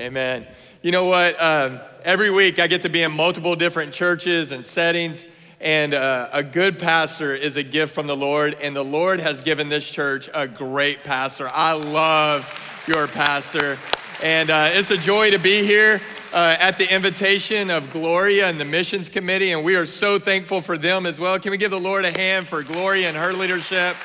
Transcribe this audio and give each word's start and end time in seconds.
Amen. 0.00 0.46
You 0.80 0.92
know 0.92 1.04
what? 1.04 1.38
Um, 1.38 1.78
every 2.04 2.30
week 2.30 2.58
I 2.58 2.68
get 2.68 2.80
to 2.82 2.88
be 2.88 3.02
in 3.02 3.12
multiple 3.12 3.54
different 3.54 3.92
churches 3.92 4.50
and 4.50 4.64
settings, 4.64 5.26
and 5.60 5.92
uh, 5.92 6.30
a 6.32 6.42
good 6.42 6.78
pastor 6.78 7.34
is 7.34 7.56
a 7.56 7.62
gift 7.62 7.94
from 7.94 8.06
the 8.06 8.16
Lord, 8.16 8.56
and 8.62 8.74
the 8.74 8.82
Lord 8.82 9.20
has 9.20 9.42
given 9.42 9.68
this 9.68 9.90
church 9.90 10.30
a 10.32 10.48
great 10.48 11.04
pastor. 11.04 11.50
I 11.52 11.74
love 11.74 12.48
your 12.88 13.08
pastor, 13.08 13.76
and 14.22 14.48
uh, 14.48 14.70
it's 14.72 14.90
a 14.90 14.96
joy 14.96 15.32
to 15.32 15.38
be 15.38 15.66
here. 15.66 16.00
Uh, 16.32 16.56
at 16.58 16.78
the 16.78 16.90
invitation 16.90 17.70
of 17.70 17.90
Gloria 17.90 18.48
and 18.48 18.58
the 18.58 18.64
missions 18.64 19.10
committee, 19.10 19.52
and 19.52 19.62
we 19.62 19.76
are 19.76 19.84
so 19.84 20.18
thankful 20.18 20.62
for 20.62 20.78
them 20.78 21.04
as 21.04 21.20
well. 21.20 21.38
Can 21.38 21.50
we 21.50 21.58
give 21.58 21.72
the 21.72 21.78
Lord 21.78 22.06
a 22.06 22.10
hand 22.10 22.48
for 22.48 22.62
Gloria 22.62 23.08
and 23.08 23.16
her 23.18 23.34
leadership 23.34 23.96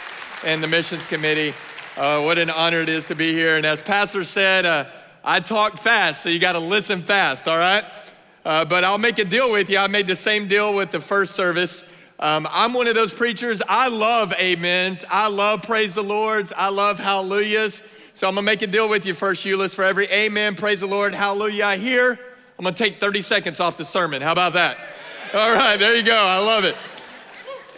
and 0.44 0.62
the 0.62 0.68
missions 0.68 1.06
committee? 1.06 1.54
Uh, 1.96 2.22
what 2.22 2.38
an 2.38 2.50
honor 2.50 2.82
it 2.82 2.90
is 2.90 3.08
to 3.08 3.16
be 3.16 3.32
here. 3.32 3.56
And 3.56 3.66
as 3.66 3.82
Pastor 3.82 4.26
said, 4.26 4.66
uh, 4.66 4.84
I 5.28 5.40
talk 5.40 5.80
fast, 5.80 6.22
so 6.22 6.30
you 6.30 6.38
got 6.38 6.52
to 6.52 6.60
listen 6.60 7.02
fast, 7.02 7.48
all 7.48 7.58
right? 7.58 7.84
Uh, 8.46 8.64
but 8.64 8.84
I'll 8.84 9.00
make 9.00 9.18
a 9.18 9.26
deal 9.26 9.52
with 9.52 9.72
you. 9.72 9.80
I 9.80 9.88
made 9.88 10.06
the 10.06 10.16
same 10.16 10.48
deal 10.48 10.76
with 10.76 10.92
the 10.92 11.00
first 11.00 11.34
service. 11.34 11.84
Um, 12.20 12.48
I'm 12.52 12.74
one 12.74 12.86
of 12.86 12.94
those 12.94 13.12
preachers. 13.12 13.60
I 13.68 13.88
love 13.88 14.34
amens. 14.34 15.04
I 15.10 15.28
love 15.30 15.64
praise 15.64 15.96
the 15.96 16.04
Lord's. 16.04 16.54
I 16.54 16.70
love 16.70 17.00
hallelujahs. 17.00 17.82
So 18.14 18.28
I'm 18.28 18.36
gonna 18.36 18.46
make 18.46 18.62
a 18.62 18.68
deal 18.68 18.88
with 18.88 19.08
you 19.08 19.16
first, 19.16 19.44
Euless. 19.44 19.74
For 19.74 19.84
every 19.84 20.06
amen, 20.10 20.54
praise 20.54 20.82
the 20.82 20.86
Lord, 20.86 21.16
hallelujah 21.16 21.66
I 21.66 21.78
hear, 21.78 22.12
I'm 22.60 22.64
gonna 22.64 22.76
take 22.76 23.00
30 23.00 23.22
seconds 23.22 23.60
off 23.60 23.78
the 23.78 23.84
sermon. 23.84 24.22
How 24.22 24.32
about 24.32 24.54
that? 24.54 24.78
All 25.34 25.56
right, 25.56 25.78
there 25.78 25.96
you 25.96 26.04
go. 26.04 26.16
I 26.16 26.38
love 26.38 26.66
it. 26.66 26.78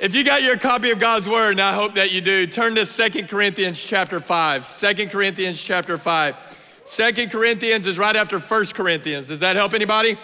If 0.01 0.13
you 0.13 0.25
got 0.25 0.43
your 0.43 0.57
copy 0.57 0.91
of 0.91 0.99
God's 0.99 1.29
word, 1.29 1.51
and 1.51 1.61
I 1.61 1.71
hope 1.71 1.95
that 1.95 2.11
you 2.11 2.19
do, 2.19 2.45
turn 2.45 2.75
to 2.75 2.85
Second 2.85 3.29
Corinthians 3.29 3.81
chapter 3.81 4.19
5. 4.19 4.79
2 4.97 5.07
Corinthians 5.07 5.61
chapter 5.61 5.97
5. 5.97 6.56
Second 6.87 7.33
Corinthians 7.33 7.85
is 7.85 7.97
right 7.97 8.15
after 8.15 8.39
First 8.39 8.73
Corinthians. 8.73 9.27
Does 9.27 9.39
that 9.39 9.57
help 9.57 9.73
anybody? 9.73 10.17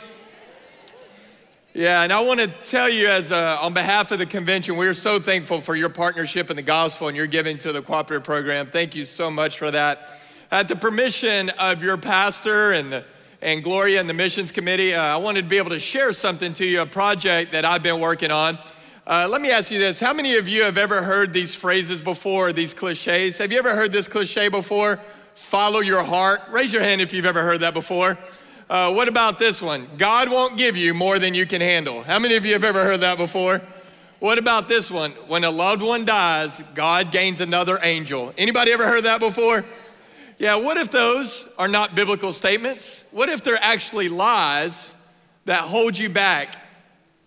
Yeah, 1.74 2.04
and 2.04 2.14
I 2.14 2.22
want 2.22 2.40
to 2.40 2.48
tell 2.48 2.88
you, 2.88 3.10
as 3.10 3.34
uh, 3.34 3.58
on 3.62 3.74
behalf 3.74 4.14
of 4.14 4.20
the 4.20 4.26
convention, 4.26 4.78
we're 4.78 4.94
so 4.94 5.20
thankful 5.20 5.60
for 5.60 5.76
your 5.76 5.90
partnership 5.90 6.50
in 6.50 6.56
the 6.56 6.62
gospel 6.62 7.10
and 7.10 7.18
your 7.18 7.28
giving 7.28 7.58
to 7.58 7.74
the 7.74 7.82
cooperative 7.82 8.24
program. 8.24 8.68
Thank 8.68 8.96
you 8.96 9.04
so 9.04 9.30
much 9.30 9.58
for 9.58 9.72
that. 9.72 10.22
At 10.52 10.70
the 10.70 10.78
permission 10.78 11.50
of 11.60 11.84
your 11.84 11.98
pastor 11.98 12.72
and 12.72 12.94
the, 12.94 13.06
and 13.42 13.62
Gloria 13.62 14.00
and 14.00 14.10
the 14.10 14.14
missions 14.14 14.54
committee, 14.54 14.94
uh, 14.94 15.04
I 15.04 15.18
wanted 15.18 15.42
to 15.42 15.48
be 15.50 15.58
able 15.58 15.72
to 15.72 15.82
share 15.82 16.14
something 16.14 16.54
to 16.54 16.66
you, 16.66 16.80
a 16.80 16.86
project 16.86 17.52
that 17.52 17.66
I've 17.66 17.84
been 17.84 18.00
working 18.00 18.32
on. 18.32 18.58
Uh, 19.06 19.28
let 19.30 19.42
me 19.42 19.52
ask 19.52 19.70
you 19.70 19.80
this: 19.80 20.00
How 20.00 20.14
many 20.14 20.38
of 20.38 20.48
you 20.48 20.64
have 20.64 20.78
ever 20.78 21.04
heard 21.04 21.34
these 21.34 21.54
phrases 21.54 22.00
before? 22.00 22.54
These 22.54 22.74
cliches? 22.74 23.38
Have 23.40 23.52
you 23.52 23.60
ever 23.60 23.76
heard 23.76 23.92
this 23.92 24.08
cliche 24.08 24.48
before? 24.48 25.02
Follow 25.36 25.80
your 25.80 26.04
heart. 26.04 26.42
Raise 26.50 26.72
your 26.72 26.84
hand 26.84 27.02
if 27.02 27.14
you've 27.14 27.26
ever 27.26 27.42
heard 27.42 27.62
that 27.62 27.74
before. 27.74 28.18
Uh, 28.70 28.94
what 28.94 29.08
about 29.08 29.40
this 29.40 29.62
one? 29.62 29.88
God 29.98 30.30
won't 30.30 30.58
give 30.58 30.78
you 30.78 30.94
more 30.94 31.20
than 31.20 31.34
you 31.34 31.46
can 31.46 31.62
handle. 31.62 32.02
How 32.02 32.20
many 32.20 32.36
of 32.36 32.46
you 32.46 32.54
have 32.54 32.64
ever 32.64 32.84
heard 32.84 33.02
that 33.02 33.18
before? 33.18 33.62
What 34.20 34.38
about 34.38 34.68
this 34.68 34.90
one? 34.90 35.12
When 35.28 35.44
a 35.44 35.50
loved 35.50 35.82
one 35.82 36.06
dies, 36.06 36.64
God 36.74 37.12
gains 37.12 37.42
another 37.42 37.78
angel. 37.84 38.34
Anybody 38.38 38.72
ever 38.72 38.88
heard 38.88 39.04
that 39.04 39.20
before? 39.20 39.66
Yeah, 40.38 40.56
what 40.56 40.78
if 40.78 40.90
those 40.92 41.48
are 41.58 41.68
not 41.68 41.94
biblical 41.94 42.32
statements? 42.32 43.04
What 43.12 43.30
if 43.30 43.44
they're 43.44 43.58
actually 43.62 44.10
lies 44.10 44.94
that 45.46 45.62
hold 45.62 45.98
you 45.98 46.10
back 46.10 46.56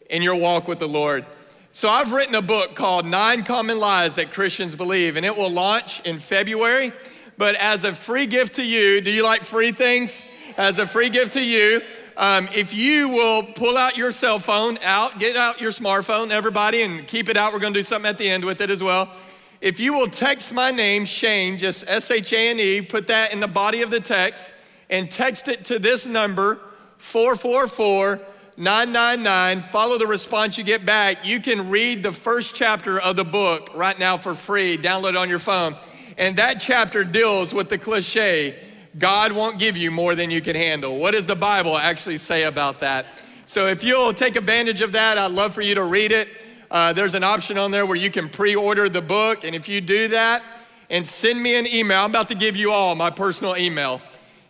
in 0.08 0.22
your 0.22 0.36
walk 0.36 0.68
with 0.68 0.78
the 0.78 0.88
Lord? 0.88 1.26
So 1.72 1.90
I've 1.90 2.12
written 2.12 2.34
a 2.34 2.42
book 2.42 2.74
called 2.74 3.04
Nine 3.04 3.44
Common 3.44 3.78
Lies 3.78 4.14
That 4.14 4.32
Christians 4.32 4.74
Believe, 4.74 5.16
and 5.16 5.26
it 5.26 5.36
will 5.36 5.50
launch 5.50 6.00
in 6.00 6.18
February. 6.18 6.92
But 7.38 7.54
as 7.56 7.84
a 7.84 7.92
free 7.92 8.26
gift 8.26 8.54
to 8.54 8.64
you, 8.64 9.00
do 9.00 9.10
you 9.10 9.22
like 9.22 9.42
free 9.42 9.72
things? 9.72 10.24
as 10.56 10.78
a 10.78 10.86
free 10.86 11.08
gift 11.08 11.34
to 11.34 11.42
you. 11.42 11.82
Um, 12.16 12.48
if 12.54 12.72
you 12.72 13.10
will 13.10 13.42
pull 13.42 13.76
out 13.76 13.96
your 13.96 14.10
cell 14.10 14.38
phone 14.38 14.78
out, 14.82 15.18
get 15.18 15.36
out 15.36 15.60
your 15.60 15.70
smartphone, 15.70 16.30
everybody, 16.30 16.82
and 16.82 17.06
keep 17.06 17.28
it 17.28 17.36
out. 17.36 17.52
We're 17.52 17.58
going 17.58 17.74
to 17.74 17.78
do 17.78 17.84
something 17.84 18.08
at 18.08 18.16
the 18.16 18.28
end 18.28 18.44
with 18.44 18.60
it 18.60 18.70
as 18.70 18.82
well. 18.82 19.12
If 19.60 19.78
you 19.80 19.92
will 19.92 20.06
text 20.06 20.52
my 20.52 20.70
name, 20.70 21.04
Shane, 21.04 21.58
just 21.58 21.84
S 21.86 22.10
H 22.10 22.32
A 22.32 22.50
N 22.50 22.60
E, 22.60 22.80
put 22.80 23.06
that 23.08 23.32
in 23.32 23.40
the 23.40 23.48
body 23.48 23.82
of 23.82 23.90
the 23.90 24.00
text, 24.00 24.48
and 24.88 25.10
text 25.10 25.48
it 25.48 25.64
to 25.66 25.78
this 25.78 26.06
number, 26.06 26.60
444 26.98 28.20
999. 28.58 29.60
Follow 29.60 29.98
the 29.98 30.06
response 30.06 30.56
you 30.56 30.64
get 30.64 30.86
back. 30.86 31.26
You 31.26 31.40
can 31.40 31.68
read 31.68 32.02
the 32.02 32.12
first 32.12 32.54
chapter 32.54 32.98
of 32.98 33.16
the 33.16 33.24
book 33.24 33.68
right 33.74 33.98
now 33.98 34.16
for 34.16 34.34
free. 34.34 34.78
Download 34.78 35.10
it 35.10 35.16
on 35.16 35.28
your 35.28 35.38
phone. 35.38 35.76
And 36.16 36.36
that 36.36 36.60
chapter 36.60 37.04
deals 37.04 37.52
with 37.52 37.68
the 37.68 37.78
cliche 37.78 38.58
God 38.98 39.32
won't 39.32 39.58
give 39.58 39.76
you 39.76 39.90
more 39.90 40.14
than 40.14 40.30
you 40.30 40.40
can 40.40 40.56
handle. 40.56 40.96
What 40.96 41.10
does 41.10 41.26
the 41.26 41.36
Bible 41.36 41.76
actually 41.76 42.16
say 42.16 42.44
about 42.44 42.80
that? 42.80 43.06
So 43.44 43.66
if 43.66 43.84
you'll 43.84 44.14
take 44.14 44.36
advantage 44.36 44.80
of 44.80 44.92
that, 44.92 45.18
I'd 45.18 45.32
love 45.32 45.54
for 45.54 45.60
you 45.60 45.74
to 45.74 45.84
read 45.84 46.12
it. 46.12 46.28
Uh, 46.70 46.92
there's 46.94 47.14
an 47.14 47.22
option 47.22 47.58
on 47.58 47.70
there 47.70 47.84
where 47.84 47.96
you 47.96 48.10
can 48.10 48.28
pre 48.28 48.54
order 48.54 48.88
the 48.88 49.02
book. 49.02 49.44
And 49.44 49.54
if 49.54 49.68
you 49.68 49.82
do 49.82 50.08
that 50.08 50.42
and 50.88 51.06
send 51.06 51.42
me 51.42 51.58
an 51.58 51.66
email, 51.66 52.00
I'm 52.02 52.10
about 52.10 52.28
to 52.28 52.34
give 52.34 52.56
you 52.56 52.72
all 52.72 52.94
my 52.94 53.10
personal 53.10 53.56
email. 53.56 54.00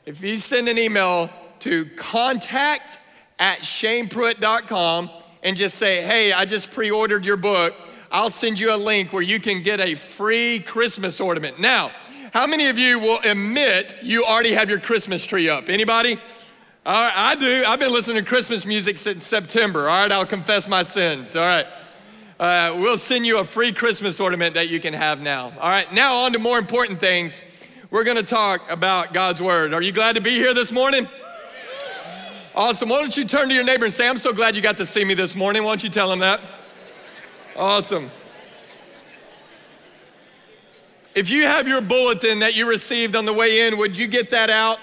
If 0.04 0.22
you 0.22 0.38
send 0.38 0.68
an 0.68 0.78
email 0.78 1.28
to 1.60 1.86
contact 1.96 3.00
at 3.38 3.58
shanepruitt.com 3.60 5.10
and 5.42 5.56
just 5.56 5.76
say, 5.76 6.02
hey, 6.02 6.32
I 6.32 6.44
just 6.44 6.70
pre 6.70 6.90
ordered 6.90 7.24
your 7.24 7.36
book, 7.36 7.74
I'll 8.10 8.30
send 8.30 8.58
you 8.60 8.74
a 8.74 8.76
link 8.76 9.12
where 9.12 9.22
you 9.22 9.40
can 9.40 9.62
get 9.62 9.80
a 9.80 9.94
free 9.94 10.60
Christmas 10.60 11.20
ornament. 11.20 11.58
Now, 11.58 11.90
how 12.32 12.46
many 12.46 12.68
of 12.68 12.78
you 12.78 12.98
will 12.98 13.18
admit 13.24 13.94
you 14.02 14.24
already 14.24 14.52
have 14.52 14.68
your 14.68 14.80
Christmas 14.80 15.24
tree 15.24 15.48
up? 15.48 15.68
Anybody? 15.68 16.18
All 16.84 16.92
right, 16.92 17.12
I 17.16 17.34
do. 17.34 17.64
I've 17.66 17.80
been 17.80 17.92
listening 17.92 18.22
to 18.22 18.28
Christmas 18.28 18.64
music 18.64 18.98
since 18.98 19.26
September. 19.26 19.88
All 19.88 20.02
right, 20.02 20.12
I'll 20.12 20.26
confess 20.26 20.68
my 20.68 20.82
sins. 20.82 21.34
All 21.34 21.42
right. 21.42 21.66
Uh, 22.38 22.76
we'll 22.78 22.98
send 22.98 23.26
you 23.26 23.38
a 23.38 23.44
free 23.44 23.72
Christmas 23.72 24.20
ornament 24.20 24.54
that 24.54 24.68
you 24.68 24.78
can 24.78 24.92
have 24.92 25.20
now. 25.20 25.52
All 25.58 25.70
right, 25.70 25.90
now 25.92 26.14
on 26.18 26.32
to 26.32 26.38
more 26.38 26.58
important 26.58 27.00
things. 27.00 27.44
We're 27.90 28.04
going 28.04 28.18
to 28.18 28.22
talk 28.22 28.70
about 28.70 29.14
God's 29.14 29.40
Word. 29.40 29.72
Are 29.72 29.82
you 29.82 29.92
glad 29.92 30.16
to 30.16 30.20
be 30.20 30.32
here 30.32 30.52
this 30.52 30.70
morning? 30.70 31.08
Awesome. 32.54 32.88
Why 32.88 33.00
don't 33.00 33.16
you 33.16 33.24
turn 33.24 33.48
to 33.48 33.54
your 33.54 33.64
neighbor 33.64 33.84
and 33.84 33.92
say, 33.92 34.08
I'm 34.08 34.18
so 34.18 34.32
glad 34.32 34.54
you 34.56 34.62
got 34.62 34.76
to 34.78 34.86
see 34.86 35.04
me 35.04 35.14
this 35.14 35.34
morning. 35.34 35.62
Why 35.62 35.70
don't 35.70 35.84
you 35.84 35.90
tell 35.90 36.12
him 36.12 36.18
that? 36.20 36.40
Awesome. 37.56 38.10
If 41.14 41.30
you 41.30 41.44
have 41.44 41.66
your 41.66 41.80
bulletin 41.80 42.40
that 42.40 42.54
you 42.54 42.68
received 42.68 43.16
on 43.16 43.24
the 43.24 43.32
way 43.32 43.66
in, 43.66 43.78
would 43.78 43.96
you 43.96 44.06
get 44.06 44.28
that 44.30 44.50
out? 44.50 44.78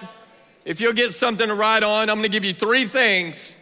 If 0.65 0.81
you'll 0.81 0.93
get 0.93 1.11
something 1.11 1.47
to 1.47 1.53
write 1.53 1.83
on, 1.83 2.09
I'm 2.09 2.15
gonna 2.15 2.29
give 2.29 2.43
you 2.43 2.53
three 2.53 2.85
things 2.85 3.57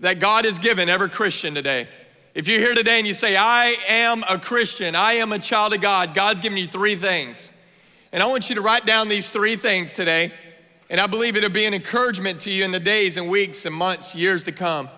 that 0.00 0.20
God 0.20 0.44
has 0.44 0.58
given 0.58 0.90
every 0.90 1.08
Christian 1.08 1.54
today. 1.54 1.88
If 2.34 2.48
you're 2.48 2.60
here 2.60 2.74
today 2.74 2.98
and 2.98 3.06
you 3.06 3.14
say, 3.14 3.34
I 3.34 3.76
am 3.88 4.22
a 4.28 4.38
Christian, 4.38 4.94
I 4.94 5.14
am 5.14 5.32
a 5.32 5.38
child 5.38 5.72
of 5.72 5.80
God, 5.80 6.12
God's 6.12 6.42
given 6.42 6.58
you 6.58 6.68
three 6.68 6.96
things. 6.96 7.52
And 8.12 8.22
I 8.22 8.26
want 8.26 8.50
you 8.50 8.56
to 8.56 8.60
write 8.60 8.84
down 8.84 9.08
these 9.08 9.30
three 9.30 9.56
things 9.56 9.94
today. 9.94 10.34
And 10.90 11.00
I 11.00 11.06
believe 11.06 11.34
it'll 11.34 11.48
be 11.48 11.64
an 11.64 11.72
encouragement 11.72 12.40
to 12.40 12.50
you 12.50 12.64
in 12.66 12.72
the 12.72 12.80
days 12.80 13.16
and 13.16 13.26
weeks 13.26 13.64
and 13.64 13.74
months, 13.74 14.14
years 14.14 14.44
to 14.44 14.52
come. 14.52 14.90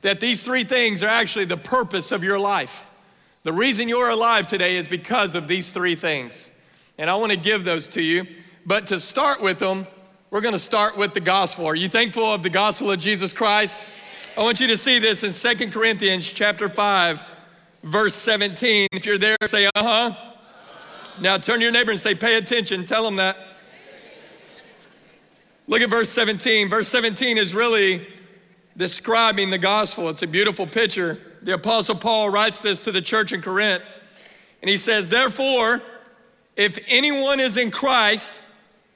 That 0.00 0.18
these 0.18 0.42
three 0.42 0.64
things 0.64 1.04
are 1.04 1.08
actually 1.08 1.44
the 1.44 1.56
purpose 1.56 2.10
of 2.10 2.24
your 2.24 2.40
life. 2.40 2.90
The 3.44 3.52
reason 3.52 3.88
you're 3.88 4.10
alive 4.10 4.46
today 4.46 4.76
is 4.76 4.88
because 4.88 5.34
of 5.34 5.46
these 5.48 5.70
three 5.70 5.94
things 5.94 6.50
and 6.98 7.10
I 7.10 7.16
want 7.16 7.32
to 7.32 7.38
give 7.38 7.64
those 7.64 7.88
to 7.90 8.02
you. 8.02 8.26
But 8.66 8.86
to 8.88 9.00
start 9.00 9.40
with 9.40 9.58
them, 9.58 9.86
we're 10.30 10.40
going 10.40 10.54
to 10.54 10.58
start 10.58 10.96
with 10.96 11.12
the 11.14 11.20
gospel. 11.20 11.66
Are 11.66 11.74
you 11.74 11.88
thankful 11.88 12.24
of 12.24 12.42
the 12.42 12.50
gospel 12.50 12.90
of 12.90 12.98
Jesus 12.98 13.32
Christ? 13.32 13.84
I 14.36 14.42
want 14.42 14.60
you 14.60 14.66
to 14.68 14.76
see 14.76 14.98
this 14.98 15.22
in 15.22 15.32
Second 15.32 15.72
Corinthians 15.72 16.26
chapter 16.26 16.68
5, 16.68 17.24
verse 17.82 18.14
17. 18.14 18.88
If 18.92 19.06
you're 19.06 19.18
there, 19.18 19.36
say, 19.46 19.66
uh-huh. 19.74 20.14
Now 21.20 21.38
turn 21.38 21.58
to 21.58 21.62
your 21.62 21.72
neighbor 21.72 21.92
and 21.92 22.00
say, 22.00 22.14
pay 22.14 22.36
attention. 22.36 22.84
Tell 22.84 23.04
them 23.04 23.16
that. 23.16 23.36
Look 25.66 25.82
at 25.82 25.90
verse 25.90 26.10
17. 26.10 26.68
Verse 26.68 26.88
17 26.88 27.38
is 27.38 27.54
really 27.54 28.06
describing 28.76 29.50
the 29.50 29.58
gospel. 29.58 30.08
It's 30.08 30.22
a 30.22 30.26
beautiful 30.26 30.66
picture. 30.66 31.20
The 31.44 31.52
Apostle 31.52 31.96
Paul 31.96 32.30
writes 32.30 32.62
this 32.62 32.84
to 32.84 32.92
the 32.92 33.02
church 33.02 33.32
in 33.32 33.42
Corinth, 33.42 33.82
and 34.62 34.70
he 34.70 34.78
says, 34.78 35.10
Therefore, 35.10 35.82
if 36.56 36.78
anyone 36.88 37.38
is 37.38 37.58
in 37.58 37.70
Christ, 37.70 38.40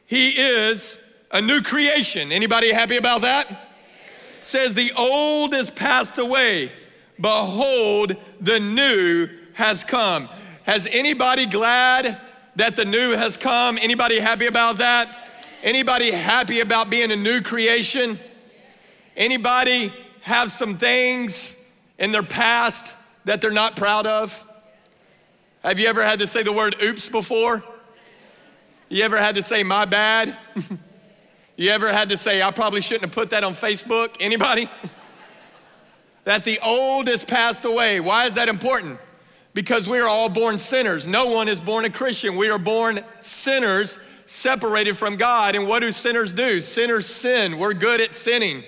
he 0.07 0.31
is 0.31 0.99
a 1.31 1.43
new 1.43 1.61
creation. 1.61 2.33
Anybody 2.33 2.73
happy 2.73 2.97
about 2.97 3.21
that? 3.21 3.69
Says 4.41 4.73
the 4.73 4.93
old 4.97 5.53
is 5.53 5.71
passed 5.71 6.17
away. 6.17 6.73
Behold, 7.21 8.17
the 8.41 8.59
new 8.59 9.29
has 9.53 9.85
come. 9.85 10.31
Has 10.63 10.89
anybody 10.91 11.45
glad 11.45 12.19
that 12.57 12.77
the 12.77 12.87
new 12.87 13.11
has 13.11 13.37
come? 13.37 13.77
Anybody 13.77 14.21
happy 14.21 14.47
about 14.47 14.79
that? 14.79 15.29
Anybody 15.63 16.13
happy 16.13 16.61
about 16.61 16.89
being 16.89 17.11
a 17.11 17.17
new 17.17 17.43
creation? 17.43 18.19
Anybody 19.19 19.93
have 20.23 20.51
some 20.51 20.79
things 20.79 21.58
in 21.99 22.13
their 22.13 22.23
past 22.23 22.93
that 23.25 23.41
they're 23.41 23.51
not 23.51 23.77
proud 23.77 24.07
of? 24.07 24.47
Have 25.63 25.79
you 25.79 25.89
ever 25.89 26.03
had 26.03 26.21
to 26.21 26.27
say 26.27 26.43
the 26.43 26.53
word 26.53 26.77
oops 26.83 27.09
before? 27.09 27.63
You 28.89 29.05
ever 29.05 29.19
had 29.19 29.35
to 29.35 29.43
say 29.43 29.63
my 29.63 29.85
bad? 29.85 30.37
You 31.59 31.71
ever 31.71 31.93
had 31.93 32.11
to 32.11 32.17
say, 32.17 32.41
I 32.41 32.53
probably 32.53 32.81
shouldn't 32.81 33.07
have 33.07 33.13
put 33.13 33.31
that 33.31 33.43
on 33.43 33.53
Facebook? 33.53 34.15
Anybody? 34.21 34.71
that 36.25 36.45
the 36.45 36.61
old 36.65 37.09
is 37.09 37.25
passed 37.25 37.65
away. 37.65 37.99
Why 37.99 38.27
is 38.27 38.35
that 38.35 38.49
important? 38.49 39.01
Because 39.55 39.89
we 39.89 39.99
are 39.99 40.07
all 40.07 40.29
born 40.29 40.57
sinners. 40.57 41.09
No 41.09 41.27
one 41.27 41.49
is 41.49 41.61
born 41.61 41.85
a 41.85 41.91
Christian. 41.91 42.37
We 42.37 42.49
are 42.49 42.61
born 42.61 43.01
sinners 43.21 43.99
separated 44.25 44.97
from 44.97 45.17
God. 45.17 45.57
And 45.57 45.67
what 45.67 45.81
do 45.81 45.91
sinners 45.91 46.33
do? 46.33 46.61
Sinners 46.61 47.07
sin. 47.07 47.59
We're 47.59 47.75
good 47.75 48.01
at 48.01 48.15
sinning. 48.15 48.63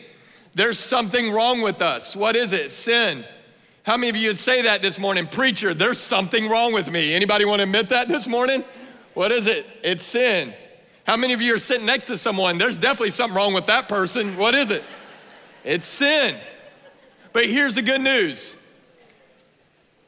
There's 0.54 0.78
something 0.78 1.30
wrong 1.30 1.62
with 1.62 1.80
us. 1.80 2.16
What 2.16 2.36
is 2.36 2.52
it? 2.52 2.70
Sin. 2.70 3.24
How 3.84 3.96
many 3.96 4.10
of 4.10 4.16
you 4.16 4.28
would 4.28 4.38
say 4.38 4.62
that 4.62 4.82
this 4.82 4.98
morning? 4.98 5.26
Preacher, 5.26 5.74
there's 5.74 5.98
something 5.98 6.48
wrong 6.48 6.72
with 6.72 6.90
me. 6.90 7.14
Anybody 7.14 7.44
want 7.44 7.58
to 7.58 7.64
admit 7.64 7.88
that 7.90 8.08
this 8.08 8.26
morning? 8.28 8.64
What 9.14 9.32
is 9.32 9.46
it? 9.46 9.66
It's 9.82 10.04
sin. 10.04 10.52
How 11.06 11.16
many 11.16 11.32
of 11.32 11.40
you 11.40 11.54
are 11.54 11.58
sitting 11.58 11.86
next 11.86 12.06
to 12.06 12.16
someone? 12.16 12.58
There's 12.58 12.78
definitely 12.78 13.10
something 13.10 13.36
wrong 13.36 13.54
with 13.54 13.66
that 13.66 13.88
person. 13.88 14.36
What 14.36 14.54
is 14.54 14.70
it? 14.70 14.84
It's 15.64 15.86
sin. 15.86 16.36
But 17.32 17.46
here's 17.46 17.74
the 17.74 17.82
good 17.82 18.00
news 18.00 18.56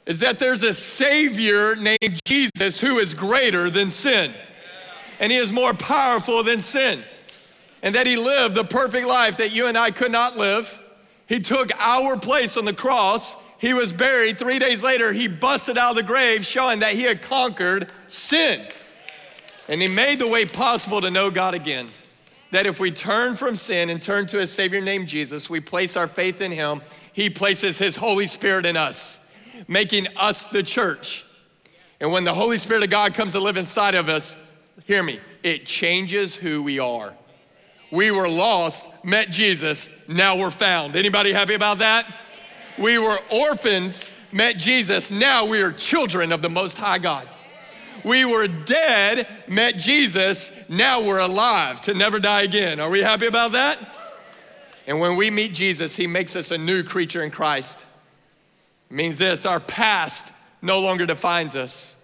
is 0.05 0.19
that 0.19 0.39
there's 0.41 0.65
a 0.65 0.73
savior 0.73 1.77
named 1.77 2.21
Jesus 2.25 2.81
who 2.81 2.99
is 2.99 3.15
greater 3.15 3.71
than 3.71 3.89
sin. 3.89 4.35
And 5.21 5.31
he 5.31 5.39
is 5.39 5.53
more 5.53 5.75
powerful 5.75 6.43
than 6.43 6.59
sin. 6.59 7.01
And 7.83 7.95
that 7.95 8.07
he 8.07 8.17
lived 8.17 8.55
the 8.55 8.65
perfect 8.65 9.07
life 9.07 9.39
that 9.39 9.51
you 9.51 9.67
and 9.67 9.77
I 9.77 9.91
could 9.91 10.13
not 10.13 10.37
live. 10.37 10.81
He 11.27 11.41
took 11.41 11.71
our 11.79 12.17
place 12.17 12.57
on 12.57 12.65
the 12.65 12.73
cross. 12.73 13.37
He 13.59 13.75
was 13.75 13.93
buried. 13.93 14.39
Three 14.39 14.59
days 14.59 14.83
later, 14.83 15.13
he 15.13 15.29
busted 15.29 15.79
out 15.79 15.91
of 15.91 15.97
the 15.97 16.03
grave, 16.03 16.45
showing 16.45 16.81
that 16.81 16.95
he 16.95 17.03
had 17.03 17.23
conquered 17.23 17.91
sin. 18.07 18.67
And 19.69 19.81
he 19.81 19.89
made 19.89 20.19
the 20.19 20.29
way 20.29 20.45
possible 20.45 21.01
to 21.01 21.11
know 21.11 21.31
God 21.31 21.55
again. 21.55 21.89
That 22.51 22.67
if 22.67 22.79
we 22.79 22.91
turn 22.91 23.37
from 23.37 23.57
sin 23.57 23.89
and 23.89 24.03
turn 24.03 24.27
to 24.27 24.41
a 24.41 24.47
Savior 24.47 24.81
named 24.81 25.09
Jesus, 25.09 25.49
we 25.49 25.61
place 25.61 25.97
our 25.97 26.09
faith 26.09 26.41
in 26.41 26.53
him, 26.53 26.83
he 27.13 27.31
places 27.31 27.79
his 27.79 27.97
Holy 27.97 28.27
Spirit 28.27 28.67
in 28.67 28.77
us, 28.77 29.19
making 29.69 30.09
us 30.17 30.47
the 30.49 30.63
church. 30.63 31.25
And 32.01 32.13
when 32.13 32.25
the 32.25 32.35
Holy 32.35 32.59
Spirit 32.59 32.83
of 32.83 32.91
God 32.91 33.15
comes 33.15 33.33
to 33.33 33.41
live 33.41 33.57
inside 33.57 33.95
of 33.95 34.09
us, 34.09 34.37
hear 34.85 35.03
me, 35.03 35.21
it 35.43 35.67
changes 35.67 36.35
who 36.35 36.63
we 36.63 36.79
are. 36.79 37.15
We 37.93 38.11
were 38.11 38.27
lost, 38.27 38.89
met 39.05 39.31
Jesus, 39.31 39.91
now 40.09 40.39
we're 40.39 40.51
found. 40.51 40.97
Anybody 40.97 41.31
happy 41.31 41.53
about 41.53 41.81
that? 41.81 42.07
We 42.79 42.97
were 42.97 43.19
orphans, 43.31 44.11
met 44.33 44.57
Jesus, 44.57 45.11
now 45.11 45.45
we 45.45 45.61
are 45.61 45.73
children 45.73 46.33
of 46.33 46.41
the 46.41 46.49
Most 46.49 46.79
High 46.79 46.99
God. 46.99 47.29
We 48.03 48.25
were 48.25 48.49
dead, 48.49 49.29
met 49.47 49.77
Jesus, 49.77 50.53
now 50.71 51.05
we're 51.05 51.21
alive 51.21 51.83
to 51.83 51.93
never 51.93 52.19
die 52.19 52.43
again. 52.43 52.81
Are 52.81 52.89
we 52.89 53.03
happy 53.03 53.27
about 53.27 53.53
that? 53.53 53.79
And 54.87 54.99
when 54.99 55.17
we 55.17 55.31
meet 55.31 55.53
Jesus, 55.53 55.95
he 55.95 56.07
makes 56.07 56.35
us 56.35 56.51
a 56.51 56.57
new 56.57 56.83
creature 56.83 57.23
in 57.23 57.31
Christ. 57.31 57.85
It 58.91 58.95
means 58.95 59.19
this 59.19 59.45
our 59.45 59.61
past 59.61 60.33
no 60.63 60.81
longer 60.81 61.05
defines 61.05 61.55
us. 61.55 61.95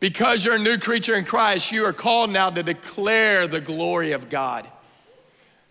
Because 0.00 0.44
you're 0.44 0.56
a 0.56 0.58
new 0.58 0.76
creature 0.76 1.14
in 1.14 1.24
Christ, 1.24 1.70
you 1.70 1.84
are 1.84 1.92
called 1.92 2.30
now 2.30 2.50
to 2.50 2.64
declare 2.64 3.46
the 3.46 3.60
glory 3.60 4.10
of 4.10 4.28
God. 4.28 4.66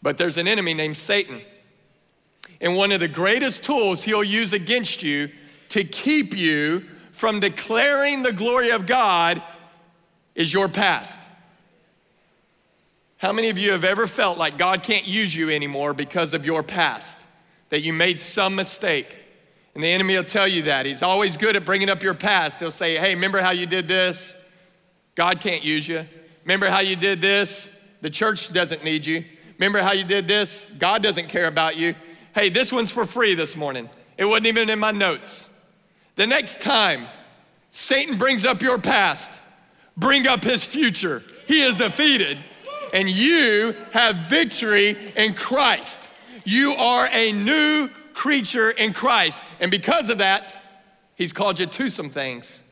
But 0.02 0.18
there's 0.18 0.38
an 0.38 0.48
enemy 0.48 0.74
named 0.74 0.98
Satan. 0.98 1.42
And 2.62 2.76
one 2.76 2.92
of 2.92 3.00
the 3.00 3.08
greatest 3.08 3.64
tools 3.64 4.04
he'll 4.04 4.24
use 4.24 4.54
against 4.54 5.04
you 5.04 5.30
to 5.70 5.84
keep 5.84 6.36
you 6.36 6.86
from 7.12 7.40
declaring 7.40 8.24
the 8.24 8.34
glory 8.34 8.72
of 8.72 8.86
God 8.86 9.42
is 10.36 10.54
your 10.54 10.68
past. 10.68 11.22
How 13.18 13.34
many 13.34 13.50
of 13.50 13.58
you 13.58 13.74
have 13.74 13.84
ever 13.84 14.08
felt 14.08 14.38
like 14.38 14.58
God 14.58 14.84
can't 14.84 15.06
use 15.06 15.36
you 15.36 15.50
anymore 15.50 15.94
because 15.94 16.34
of 16.34 16.46
your 16.46 16.64
past? 16.64 17.20
That 17.70 17.82
you 17.82 17.92
made 17.92 18.20
some 18.20 18.56
mistake? 18.56 19.16
And 19.76 19.84
the 19.84 19.88
enemy 19.88 20.16
will 20.16 20.24
tell 20.24 20.48
you 20.48 20.64
that. 20.64 20.86
He's 20.86 21.04
always 21.04 21.36
good 21.36 21.56
at 21.56 21.66
bringing 21.66 21.90
up 21.90 22.02
your 22.02 22.14
past. 22.14 22.60
He'll 22.60 22.72
say, 22.72 22.96
Hey, 22.96 23.14
remember 23.14 23.42
how 23.42 23.52
you 23.52 23.66
did 23.66 23.88
this? 23.88 24.38
God 25.16 25.42
can't 25.42 25.64
use 25.64 25.88
you. 25.88 26.06
Remember 26.46 26.70
how 26.70 26.80
you 26.80 26.96
did 26.96 27.20
this? 27.22 27.70
The 28.02 28.10
church 28.10 28.54
doesn't 28.54 28.84
need 28.86 29.06
you. 29.06 29.26
Remember 29.60 29.80
how 29.80 29.92
you 29.92 30.04
did 30.04 30.28
this? 30.28 30.66
God 30.80 31.04
doesn't 31.04 31.28
care 31.28 31.48
about 31.48 31.78
you. 31.78 31.94
Hey, 32.34 32.50
this 32.50 32.72
one's 32.72 32.92
for 32.92 33.06
free 33.06 33.36
this 33.36 33.56
morning. 33.56 33.90
It 34.18 34.26
wasn't 34.26 34.48
even 34.48 34.70
in 34.70 34.80
my 34.80 34.92
notes. 34.92 35.50
The 36.16 36.26
next 36.26 36.62
time 36.62 37.08
Satan 37.70 38.18
brings 38.18 38.46
up 38.46 38.62
your 38.62 38.80
past, 38.80 39.40
bring 39.96 40.28
up 40.28 40.44
his 40.44 40.64
future. 40.64 41.24
He 41.46 41.62
is 41.62 41.76
defeated 41.76 42.38
and 42.94 43.10
you 43.10 43.76
have 43.92 44.30
victory 44.30 44.98
in 45.16 45.34
Christ. 45.34 46.12
You 46.46 46.74
are 46.74 47.08
a 47.12 47.32
new 47.32 47.90
creature 48.14 48.72
in 48.72 48.94
Christ. 48.94 49.44
And 49.60 49.70
because 49.70 50.10
of 50.10 50.18
that, 50.20 50.56
He's 51.16 51.34
called 51.34 51.60
you 51.60 51.66
to 51.66 51.90
some 51.90 52.10
things. 52.10 52.64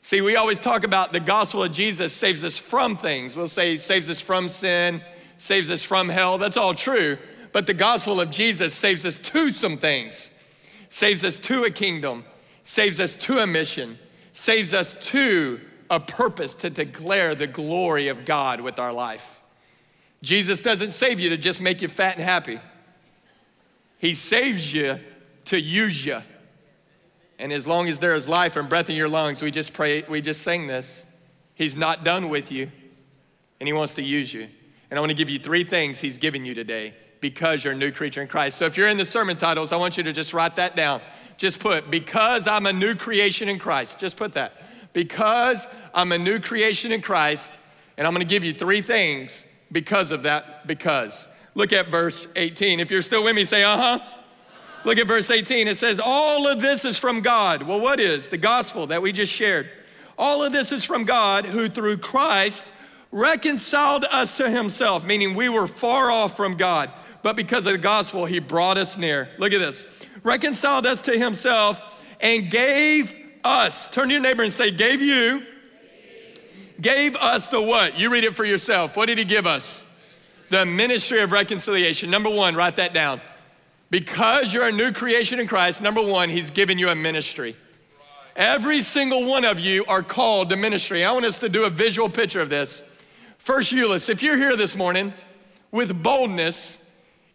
See, 0.00 0.20
we 0.20 0.34
always 0.34 0.58
talk 0.58 0.82
about 0.82 1.12
the 1.12 1.20
gospel 1.20 1.62
of 1.62 1.72
Jesus 1.72 2.12
saves 2.12 2.42
us 2.42 2.58
from 2.58 2.96
things. 2.96 3.36
We'll 3.36 3.48
say 3.48 3.72
he 3.72 3.76
saves 3.76 4.10
us 4.10 4.20
from 4.20 4.48
sin, 4.48 5.02
saves 5.38 5.70
us 5.70 5.82
from 5.82 6.08
hell. 6.08 6.38
That's 6.38 6.56
all 6.56 6.74
true. 6.74 7.18
But 7.52 7.66
the 7.66 7.74
gospel 7.74 8.20
of 8.20 8.30
Jesus 8.30 8.74
saves 8.74 9.06
us 9.06 9.18
to 9.18 9.50
some 9.50 9.78
things, 9.78 10.32
saves 10.88 11.24
us 11.24 11.38
to 11.38 11.64
a 11.64 11.70
kingdom, 11.70 12.24
saves 12.62 13.00
us 13.00 13.16
to 13.16 13.38
a 13.38 13.46
mission, 13.46 13.98
saves 14.32 14.74
us 14.74 14.94
to 15.12 15.60
a 15.88 16.00
purpose 16.00 16.54
to 16.56 16.70
declare 16.70 17.34
the 17.34 17.46
glory 17.46 18.08
of 18.08 18.24
God 18.24 18.60
with 18.60 18.78
our 18.78 18.92
life. 18.92 19.42
Jesus 20.22 20.62
doesn't 20.62 20.90
save 20.90 21.20
you 21.20 21.30
to 21.30 21.36
just 21.36 21.60
make 21.60 21.80
you 21.80 21.88
fat 21.88 22.16
and 22.16 22.24
happy. 22.24 22.58
He 23.98 24.14
saves 24.14 24.74
you 24.74 24.98
to 25.46 25.60
use 25.60 26.04
you. 26.04 26.22
And 27.38 27.52
as 27.52 27.66
long 27.66 27.88
as 27.88 28.00
there 28.00 28.14
is 28.14 28.28
life 28.28 28.56
and 28.56 28.68
breath 28.68 28.90
in 28.90 28.96
your 28.96 29.08
lungs, 29.08 29.42
we 29.42 29.50
just 29.50 29.72
pray, 29.72 30.02
we 30.08 30.20
just 30.20 30.42
sing 30.42 30.66
this. 30.66 31.04
He's 31.54 31.76
not 31.76 32.04
done 32.04 32.28
with 32.28 32.50
you, 32.50 32.70
and 33.60 33.66
He 33.66 33.72
wants 33.72 33.94
to 33.94 34.02
use 34.02 34.32
you. 34.32 34.48
And 34.90 34.98
I 34.98 35.00
want 35.00 35.10
to 35.10 35.16
give 35.16 35.30
you 35.30 35.38
three 35.38 35.64
things 35.64 36.00
He's 36.00 36.18
given 36.18 36.44
you 36.44 36.54
today 36.54 36.94
because 37.20 37.64
you're 37.64 37.74
a 37.74 37.76
new 37.76 37.90
creature 37.90 38.22
in 38.22 38.28
Christ. 38.28 38.56
So 38.56 38.66
if 38.66 38.76
you're 38.76 38.88
in 38.88 38.96
the 38.96 39.04
sermon 39.04 39.36
titles, 39.36 39.72
I 39.72 39.76
want 39.76 39.96
you 39.96 40.02
to 40.04 40.12
just 40.12 40.32
write 40.32 40.56
that 40.56 40.76
down. 40.76 41.00
Just 41.36 41.60
put, 41.60 41.90
because 41.90 42.46
I'm 42.46 42.66
a 42.66 42.72
new 42.72 42.94
creation 42.94 43.48
in 43.48 43.58
Christ. 43.58 43.98
Just 43.98 44.16
put 44.16 44.32
that. 44.32 44.62
Because 44.92 45.66
I'm 45.92 46.12
a 46.12 46.18
new 46.18 46.40
creation 46.40 46.92
in 46.92 47.02
Christ, 47.02 47.60
and 47.98 48.06
I'm 48.06 48.14
going 48.14 48.26
to 48.26 48.28
give 48.28 48.44
you 48.44 48.54
three 48.54 48.80
things 48.80 49.46
because 49.72 50.10
of 50.10 50.22
that, 50.22 50.66
because. 50.66 51.28
Look 51.54 51.72
at 51.72 51.88
verse 51.88 52.26
18. 52.36 52.80
If 52.80 52.90
you're 52.90 53.02
still 53.02 53.24
with 53.24 53.34
me, 53.34 53.44
say, 53.44 53.64
uh 53.64 53.76
huh. 53.76 53.98
Look 54.84 54.98
at 54.98 55.08
verse 55.08 55.30
18. 55.30 55.68
It 55.68 55.76
says, 55.76 56.00
All 56.02 56.46
of 56.46 56.60
this 56.60 56.84
is 56.84 56.98
from 56.98 57.22
God. 57.22 57.62
Well, 57.62 57.80
what 57.80 57.98
is? 57.98 58.28
The 58.28 58.38
gospel 58.38 58.86
that 58.88 59.02
we 59.02 59.10
just 59.10 59.32
shared. 59.32 59.68
All 60.18 60.44
of 60.44 60.52
this 60.52 60.70
is 60.70 60.84
from 60.84 61.04
God 61.04 61.44
who 61.44 61.68
through 61.68 61.98
Christ 61.98 62.70
reconciled 63.12 64.04
us 64.04 64.36
to 64.36 64.48
himself, 64.50 65.04
meaning 65.04 65.34
we 65.34 65.48
were 65.48 65.66
far 65.66 66.10
off 66.10 66.36
from 66.36 66.56
God. 66.56 66.90
But 67.22 67.36
because 67.36 67.66
of 67.66 67.72
the 67.72 67.78
gospel, 67.78 68.26
he 68.26 68.38
brought 68.38 68.76
us 68.76 68.96
near. 68.96 69.28
Look 69.38 69.52
at 69.52 69.58
this. 69.58 69.86
Reconciled 70.22 70.86
us 70.86 71.02
to 71.02 71.18
himself 71.18 72.04
and 72.20 72.50
gave 72.50 73.14
us, 73.42 73.88
turn 73.88 74.08
to 74.08 74.14
your 74.14 74.22
neighbor 74.22 74.42
and 74.42 74.52
say, 74.52 74.70
gave 74.70 75.00
you 75.00 75.42
gave 76.80 77.16
us 77.16 77.48
the 77.48 77.60
what? 77.60 77.98
You 77.98 78.12
read 78.12 78.24
it 78.24 78.34
for 78.34 78.44
yourself. 78.44 78.96
What 78.96 79.06
did 79.06 79.18
he 79.18 79.24
give 79.24 79.46
us? 79.46 79.84
The 80.50 80.64
ministry 80.64 81.20
of 81.20 81.32
reconciliation. 81.32 82.10
Number 82.10 82.30
one, 82.30 82.54
write 82.54 82.76
that 82.76 82.94
down. 82.94 83.20
Because 83.90 84.52
you're 84.52 84.68
a 84.68 84.72
new 84.72 84.92
creation 84.92 85.40
in 85.40 85.46
Christ, 85.46 85.82
number 85.82 86.02
one, 86.02 86.28
he's 86.28 86.50
given 86.50 86.78
you 86.78 86.88
a 86.88 86.94
ministry. 86.94 87.56
Every 88.34 88.82
single 88.82 89.24
one 89.24 89.44
of 89.44 89.58
you 89.58 89.84
are 89.88 90.02
called 90.02 90.50
to 90.50 90.56
ministry. 90.56 91.04
I 91.04 91.12
want 91.12 91.24
us 91.24 91.38
to 91.38 91.48
do 91.48 91.64
a 91.64 91.70
visual 91.70 92.08
picture 92.08 92.40
of 92.40 92.50
this. 92.50 92.82
First, 93.38 93.72
Euless, 93.72 94.08
if 94.08 94.22
you're 94.22 94.36
here 94.36 94.56
this 94.56 94.76
morning 94.76 95.12
with 95.70 96.02
boldness, 96.02 96.78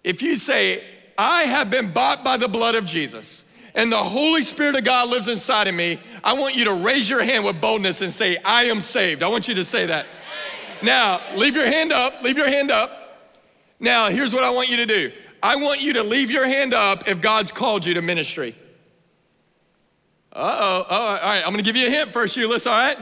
if 0.04 0.22
you 0.22 0.36
say, 0.36 0.84
I 1.18 1.44
have 1.44 1.70
been 1.70 1.92
bought 1.92 2.24
by 2.24 2.38
the 2.38 2.48
blood 2.48 2.76
of 2.76 2.86
Jesus, 2.86 3.46
and 3.74 3.92
the 3.92 3.98
Holy 3.98 4.42
Spirit 4.42 4.76
of 4.76 4.84
God 4.84 5.10
lives 5.10 5.28
inside 5.28 5.68
of 5.68 5.76
me, 5.76 6.00
I 6.24 6.34
want 6.34 6.56
you 6.56 6.66
to 6.66 6.74
raise 6.74 7.10
your 7.10 7.24
hand 7.24 7.46
with 7.46 7.62
boldness 7.62 8.02
and 8.02 8.12
say, 8.12 8.38
I 8.44 8.66
am 8.66 8.82
saved. 8.82 9.24
I 9.24 9.30
want 9.30 9.48
you 9.48 9.56
to 9.56 9.64
say 9.64 9.86
that. 9.86 10.06
Now, 10.84 11.22
leave 11.36 11.56
your 11.56 11.66
hand 11.66 11.94
up, 11.94 12.22
leave 12.22 12.38
your 12.38 12.50
hand 12.50 12.72
up. 12.72 12.98
Now, 13.80 14.10
here's 14.10 14.34
what 14.34 14.44
I 14.44 14.50
want 14.50 14.70
you 14.70 14.78
to 14.78 14.86
do 14.86 15.12
I 15.44 15.56
want 15.56 15.82
you 15.82 15.94
to 15.94 16.04
leave 16.04 16.30
your 16.30 16.46
hand 16.46 16.74
up 16.74 17.08
if 17.08 17.22
God's 17.22 17.52
called 17.52 17.86
you 17.86 17.94
to 17.96 18.02
ministry. 18.02 18.56
Uh 20.34 20.58
oh, 20.60 20.86
all 20.90 21.16
right, 21.16 21.42
I'm 21.46 21.52
gonna 21.52 21.62
give 21.62 21.76
you 21.76 21.88
a 21.88 21.90
hint 21.90 22.12
first, 22.12 22.38
Euless, 22.38 22.70
all 22.70 22.78
right? 22.78 22.98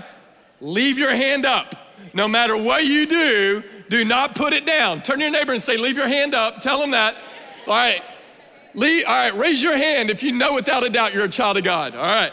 Leave 0.61 0.97
your 0.97 1.11
hand 1.11 1.45
up. 1.45 1.75
No 2.13 2.27
matter 2.27 2.57
what 2.57 2.85
you 2.85 3.05
do, 3.05 3.63
do 3.89 4.05
not 4.05 4.35
put 4.35 4.53
it 4.53 4.65
down. 4.65 5.01
Turn 5.01 5.17
to 5.17 5.23
your 5.23 5.31
neighbor 5.31 5.53
and 5.53 5.61
say, 5.61 5.77
Leave 5.77 5.97
your 5.97 6.07
hand 6.07 6.33
up. 6.33 6.61
Tell 6.61 6.79
them 6.79 6.91
that. 6.91 7.15
All 7.67 7.73
right, 7.73 8.01
Leave, 8.73 9.03
all 9.07 9.15
right, 9.15 9.35
raise 9.35 9.61
your 9.63 9.75
hand 9.75 10.09
if 10.09 10.21
you 10.21 10.31
know 10.31 10.53
without 10.53 10.85
a 10.85 10.89
doubt 10.89 11.13
you're 11.13 11.25
a 11.25 11.29
child 11.29 11.57
of 11.57 11.63
God. 11.63 11.95
All 11.95 12.05
right. 12.05 12.31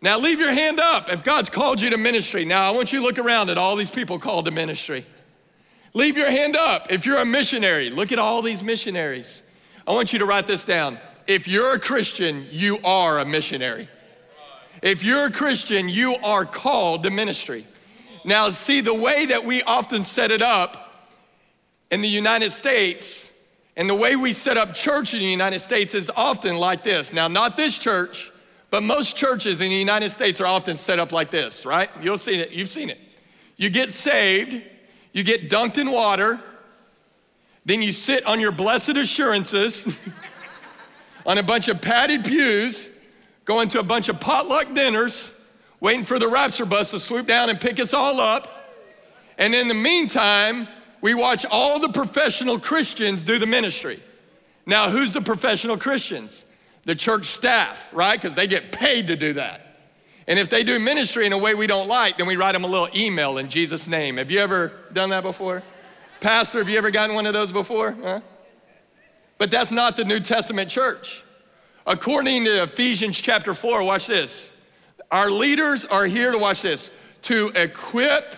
Now 0.00 0.18
leave 0.18 0.38
your 0.38 0.52
hand 0.52 0.78
up 0.78 1.10
if 1.10 1.24
God's 1.24 1.50
called 1.50 1.80
you 1.80 1.90
to 1.90 1.96
ministry. 1.96 2.44
Now 2.44 2.70
I 2.70 2.74
want 2.74 2.92
you 2.92 3.00
to 3.00 3.04
look 3.04 3.18
around 3.18 3.50
at 3.50 3.58
all 3.58 3.74
these 3.74 3.90
people 3.90 4.18
called 4.18 4.44
to 4.44 4.52
ministry. 4.52 5.04
Leave 5.92 6.16
your 6.16 6.30
hand 6.30 6.56
up 6.56 6.92
if 6.92 7.04
you're 7.04 7.18
a 7.18 7.26
missionary. 7.26 7.90
Look 7.90 8.12
at 8.12 8.18
all 8.20 8.42
these 8.42 8.62
missionaries. 8.62 9.42
I 9.86 9.92
want 9.92 10.12
you 10.12 10.20
to 10.20 10.24
write 10.24 10.46
this 10.46 10.64
down. 10.64 10.98
If 11.26 11.48
you're 11.48 11.74
a 11.74 11.80
Christian, 11.80 12.46
you 12.50 12.78
are 12.84 13.18
a 13.18 13.24
missionary. 13.24 13.88
If 14.82 15.02
you're 15.02 15.24
a 15.24 15.32
Christian, 15.32 15.88
you 15.88 16.14
are 16.24 16.44
called 16.44 17.02
to 17.02 17.10
ministry. 17.10 17.66
Now, 18.28 18.50
see, 18.50 18.82
the 18.82 18.92
way 18.92 19.24
that 19.24 19.46
we 19.46 19.62
often 19.62 20.02
set 20.02 20.30
it 20.30 20.42
up 20.42 20.92
in 21.90 22.02
the 22.02 22.08
United 22.08 22.52
States 22.52 23.32
and 23.74 23.88
the 23.88 23.94
way 23.94 24.16
we 24.16 24.34
set 24.34 24.58
up 24.58 24.74
church 24.74 25.14
in 25.14 25.20
the 25.20 25.24
United 25.24 25.60
States 25.60 25.94
is 25.94 26.10
often 26.14 26.56
like 26.56 26.82
this. 26.82 27.10
Now, 27.10 27.26
not 27.28 27.56
this 27.56 27.78
church, 27.78 28.30
but 28.68 28.82
most 28.82 29.16
churches 29.16 29.62
in 29.62 29.70
the 29.70 29.74
United 29.74 30.10
States 30.10 30.42
are 30.42 30.46
often 30.46 30.76
set 30.76 30.98
up 30.98 31.10
like 31.10 31.30
this, 31.30 31.64
right? 31.64 31.88
You'll 32.02 32.18
see 32.18 32.38
it, 32.38 32.50
you've 32.50 32.68
seen 32.68 32.90
it. 32.90 32.98
You 33.56 33.70
get 33.70 33.88
saved, 33.88 34.62
you 35.14 35.24
get 35.24 35.48
dunked 35.48 35.78
in 35.78 35.90
water, 35.90 36.38
then 37.64 37.80
you 37.80 37.92
sit 37.92 38.26
on 38.26 38.40
your 38.40 38.52
blessed 38.52 38.98
assurances 38.98 39.98
on 41.24 41.38
a 41.38 41.42
bunch 41.42 41.68
of 41.68 41.80
padded 41.80 42.26
pews, 42.26 42.90
going 43.46 43.70
to 43.70 43.80
a 43.80 43.84
bunch 43.84 44.10
of 44.10 44.20
potluck 44.20 44.74
dinners, 44.74 45.32
waiting 45.80 46.04
for 46.04 46.18
the 46.18 46.28
rapture 46.28 46.64
bus 46.64 46.90
to 46.90 46.98
swoop 46.98 47.26
down 47.26 47.50
and 47.50 47.60
pick 47.60 47.78
us 47.80 47.94
all 47.94 48.20
up. 48.20 48.76
And 49.38 49.54
in 49.54 49.68
the 49.68 49.74
meantime, 49.74 50.66
we 51.00 51.14
watch 51.14 51.46
all 51.50 51.78
the 51.78 51.90
professional 51.90 52.58
Christians 52.58 53.22
do 53.22 53.38
the 53.38 53.46
ministry. 53.46 54.02
Now, 54.66 54.90
who's 54.90 55.12
the 55.12 55.22
professional 55.22 55.78
Christians? 55.78 56.44
The 56.84 56.94
church 56.94 57.26
staff, 57.26 57.90
right? 57.92 58.20
Because 58.20 58.34
they 58.34 58.46
get 58.46 58.72
paid 58.72 59.06
to 59.08 59.16
do 59.16 59.34
that. 59.34 59.64
And 60.26 60.38
if 60.38 60.50
they 60.50 60.62
do 60.62 60.78
ministry 60.78 61.24
in 61.24 61.32
a 61.32 61.38
way 61.38 61.54
we 61.54 61.66
don't 61.66 61.88
like, 61.88 62.18
then 62.18 62.26
we 62.26 62.36
write 62.36 62.52
them 62.52 62.64
a 62.64 62.66
little 62.66 62.88
email 62.94 63.38
in 63.38 63.48
Jesus' 63.48 63.88
name. 63.88 64.18
Have 64.18 64.30
you 64.30 64.40
ever 64.40 64.72
done 64.92 65.10
that 65.10 65.22
before? 65.22 65.62
Pastor, 66.20 66.58
have 66.58 66.68
you 66.68 66.76
ever 66.76 66.90
gotten 66.90 67.14
one 67.14 67.26
of 67.26 67.32
those 67.32 67.52
before? 67.52 67.92
Huh? 67.92 68.20
But 69.38 69.50
that's 69.50 69.70
not 69.70 69.96
the 69.96 70.04
New 70.04 70.20
Testament 70.20 70.68
church. 70.68 71.22
According 71.86 72.44
to 72.44 72.64
Ephesians 72.64 73.18
chapter 73.18 73.54
4, 73.54 73.82
watch 73.84 74.08
this. 74.08 74.52
Our 75.10 75.30
leaders 75.30 75.84
are 75.84 76.06
here 76.06 76.32
to 76.32 76.38
watch 76.38 76.62
this 76.62 76.90
to 77.22 77.50
equip 77.54 78.36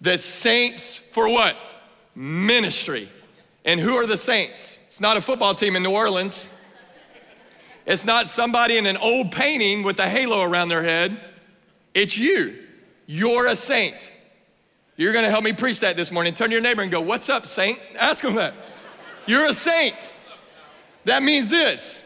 the 0.00 0.18
saints 0.18 0.96
for 0.96 1.28
what? 1.28 1.56
Ministry. 2.14 3.08
And 3.64 3.80
who 3.80 3.96
are 3.96 4.06
the 4.06 4.16
saints? 4.16 4.80
It's 4.86 5.00
not 5.00 5.16
a 5.16 5.20
football 5.20 5.54
team 5.54 5.76
in 5.76 5.82
New 5.82 5.90
Orleans. 5.90 6.50
It's 7.86 8.04
not 8.04 8.26
somebody 8.26 8.76
in 8.76 8.86
an 8.86 8.96
old 8.96 9.32
painting 9.32 9.82
with 9.82 9.98
a 9.98 10.08
halo 10.08 10.42
around 10.42 10.68
their 10.68 10.82
head. 10.82 11.18
It's 11.92 12.16
you. 12.16 12.58
You're 13.06 13.46
a 13.46 13.56
saint. 13.56 14.12
You're 14.96 15.12
gonna 15.12 15.30
help 15.30 15.44
me 15.44 15.52
preach 15.52 15.80
that 15.80 15.96
this 15.96 16.12
morning. 16.12 16.34
Turn 16.34 16.48
to 16.48 16.52
your 16.52 16.62
neighbor 16.62 16.82
and 16.82 16.90
go, 16.90 17.00
What's 17.00 17.28
up, 17.28 17.46
saint? 17.46 17.78
Ask 17.98 18.22
them 18.22 18.36
that. 18.36 18.54
You're 19.26 19.46
a 19.46 19.54
saint. 19.54 19.96
That 21.04 21.22
means 21.22 21.48
this 21.48 22.04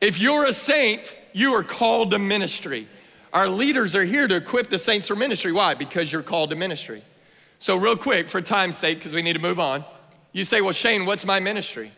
if 0.00 0.18
you're 0.18 0.44
a 0.46 0.52
saint, 0.52 1.16
you 1.32 1.54
are 1.54 1.62
called 1.62 2.10
to 2.10 2.18
ministry. 2.18 2.86
Our 3.32 3.48
leaders 3.48 3.94
are 3.94 4.04
here 4.04 4.28
to 4.28 4.36
equip 4.36 4.68
the 4.68 4.78
saints 4.78 5.08
for 5.08 5.16
ministry. 5.16 5.52
Why? 5.52 5.74
Because 5.74 6.12
you're 6.12 6.22
called 6.22 6.50
to 6.50 6.56
ministry. 6.56 7.02
So, 7.58 7.76
real 7.76 7.96
quick, 7.96 8.28
for 8.28 8.40
time's 8.40 8.76
sake, 8.76 8.98
because 8.98 9.14
we 9.14 9.22
need 9.22 9.34
to 9.34 9.38
move 9.38 9.60
on, 9.60 9.84
you 10.32 10.44
say, 10.44 10.60
Well, 10.60 10.72
Shane, 10.72 11.06
what's 11.06 11.24
my 11.24 11.40
ministry? 11.40 11.92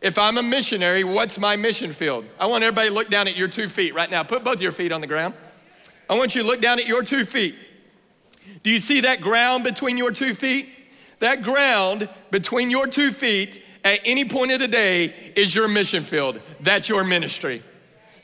If 0.00 0.18
I'm 0.18 0.38
a 0.38 0.42
missionary, 0.42 1.02
what's 1.02 1.38
my 1.38 1.56
mission 1.56 1.92
field? 1.92 2.24
I 2.38 2.46
want 2.46 2.62
everybody 2.62 2.88
to 2.88 2.94
look 2.94 3.10
down 3.10 3.26
at 3.26 3.36
your 3.36 3.48
two 3.48 3.68
feet 3.68 3.94
right 3.94 4.10
now. 4.10 4.22
Put 4.22 4.44
both 4.44 4.60
your 4.60 4.70
feet 4.70 4.92
on 4.92 5.00
the 5.00 5.06
ground. 5.08 5.34
I 6.08 6.16
want 6.16 6.34
you 6.34 6.42
to 6.42 6.48
look 6.48 6.60
down 6.60 6.78
at 6.78 6.86
your 6.86 7.02
two 7.02 7.24
feet. 7.24 7.56
Do 8.62 8.70
you 8.70 8.78
see 8.78 9.00
that 9.00 9.20
ground 9.20 9.64
between 9.64 9.98
your 9.98 10.12
two 10.12 10.34
feet? 10.34 10.68
That 11.18 11.42
ground 11.42 12.08
between 12.30 12.70
your 12.70 12.86
two 12.86 13.10
feet 13.10 13.62
at 13.84 14.00
any 14.04 14.24
point 14.24 14.52
of 14.52 14.60
the 14.60 14.68
day 14.68 15.32
is 15.34 15.54
your 15.54 15.66
mission 15.68 16.04
field. 16.04 16.40
That's 16.60 16.88
your 16.88 17.02
ministry. 17.02 17.62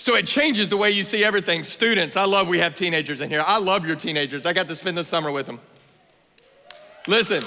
So 0.04 0.16
it 0.16 0.26
changes 0.26 0.68
the 0.68 0.76
way 0.76 0.90
you 0.90 1.02
see 1.02 1.24
everything. 1.24 1.62
Students, 1.62 2.14
I 2.14 2.26
love 2.26 2.46
we 2.46 2.58
have 2.58 2.74
teenagers 2.74 3.22
in 3.22 3.30
here. 3.30 3.42
I 3.46 3.56
love 3.56 3.86
your 3.86 3.96
teenagers. 3.96 4.44
I 4.44 4.52
got 4.52 4.68
to 4.68 4.76
spend 4.76 4.98
the 4.98 5.02
summer 5.02 5.32
with 5.32 5.46
them. 5.46 5.58
Listen, 7.08 7.42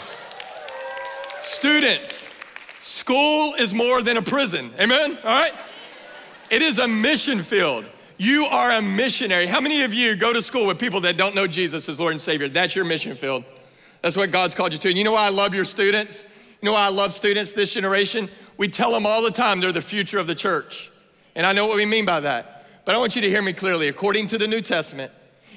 students, 1.44 2.34
school 2.80 3.54
is 3.60 3.76
more 3.76 4.02
than 4.02 4.18
a 4.18 4.24
prison. 4.24 4.72
Amen? 4.82 5.20
All 5.24 5.40
right? 5.40 5.54
It 6.50 6.64
is 6.64 6.80
a 6.80 6.88
mission 6.88 7.44
field. 7.44 7.86
You 8.18 8.46
are 8.46 8.72
a 8.72 8.82
missionary. 8.82 9.46
How 9.46 9.62
many 9.62 9.84
of 9.84 9.94
you 9.94 10.16
go 10.16 10.34
to 10.34 10.42
school 10.42 10.66
with 10.66 10.80
people 10.80 11.00
that 11.02 11.16
don't 11.16 11.36
know 11.36 11.46
Jesus 11.46 11.88
as 11.88 12.00
Lord 12.00 12.14
and 12.14 12.22
Savior? 12.22 12.48
That's 12.48 12.76
your 12.76 12.86
mission 12.86 13.16
field. 13.16 13.44
That's 14.02 14.18
what 14.18 14.32
God's 14.32 14.56
called 14.56 14.74
you 14.74 14.80
to. 14.80 14.88
And 14.88 14.98
you 14.98 15.04
know 15.04 15.12
why 15.12 15.28
I 15.28 15.30
love 15.30 15.54
your 15.54 15.64
students? 15.64 16.26
You 16.64 16.66
know 16.66 16.74
why 16.74 16.88
I 16.88 16.90
love 16.90 17.14
students 17.14 17.54
this 17.54 17.72
generation? 17.72 18.28
We 18.58 18.68
tell 18.68 18.92
them 18.92 19.06
all 19.06 19.22
the 19.22 19.30
time 19.30 19.60
they're 19.60 19.72
the 19.72 19.80
future 19.80 20.18
of 20.18 20.26
the 20.26 20.34
church. 20.34 20.92
And 21.38 21.46
I 21.46 21.54
know 21.54 21.68
what 21.68 21.78
we 21.78 21.86
mean 21.86 22.04
by 22.04 22.20
that. 22.20 22.66
But 22.84 22.96
I 22.96 22.98
want 22.98 23.16
you 23.16 23.22
to 23.22 23.30
hear 23.30 23.44
me 23.44 23.54
clearly. 23.54 23.88
According 23.88 24.28
to 24.28 24.40
the 24.40 24.48
New 24.48 24.60
Testament, 24.60 25.12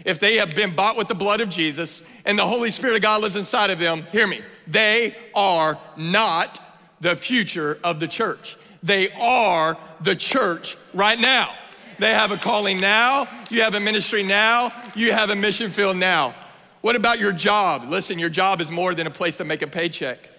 if 0.04 0.20
they 0.20 0.36
have 0.36 0.50
been 0.50 0.76
bought 0.76 0.96
with 0.96 1.08
the 1.08 1.14
blood 1.14 1.40
of 1.40 1.48
Jesus 1.48 2.04
and 2.26 2.38
the 2.38 2.46
Holy 2.46 2.70
Spirit 2.70 2.96
of 2.96 3.02
God 3.02 3.22
lives 3.22 3.34
inside 3.34 3.70
of 3.70 3.78
them, 3.78 4.02
hear 4.12 4.26
me, 4.26 4.42
they 4.66 5.16
are 5.34 5.78
not 5.96 6.60
the 7.00 7.16
future 7.16 7.78
of 7.82 7.98
the 7.98 8.06
church. 8.06 8.58
They 8.82 9.10
are 9.12 9.78
the 10.02 10.14
church 10.14 10.76
right 10.92 11.18
now. 11.18 11.54
They 11.98 12.10
have 12.10 12.30
a 12.30 12.36
calling 12.36 12.80
now, 12.80 13.26
you 13.50 13.62
have 13.62 13.74
a 13.74 13.80
ministry 13.80 14.22
now, 14.22 14.72
you 14.94 15.12
have 15.12 15.30
a 15.30 15.36
mission 15.36 15.70
field 15.70 15.96
now. 15.96 16.34
What 16.80 16.96
about 16.96 17.18
your 17.18 17.32
job? 17.32 17.84
Listen, 17.88 18.18
your 18.18 18.30
job 18.30 18.60
is 18.60 18.70
more 18.70 18.94
than 18.94 19.06
a 19.06 19.10
place 19.10 19.36
to 19.38 19.44
make 19.44 19.60
a 19.62 19.66
paycheck. 19.66 20.30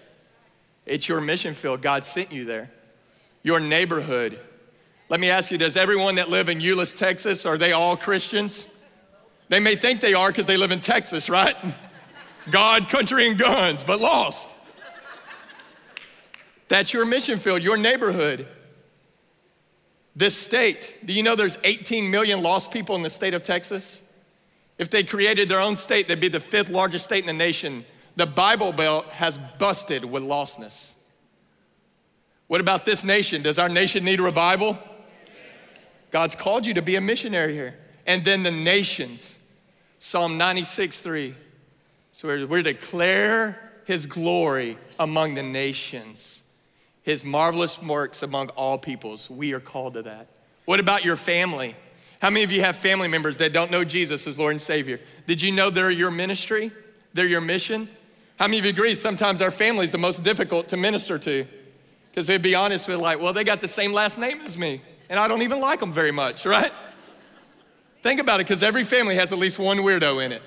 It's 0.86 1.08
your 1.08 1.20
mission 1.20 1.54
field. 1.54 1.80
God 1.82 2.04
sent 2.04 2.32
you 2.32 2.44
there. 2.44 2.70
Your 3.44 3.60
neighborhood, 3.60 4.38
let 5.12 5.20
me 5.20 5.28
ask 5.28 5.50
you, 5.50 5.58
does 5.58 5.76
everyone 5.76 6.14
that 6.14 6.30
live 6.30 6.48
in 6.48 6.58
Euless, 6.58 6.96
Texas, 6.96 7.44
are 7.44 7.58
they 7.58 7.72
all 7.72 7.98
Christians? 7.98 8.66
They 9.50 9.60
may 9.60 9.76
think 9.76 10.00
they 10.00 10.14
are 10.14 10.28
because 10.28 10.46
they 10.46 10.56
live 10.56 10.72
in 10.72 10.80
Texas, 10.80 11.28
right? 11.28 11.54
God, 12.50 12.88
country, 12.88 13.28
and 13.28 13.36
guns, 13.36 13.84
but 13.84 14.00
lost. 14.00 14.54
That's 16.68 16.94
your 16.94 17.04
mission 17.04 17.38
field, 17.38 17.62
your 17.62 17.76
neighborhood. 17.76 18.48
This 20.16 20.34
state, 20.34 20.96
do 21.04 21.12
you 21.12 21.22
know 21.22 21.36
there's 21.36 21.58
18 21.62 22.10
million 22.10 22.42
lost 22.42 22.70
people 22.70 22.96
in 22.96 23.02
the 23.02 23.10
state 23.10 23.34
of 23.34 23.44
Texas? 23.44 24.00
If 24.78 24.88
they 24.88 25.02
created 25.02 25.50
their 25.50 25.60
own 25.60 25.76
state, 25.76 26.08
they'd 26.08 26.20
be 26.20 26.28
the 26.28 26.40
fifth 26.40 26.70
largest 26.70 27.04
state 27.04 27.22
in 27.22 27.26
the 27.26 27.34
nation. 27.34 27.84
The 28.16 28.24
Bible 28.26 28.72
Belt 28.72 29.04
has 29.08 29.38
busted 29.58 30.06
with 30.06 30.22
lostness. 30.22 30.94
What 32.46 32.62
about 32.62 32.86
this 32.86 33.04
nation? 33.04 33.42
Does 33.42 33.58
our 33.58 33.68
nation 33.68 34.04
need 34.04 34.18
revival? 34.18 34.78
God's 36.12 36.36
called 36.36 36.66
you 36.66 36.74
to 36.74 36.82
be 36.82 36.94
a 36.94 37.00
missionary 37.00 37.54
here. 37.54 37.74
And 38.06 38.24
then 38.24 38.44
the 38.44 38.50
nations. 38.50 39.38
Psalm 39.98 40.38
96 40.38 41.00
3. 41.00 41.34
So 42.12 42.28
we're, 42.28 42.46
we're 42.46 42.62
declare 42.62 43.72
his 43.86 44.06
glory 44.06 44.78
among 44.98 45.34
the 45.34 45.42
nations, 45.42 46.44
his 47.02 47.24
marvelous 47.24 47.80
works 47.82 48.22
among 48.22 48.50
all 48.50 48.78
peoples. 48.78 49.30
We 49.30 49.54
are 49.54 49.60
called 49.60 49.94
to 49.94 50.02
that. 50.02 50.28
What 50.66 50.78
about 50.78 51.04
your 51.04 51.16
family? 51.16 51.74
How 52.20 52.30
many 52.30 52.44
of 52.44 52.52
you 52.52 52.60
have 52.60 52.76
family 52.76 53.08
members 53.08 53.38
that 53.38 53.52
don't 53.52 53.70
know 53.70 53.82
Jesus 53.82 54.26
as 54.26 54.38
Lord 54.38 54.52
and 54.52 54.60
Savior? 54.60 55.00
Did 55.26 55.42
you 55.42 55.50
know 55.50 55.70
they're 55.70 55.90
your 55.90 56.10
ministry? 56.10 56.70
They're 57.14 57.26
your 57.26 57.40
mission? 57.40 57.88
How 58.36 58.46
many 58.46 58.58
of 58.58 58.64
you 58.64 58.70
agree 58.70 58.94
sometimes 58.94 59.40
our 59.40 59.50
family 59.50 59.86
is 59.86 59.92
the 59.92 59.98
most 59.98 60.22
difficult 60.22 60.68
to 60.68 60.76
minister 60.76 61.18
to? 61.18 61.46
Because 62.10 62.26
they'd 62.26 62.42
be 62.42 62.54
honest 62.54 62.86
with 62.86 62.98
like, 62.98 63.20
well, 63.20 63.32
they 63.32 63.44
got 63.44 63.60
the 63.60 63.68
same 63.68 63.92
last 63.92 64.18
name 64.18 64.40
as 64.42 64.58
me 64.58 64.82
and 65.12 65.20
I 65.20 65.28
don't 65.28 65.42
even 65.42 65.60
like 65.60 65.78
them 65.78 65.92
very 65.92 66.10
much, 66.10 66.46
right? 66.46 66.72
Think 68.00 68.18
about 68.18 68.40
it, 68.40 68.46
because 68.46 68.62
every 68.62 68.82
family 68.82 69.14
has 69.16 69.30
at 69.30 69.38
least 69.38 69.58
one 69.58 69.76
weirdo 69.76 70.24
in 70.24 70.32
it. 70.32 70.40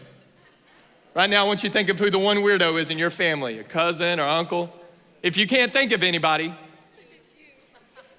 Right 1.13 1.29
now, 1.29 1.45
I 1.45 1.47
want 1.47 1.61
you 1.61 1.69
to 1.69 1.73
think 1.73 1.87
of 1.89 1.99
who 1.99 2.09
the 2.09 2.17
one 2.17 2.37
weirdo 2.37 2.81
is 2.81 2.89
in 2.89 2.97
your 2.97 3.11
family 3.11 3.59
a 3.59 3.63
cousin 3.63 4.19
or 4.19 4.23
uncle. 4.23 4.73
If 5.21 5.37
you 5.37 5.45
can't 5.45 5.71
think 5.71 5.91
of 5.91 6.01
anybody, 6.01 6.51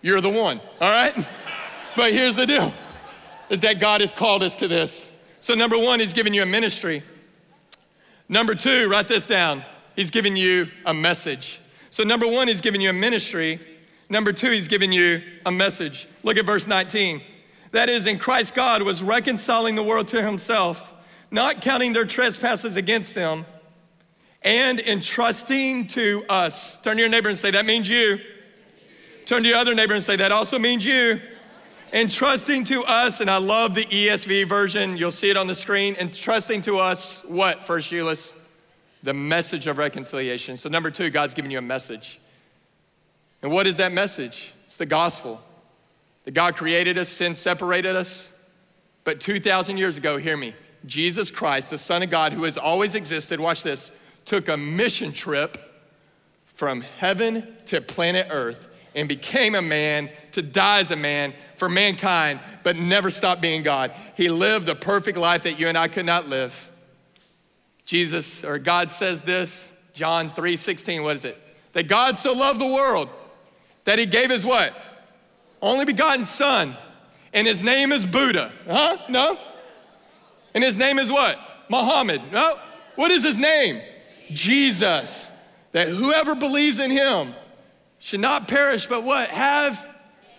you're 0.03 0.21
the 0.21 0.31
one, 0.31 0.61
all 0.81 0.89
right? 0.89 1.15
But 1.97 2.13
here's 2.13 2.37
the 2.37 2.47
deal 2.47 2.73
is 3.51 3.59
that 3.61 3.81
God 3.81 4.01
has 4.01 4.13
called 4.13 4.45
us 4.45 4.57
to 4.59 4.69
this. 4.69 5.11
So, 5.41 5.53
number 5.55 5.77
one, 5.77 5.99
He's 5.99 6.13
given 6.13 6.33
you 6.33 6.45
a 6.45 6.47
ministry. 6.47 7.03
Number 8.29 8.55
two, 8.55 8.89
write 8.89 9.09
this 9.09 9.27
down. 9.27 9.65
He's 9.97 10.13
given 10.13 10.37
you 10.37 10.69
a 10.85 10.95
message. 10.95 11.61
So, 11.91 12.05
number 12.05 12.29
one, 12.29 12.47
He's 12.47 12.61
given 12.61 12.81
you 12.81 12.91
a 12.91 12.93
ministry. 12.93 13.59
Number 14.09 14.33
two, 14.33 14.51
he's 14.51 14.69
giving 14.69 14.93
you 14.93 15.23
a 15.45 15.51
message. 15.51 16.09
Look 16.23 16.37
at 16.37 16.47
verse 16.47 16.67
19. 16.67 17.23
That 17.73 17.89
is, 17.89 18.07
in 18.07 18.19
Christ, 18.19 18.55
God 18.55 18.83
was 18.83 19.03
reconciling 19.03 19.75
the 19.75 19.83
world 19.83 20.09
to 20.09 20.23
himself, 20.23 20.95
not 21.31 21.61
counting 21.61 21.93
their 21.93 22.05
trespasses 22.05 22.77
against 22.77 23.15
them, 23.15 23.45
and 24.43 24.79
entrusting 24.79 25.89
to 25.89 26.25
us. 26.29 26.79
Turn 26.79 26.97
to 26.97 27.01
your 27.03 27.11
neighbor 27.11 27.29
and 27.29 27.37
say, 27.37 27.51
That 27.51 27.67
means 27.67 27.89
you. 27.89 28.19
Turn 29.25 29.43
to 29.43 29.49
your 29.49 29.59
other 29.59 29.75
neighbor 29.75 29.95
and 29.95 30.05
say, 30.05 30.17
That 30.17 30.31
also 30.31 30.59
means 30.59 30.87
you. 30.87 31.21
Entrusting 31.93 32.65
to 32.65 32.85
us, 32.85 33.21
and 33.21 33.31
I 33.31 33.39
love 33.39 33.75
the 33.75 33.85
ESV 33.85 34.49
version, 34.49 34.97
you'll 34.97 35.13
see 35.13 35.31
it 35.31 35.37
on 35.37 35.47
the 35.47 35.55
screen. 35.55 35.95
Entrusting 35.97 36.63
to 36.63 36.79
us 36.79 37.23
what, 37.25 37.63
First 37.63 37.91
Euless? 37.91 38.33
The 39.03 39.15
message 39.15 39.67
of 39.67 39.79
reconciliation. 39.79 40.57
So, 40.57 40.69
number 40.69 40.91
two, 40.91 41.11
God's 41.11 41.35
giving 41.35 41.51
you 41.51 41.59
a 41.59 41.63
message. 41.63 42.21
And 43.47 43.55
what 43.55 43.69
is 43.69 43.77
that 43.77 43.93
message? 43.93 44.53
It's 44.65 44.77
the 44.77 44.87
gospel. 44.87 45.41
That 46.25 46.33
God 46.33 46.57
created 46.57 46.99
us, 46.99 47.09
sin 47.09 47.33
separated 47.33 47.95
us. 47.95 48.33
But 49.05 49.21
2,000 49.21 49.77
years 49.77 49.97
ago, 49.97 50.17
hear 50.17 50.37
me, 50.37 50.53
Jesus 50.85 51.31
Christ, 51.31 51.71
the 51.71 51.79
Son 51.79 52.03
of 52.03 52.11
God, 52.11 52.33
who 52.33 52.43
has 52.43 52.59
always 52.59 52.97
existed, 52.97 53.39
watch 53.39 53.63
this, 53.63 53.93
took 54.25 54.49
a 54.49 54.57
mission 54.57 55.13
trip 55.13 55.59
from 56.45 56.81
heaven 56.81 57.47
to 57.67 57.81
planet 57.81 58.27
Earth 58.31 58.69
and 58.97 59.09
became 59.09 59.55
a 59.55 59.63
man 59.63 60.11
to 60.33 60.43
die 60.43 60.81
as 60.81 60.91
a 60.91 60.97
man 60.97 61.33
for 61.55 61.69
mankind, 61.69 62.41
but 62.65 62.75
never 62.75 63.13
stopped 63.13 63.43
being 63.43 63.63
God. 63.63 63.93
He 64.17 64.29
lived 64.29 64.69
a 64.69 64.75
perfect 64.75 65.17
life 65.17 65.45
that 65.45 65.57
you 65.61 65.69
and 65.69 65.79
I 65.79 65.87
could 65.87 66.05
not 66.05 66.29
live. 66.29 66.69
Jesus 67.85 68.43
or 68.43 68.59
God 68.59 68.91
says 68.91 69.23
this, 69.23 69.73
John 69.95 70.31
3 70.31 70.57
16, 70.57 71.05
what 71.05 71.15
is 71.15 71.25
it? 71.25 71.41
That 71.75 71.87
God 71.87 72.17
so 72.17 72.33
loved 72.33 72.59
the 72.59 72.67
world 72.67 73.09
that 73.87 73.99
he 73.99 74.07
gave 74.07 74.31
his 74.31 74.45
what? 74.45 74.75
Only 75.63 75.87
begotten 75.87 76.25
son. 76.25 76.77
And 77.33 77.47
his 77.47 77.63
name 77.63 77.91
is 77.91 78.07
Buddha. 78.07 78.53
Huh? 78.69 78.99
No? 79.09 79.39
And 80.55 80.63
his 80.63 80.77
name 80.77 80.99
is 80.99 81.11
what? 81.11 81.39
Muhammad. 81.69 82.21
No? 82.31 82.59
What 82.95 83.11
is 83.11 83.25
his 83.25 83.39
name? 83.39 83.83
Jesus. 84.31 85.31
That 85.73 85.89
whoever 85.89 86.35
believes 86.35 86.79
in 86.79 86.91
him 86.91 87.35
should 87.99 88.21
not 88.21 88.47
perish, 88.49 88.87
but 88.87 89.03
what? 89.03 89.31
Have 89.31 89.89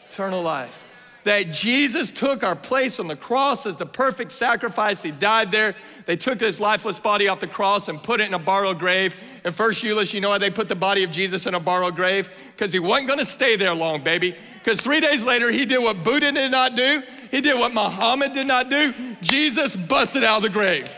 eternal 0.10 0.42
life 0.42 0.84
that 1.28 1.52
Jesus 1.52 2.10
took 2.10 2.42
our 2.42 2.56
place 2.56 3.02
on 3.02 3.08
the 3.08 3.16
cross 3.16 3.66
as 3.66 3.76
the 3.76 3.86
perfect 3.86 4.32
sacrifice. 4.32 5.04
He 5.04 5.12
died 5.12 5.52
there. 5.52 5.76
They 6.06 6.16
took 6.16 6.40
his 6.40 6.62
lifeless 6.62 7.00
body 7.02 7.28
off 7.28 7.42
the 7.42 7.48
cross 7.48 7.90
and 7.90 8.02
put 8.02 8.22
it 8.22 8.28
in 8.28 8.34
a 8.34 8.40
borrowed 8.40 8.80
grave. 8.80 9.14
And 9.44 9.54
first, 9.54 9.84
Euless, 9.84 10.14
you 10.14 10.22
know 10.22 10.30
why 10.30 10.38
they 10.38 10.50
put 10.50 10.70
the 10.70 10.76
body 10.76 11.04
of 11.04 11.12
Jesus 11.12 11.46
in 11.46 11.54
a 11.54 11.60
borrowed 11.60 11.98
grave? 11.98 12.30
Because 12.56 12.72
he 12.72 12.80
wasn't 12.80 13.08
going 13.08 13.20
to 13.20 13.26
stay 13.26 13.58
there 13.58 13.74
long, 13.74 14.02
baby. 14.04 14.38
Because 14.54 14.80
three 14.80 15.02
days 15.02 15.26
later, 15.26 15.52
he 15.52 15.66
did 15.66 15.80
what 15.80 16.02
Buddha 16.02 16.32
did 16.32 16.50
not 16.50 16.76
do. 16.76 17.04
He 17.30 17.42
did 17.42 17.60
what 17.60 17.74
Muhammad 17.74 18.34
did 18.34 18.48
not 18.48 18.70
do. 18.70 18.94
Jesus 19.22 19.76
busted 19.76 20.24
out 20.24 20.38
of 20.38 20.44
the 20.44 20.50
grave 20.50 20.94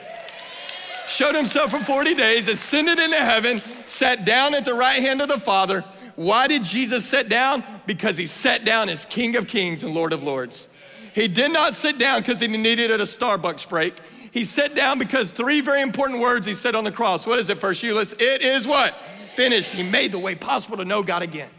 showed 1.08 1.34
himself 1.34 1.72
for 1.72 1.80
40 1.80 2.14
days, 2.14 2.48
ascended 2.48 3.00
into 3.00 3.18
heaven, 3.18 3.60
sat 3.86 4.26
down 4.26 4.54
at 4.54 4.64
the 4.64 4.76
right 4.76 5.02
hand 5.02 5.24
of 5.24 5.28
the 5.28 5.40
Father, 5.40 5.84
why 6.20 6.48
did 6.48 6.66
Jesus 6.66 7.06
sit 7.06 7.30
down? 7.30 7.64
Because 7.86 8.18
he 8.18 8.26
sat 8.26 8.66
down 8.66 8.90
as 8.90 9.06
King 9.06 9.38
of 9.38 9.48
Kings 9.48 9.86
and 9.86 9.94
Lord 9.94 10.12
of 10.12 10.22
Lords. 10.22 10.68
He 11.16 11.30
did 11.30 11.54
not 11.54 11.74
sit 11.74 11.98
down 11.98 12.20
because 12.20 12.42
he 12.42 12.48
needed 12.50 12.92
a 12.92 12.98
Starbucks 13.06 13.70
break. 13.70 13.98
He 14.34 14.44
sat 14.44 14.76
down 14.76 15.00
because 15.00 15.32
three 15.32 15.62
very 15.62 15.82
important 15.82 16.20
words 16.20 16.46
he 16.46 16.56
said 16.56 16.76
on 16.76 16.84
the 16.84 16.92
cross. 16.92 17.26
What 17.26 17.40
is 17.40 17.50
it, 17.50 17.58
First 17.58 17.82
Euless? 17.84 18.14
It 18.20 18.42
is 18.42 18.68
what? 18.68 18.96
Finished. 19.36 19.72
He 19.72 19.82
made 19.82 20.12
the 20.12 20.20
way 20.20 20.36
possible 20.36 20.76
to 20.76 20.84
know 20.84 21.04
God 21.04 21.22
again. 21.22 21.50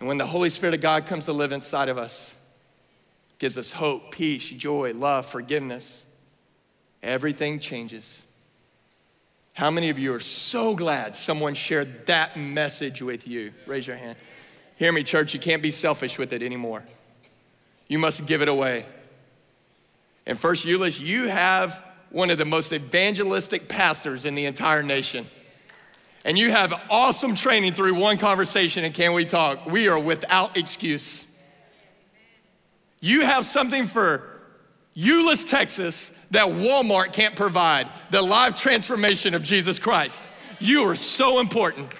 And 0.00 0.06
when 0.06 0.18
the 0.18 0.26
Holy 0.26 0.50
Spirit 0.50 0.74
of 0.74 0.82
God 0.82 1.06
comes 1.06 1.24
to 1.24 1.32
live 1.32 1.50
inside 1.50 1.88
of 1.88 1.96
us, 1.96 2.36
gives 3.38 3.56
us 3.56 3.72
hope, 3.72 4.12
peace, 4.12 4.50
joy, 4.50 4.92
love, 4.92 5.24
forgiveness, 5.24 6.04
everything 7.02 7.58
changes. 7.58 8.25
How 9.56 9.70
many 9.70 9.88
of 9.88 9.98
you 9.98 10.12
are 10.12 10.20
so 10.20 10.76
glad 10.76 11.14
someone 11.14 11.54
shared 11.54 12.04
that 12.08 12.36
message 12.36 13.00
with 13.00 13.26
you? 13.26 13.54
Raise 13.66 13.86
your 13.86 13.96
hand. 13.96 14.18
Hear 14.76 14.92
me, 14.92 15.02
church, 15.02 15.32
you 15.32 15.40
can't 15.40 15.62
be 15.62 15.70
selfish 15.70 16.18
with 16.18 16.34
it 16.34 16.42
anymore. 16.42 16.84
You 17.88 17.98
must 17.98 18.26
give 18.26 18.42
it 18.42 18.48
away. 18.48 18.84
And 20.26 20.38
first, 20.38 20.66
Euless, 20.66 21.00
you 21.00 21.28
have 21.28 21.82
one 22.10 22.28
of 22.28 22.36
the 22.36 22.44
most 22.44 22.70
evangelistic 22.70 23.66
pastors 23.66 24.26
in 24.26 24.34
the 24.34 24.44
entire 24.44 24.82
nation. 24.82 25.26
And 26.26 26.36
you 26.36 26.50
have 26.50 26.78
awesome 26.90 27.34
training 27.34 27.72
through 27.72 27.94
one 27.94 28.18
conversation 28.18 28.84
and 28.84 28.92
Can 28.92 29.14
We 29.14 29.24
Talk? 29.24 29.64
We 29.64 29.88
are 29.88 29.98
without 29.98 30.58
excuse. 30.58 31.26
You 33.00 33.22
have 33.22 33.46
something 33.46 33.86
for 33.86 34.35
Euless, 34.96 35.48
Texas, 35.48 36.12
that 36.30 36.46
Walmart 36.46 37.12
can't 37.12 37.36
provide 37.36 37.88
the 38.10 38.22
life 38.22 38.60
transformation 38.60 39.34
of 39.34 39.42
Jesus 39.42 39.78
Christ. 39.78 40.30
You 40.58 40.84
are 40.84 40.96
so 40.96 41.38
important 41.38 41.90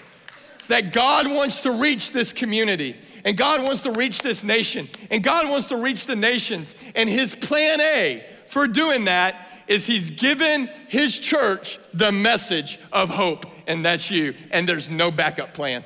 that 0.68 0.92
God 0.92 1.28
wants 1.28 1.60
to 1.62 1.72
reach 1.72 2.12
this 2.12 2.32
community 2.32 2.96
and 3.24 3.36
God 3.36 3.62
wants 3.62 3.82
to 3.82 3.92
reach 3.92 4.22
this 4.22 4.42
nation 4.42 4.88
and 5.10 5.22
God 5.22 5.48
wants 5.48 5.68
to 5.68 5.76
reach 5.76 6.06
the 6.06 6.16
nations. 6.16 6.74
And 6.94 7.08
his 7.08 7.36
plan 7.36 7.80
A 7.80 8.24
for 8.46 8.66
doing 8.66 9.04
that 9.04 9.46
is 9.68 9.86
he's 9.86 10.10
given 10.10 10.70
his 10.88 11.18
church 11.18 11.78
the 11.92 12.12
message 12.12 12.78
of 12.92 13.08
hope, 13.08 13.46
and 13.66 13.84
that's 13.84 14.10
you. 14.10 14.34
And 14.52 14.68
there's 14.68 14.88
no 14.88 15.10
backup 15.10 15.54
plan. 15.54 15.84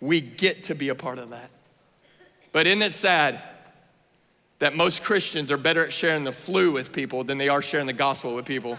We 0.00 0.20
get 0.20 0.64
to 0.64 0.74
be 0.74 0.90
a 0.90 0.94
part 0.94 1.18
of 1.18 1.30
that. 1.30 1.50
But 2.52 2.66
isn't 2.66 2.82
it 2.82 2.92
sad? 2.92 3.40
That 4.58 4.74
most 4.74 5.02
Christians 5.02 5.50
are 5.50 5.56
better 5.56 5.84
at 5.84 5.92
sharing 5.92 6.24
the 6.24 6.32
flu 6.32 6.72
with 6.72 6.92
people 6.92 7.24
than 7.24 7.38
they 7.38 7.48
are 7.48 7.62
sharing 7.62 7.86
the 7.86 7.92
gospel 7.92 8.34
with 8.34 8.44
people. 8.44 8.78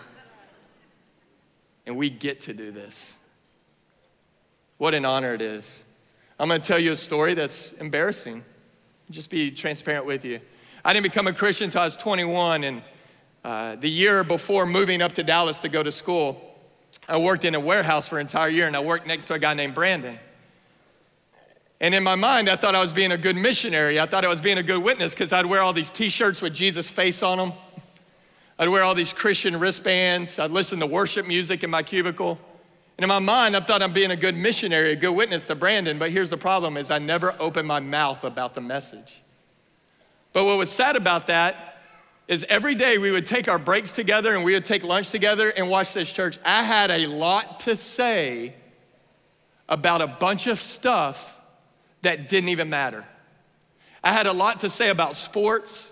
And 1.86 1.98
we 1.98 2.10
get 2.10 2.42
to 2.42 2.54
do 2.54 2.72
this. 2.72 3.16
What 4.78 4.94
an 4.94 5.06
honor 5.06 5.34
it 5.34 5.42
is. 5.42 5.84
I'm 6.40 6.48
gonna 6.48 6.60
tell 6.60 6.80
you 6.80 6.92
a 6.92 6.96
story 6.96 7.34
that's 7.34 7.74
embarrassing. 7.74 8.44
Just 9.12 9.30
be 9.30 9.52
transparent 9.52 10.06
with 10.06 10.24
you. 10.24 10.40
I 10.86 10.94
didn't 10.94 11.04
become 11.04 11.28
a 11.28 11.34
Christian 11.34 11.66
until 11.66 11.82
I 11.82 11.86
was 11.86 11.98
21, 11.98 12.64
and 12.64 12.82
uh, 13.44 13.76
the 13.76 13.90
year 13.90 14.24
before 14.24 14.66
moving 14.66 15.02
up 15.02 15.14
to 15.14 15.24
Dallas 15.24 15.60
to 15.62 15.70
go 15.70 15.84
to 15.84 15.92
school, 15.92 16.56
I 17.08 17.18
worked 17.18 17.44
in 17.44 17.56
a 17.56 17.60
warehouse 17.60 18.08
for 18.08 18.20
an 18.20 18.22
entire 18.22 18.50
year, 18.50 18.68
and 18.68 18.76
I 18.76 18.80
worked 18.80 19.08
next 19.08 19.26
to 19.26 19.34
a 19.34 19.40
guy 19.40 19.54
named 19.54 19.74
Brandon. 19.74 20.20
And 21.82 21.96
in 21.96 22.04
my 22.04 22.16
mind, 22.16 22.50
I 22.50 22.56
thought 22.56 22.76
I 22.76 22.82
was 22.82 22.92
being 22.92 23.14
a 23.14 23.18
good 23.18 23.38
missionary. 23.38 24.00
I 24.00 24.06
thought 24.06 24.26
I 24.26 24.28
was 24.28 24.42
being 24.42 24.58
a 24.58 24.64
good 24.64 24.84
witness 24.84 25.14
because 25.14 25.32
I'd 25.32 25.46
wear 25.46 25.62
all 25.62 25.72
these 25.72 25.92
t 25.92 26.10
shirts 26.10 26.42
with 26.42 26.54
Jesus' 26.54 26.90
face 26.90 27.24
on 27.24 27.38
them. 27.38 27.54
I'd 28.58 28.68
wear 28.68 28.84
all 28.84 28.96
these 28.96 29.14
Christian 29.14 29.58
wristbands. 29.58 30.38
I'd 30.38 30.52
listen 30.52 30.80
to 30.82 30.86
worship 30.88 31.26
music 31.26 31.64
in 31.64 31.70
my 31.70 31.82
cubicle. 31.82 32.38
And 32.98 33.04
in 33.04 33.08
my 33.08 33.20
mind, 33.20 33.56
I 33.56 33.62
thought 33.62 33.82
I'm 33.82 33.94
being 33.94 34.12
a 34.12 34.18
good 34.18 34.36
missionary, 34.36 34.92
a 34.92 34.96
good 34.98 35.14
witness 35.14 35.48
to 35.48 35.56
Brandon. 35.56 35.98
But 35.98 36.12
here's 36.12 36.30
the 36.30 36.38
problem 36.38 36.76
is 36.76 36.92
I 36.92 37.00
never 37.00 37.34
opened 37.40 37.66
my 37.66 37.80
mouth 37.80 38.26
about 38.26 38.56
the 38.56 38.62
message. 38.62 39.22
But 40.34 40.44
what 40.44 40.58
was 40.58 40.70
sad 40.70 40.98
about 40.98 41.28
that 41.28 41.78
is 42.28 42.46
every 42.50 42.76
day 42.76 42.98
we 42.98 43.10
would 43.10 43.26
take 43.26 43.48
our 43.48 43.58
breaks 43.58 43.94
together 43.94 44.36
and 44.36 44.44
we 44.44 44.54
would 44.54 44.66
take 44.66 44.84
lunch 44.84 45.12
together 45.12 45.50
and 45.50 45.70
watch 45.70 45.94
this 45.94 46.12
church. 46.12 46.38
I 46.44 46.64
had 46.64 46.92
a 46.92 47.08
lot 47.08 47.62
to 47.62 47.78
say 47.78 48.54
about 49.70 50.02
a 50.02 50.08
bunch 50.08 50.48
of 50.48 50.60
stuff 50.60 51.39
that 52.02 52.30
didn't 52.30 52.50
even 52.50 52.70
matter. 52.70 53.06
I 54.04 54.14
had 54.14 54.28
a 54.28 54.34
lot 54.34 54.62
to 54.62 54.70
say 54.70 54.90
about 54.90 55.16
sports, 55.16 55.92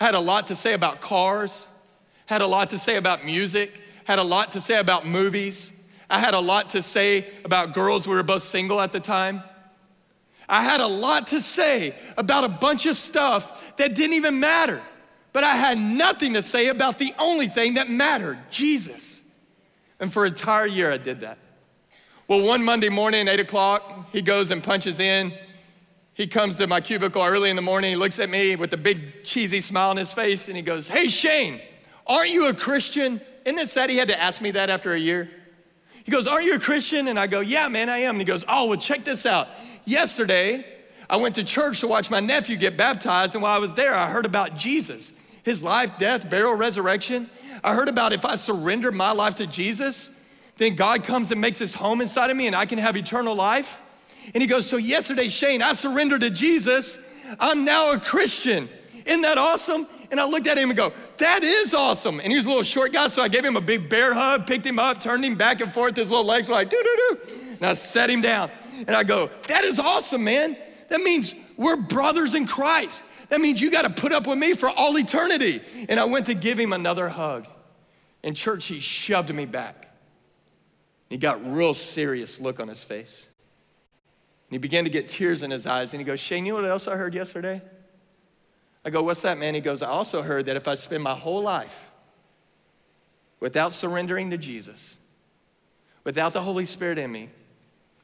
I 0.00 0.06
had 0.06 0.14
a 0.14 0.20
lot 0.20 0.48
to 0.48 0.54
say 0.54 0.74
about 0.74 1.00
cars, 1.00 1.68
had 2.26 2.42
a 2.42 2.46
lot 2.46 2.70
to 2.70 2.78
say 2.78 2.96
about 2.96 3.24
music, 3.24 3.80
had 4.04 4.18
a 4.18 4.22
lot 4.22 4.52
to 4.52 4.60
say 4.60 4.78
about 4.78 5.06
movies. 5.06 5.72
I 6.10 6.18
had 6.18 6.34
a 6.34 6.40
lot 6.40 6.70
to 6.70 6.82
say 6.82 7.32
about 7.44 7.72
girls. 7.72 8.06
We 8.06 8.14
were 8.14 8.22
both 8.22 8.42
single 8.42 8.80
at 8.80 8.92
the 8.92 9.00
time. 9.00 9.42
I 10.48 10.62
had 10.62 10.80
a 10.80 10.86
lot 10.86 11.28
to 11.28 11.40
say 11.40 11.94
about 12.18 12.44
a 12.44 12.48
bunch 12.48 12.84
of 12.86 12.98
stuff 12.98 13.76
that 13.76 13.94
didn't 13.94 14.14
even 14.14 14.38
matter. 14.38 14.82
But 15.32 15.44
I 15.44 15.56
had 15.56 15.78
nothing 15.78 16.34
to 16.34 16.42
say 16.42 16.68
about 16.68 16.98
the 16.98 17.14
only 17.18 17.46
thing 17.46 17.74
that 17.74 17.88
mattered 17.88 18.38
Jesus. 18.50 19.22
And 19.98 20.12
for 20.12 20.26
an 20.26 20.32
entire 20.32 20.66
year, 20.66 20.92
I 20.92 20.98
did 20.98 21.20
that. 21.20 21.38
Well, 22.32 22.46
one 22.46 22.64
Monday 22.64 22.88
morning, 22.88 23.28
8 23.28 23.40
o'clock, 23.40 24.06
he 24.10 24.22
goes 24.22 24.50
and 24.50 24.64
punches 24.64 24.98
in. 24.98 25.34
He 26.14 26.26
comes 26.26 26.56
to 26.56 26.66
my 26.66 26.80
cubicle 26.80 27.20
early 27.22 27.50
in 27.50 27.56
the 27.56 27.60
morning. 27.60 27.90
He 27.90 27.96
looks 27.96 28.18
at 28.18 28.30
me 28.30 28.56
with 28.56 28.72
a 28.72 28.78
big 28.78 29.22
cheesy 29.22 29.60
smile 29.60 29.90
on 29.90 29.98
his 29.98 30.14
face 30.14 30.48
and 30.48 30.56
he 30.56 30.62
goes, 30.62 30.88
Hey, 30.88 31.08
Shane, 31.08 31.60
aren't 32.06 32.30
you 32.30 32.48
a 32.48 32.54
Christian? 32.54 33.20
Isn't 33.44 33.58
it 33.58 33.68
sad 33.68 33.90
he 33.90 33.98
had 33.98 34.08
to 34.08 34.18
ask 34.18 34.40
me 34.40 34.52
that 34.52 34.70
after 34.70 34.94
a 34.94 34.98
year? 34.98 35.28
He 36.04 36.10
goes, 36.10 36.26
Aren't 36.26 36.46
you 36.46 36.54
a 36.54 36.58
Christian? 36.58 37.06
And 37.08 37.18
I 37.18 37.26
go, 37.26 37.40
Yeah, 37.40 37.68
man, 37.68 37.90
I 37.90 37.98
am. 37.98 38.12
And 38.12 38.20
he 38.20 38.24
goes, 38.24 38.46
Oh, 38.48 38.64
well, 38.64 38.78
check 38.78 39.04
this 39.04 39.26
out. 39.26 39.48
Yesterday, 39.84 40.64
I 41.10 41.16
went 41.16 41.34
to 41.34 41.44
church 41.44 41.80
to 41.80 41.86
watch 41.86 42.10
my 42.10 42.20
nephew 42.20 42.56
get 42.56 42.78
baptized. 42.78 43.34
And 43.34 43.42
while 43.42 43.54
I 43.54 43.60
was 43.60 43.74
there, 43.74 43.94
I 43.94 44.08
heard 44.08 44.24
about 44.24 44.56
Jesus, 44.56 45.12
his 45.42 45.62
life, 45.62 45.98
death, 45.98 46.30
burial, 46.30 46.54
resurrection. 46.54 47.28
I 47.62 47.74
heard 47.74 47.88
about 47.88 48.14
if 48.14 48.24
I 48.24 48.36
surrender 48.36 48.90
my 48.90 49.12
life 49.12 49.34
to 49.34 49.46
Jesus, 49.46 50.10
then 50.62 50.76
God 50.76 51.04
comes 51.04 51.30
and 51.30 51.40
makes 51.40 51.58
his 51.58 51.74
home 51.74 52.00
inside 52.00 52.30
of 52.30 52.36
me 52.36 52.46
and 52.46 52.56
I 52.56 52.66
can 52.66 52.78
have 52.78 52.96
eternal 52.96 53.34
life. 53.34 53.80
And 54.34 54.40
he 54.40 54.46
goes, 54.46 54.68
So 54.68 54.76
yesterday, 54.76 55.28
Shane, 55.28 55.62
I 55.62 55.72
surrendered 55.72 56.20
to 56.20 56.30
Jesus. 56.30 56.98
I'm 57.40 57.64
now 57.64 57.92
a 57.92 58.00
Christian. 58.00 58.68
Isn't 59.04 59.22
that 59.22 59.38
awesome? 59.38 59.86
And 60.10 60.20
I 60.20 60.26
looked 60.26 60.46
at 60.46 60.56
him 60.56 60.70
and 60.70 60.76
go, 60.76 60.92
That 61.18 61.42
is 61.42 61.74
awesome. 61.74 62.20
And 62.20 62.30
he 62.30 62.36
was 62.36 62.46
a 62.46 62.48
little 62.48 62.62
short 62.62 62.92
guy, 62.92 63.08
so 63.08 63.22
I 63.22 63.28
gave 63.28 63.44
him 63.44 63.56
a 63.56 63.60
big 63.60 63.88
bear 63.88 64.14
hug, 64.14 64.46
picked 64.46 64.66
him 64.66 64.78
up, 64.78 65.00
turned 65.00 65.24
him 65.24 65.34
back 65.34 65.60
and 65.60 65.72
forth. 65.72 65.96
His 65.96 66.10
little 66.10 66.24
legs 66.24 66.48
were 66.48 66.54
like, 66.54 66.70
doo 66.70 66.82
doo 66.82 67.16
doo. 67.16 67.20
And 67.54 67.66
I 67.66 67.74
set 67.74 68.10
him 68.10 68.20
down. 68.20 68.50
And 68.86 68.90
I 68.90 69.02
go, 69.02 69.30
That 69.48 69.64
is 69.64 69.78
awesome, 69.78 70.24
man. 70.24 70.56
That 70.88 71.00
means 71.00 71.34
we're 71.56 71.76
brothers 71.76 72.34
in 72.34 72.46
Christ. 72.46 73.04
That 73.30 73.40
means 73.40 73.62
you 73.62 73.70
got 73.70 73.82
to 73.82 73.90
put 73.90 74.12
up 74.12 74.26
with 74.26 74.38
me 74.38 74.52
for 74.52 74.68
all 74.68 74.98
eternity. 74.98 75.62
And 75.88 75.98
I 75.98 76.04
went 76.04 76.26
to 76.26 76.34
give 76.34 76.58
him 76.58 76.72
another 76.72 77.08
hug. 77.08 77.46
In 78.22 78.34
church, 78.34 78.66
he 78.66 78.78
shoved 78.78 79.34
me 79.34 79.46
back. 79.46 79.91
He 81.12 81.18
got 81.18 81.44
real 81.52 81.74
serious 81.74 82.40
look 82.40 82.60
on 82.60 82.68
his 82.68 82.82
face. 82.82 83.28
And 84.48 84.54
he 84.54 84.58
began 84.58 84.84
to 84.84 84.90
get 84.90 85.08
tears 85.08 85.42
in 85.42 85.50
his 85.50 85.66
eyes. 85.66 85.92
And 85.92 86.00
he 86.00 86.04
goes, 86.04 86.20
Shane, 86.20 86.46
you 86.46 86.52
know 86.52 86.60
what 86.60 86.70
else 86.70 86.88
I 86.88 86.96
heard 86.96 87.14
yesterday? 87.14 87.62
I 88.84 88.90
go, 88.90 89.02
What's 89.02 89.22
that, 89.22 89.38
man? 89.38 89.54
He 89.54 89.60
goes, 89.60 89.82
I 89.82 89.88
also 89.88 90.22
heard 90.22 90.46
that 90.46 90.56
if 90.56 90.68
I 90.68 90.74
spend 90.74 91.02
my 91.02 91.14
whole 91.14 91.42
life 91.42 91.90
without 93.40 93.72
surrendering 93.72 94.30
to 94.30 94.38
Jesus, 94.38 94.98
without 96.04 96.32
the 96.32 96.42
Holy 96.42 96.64
Spirit 96.64 96.98
in 96.98 97.10
me, 97.10 97.30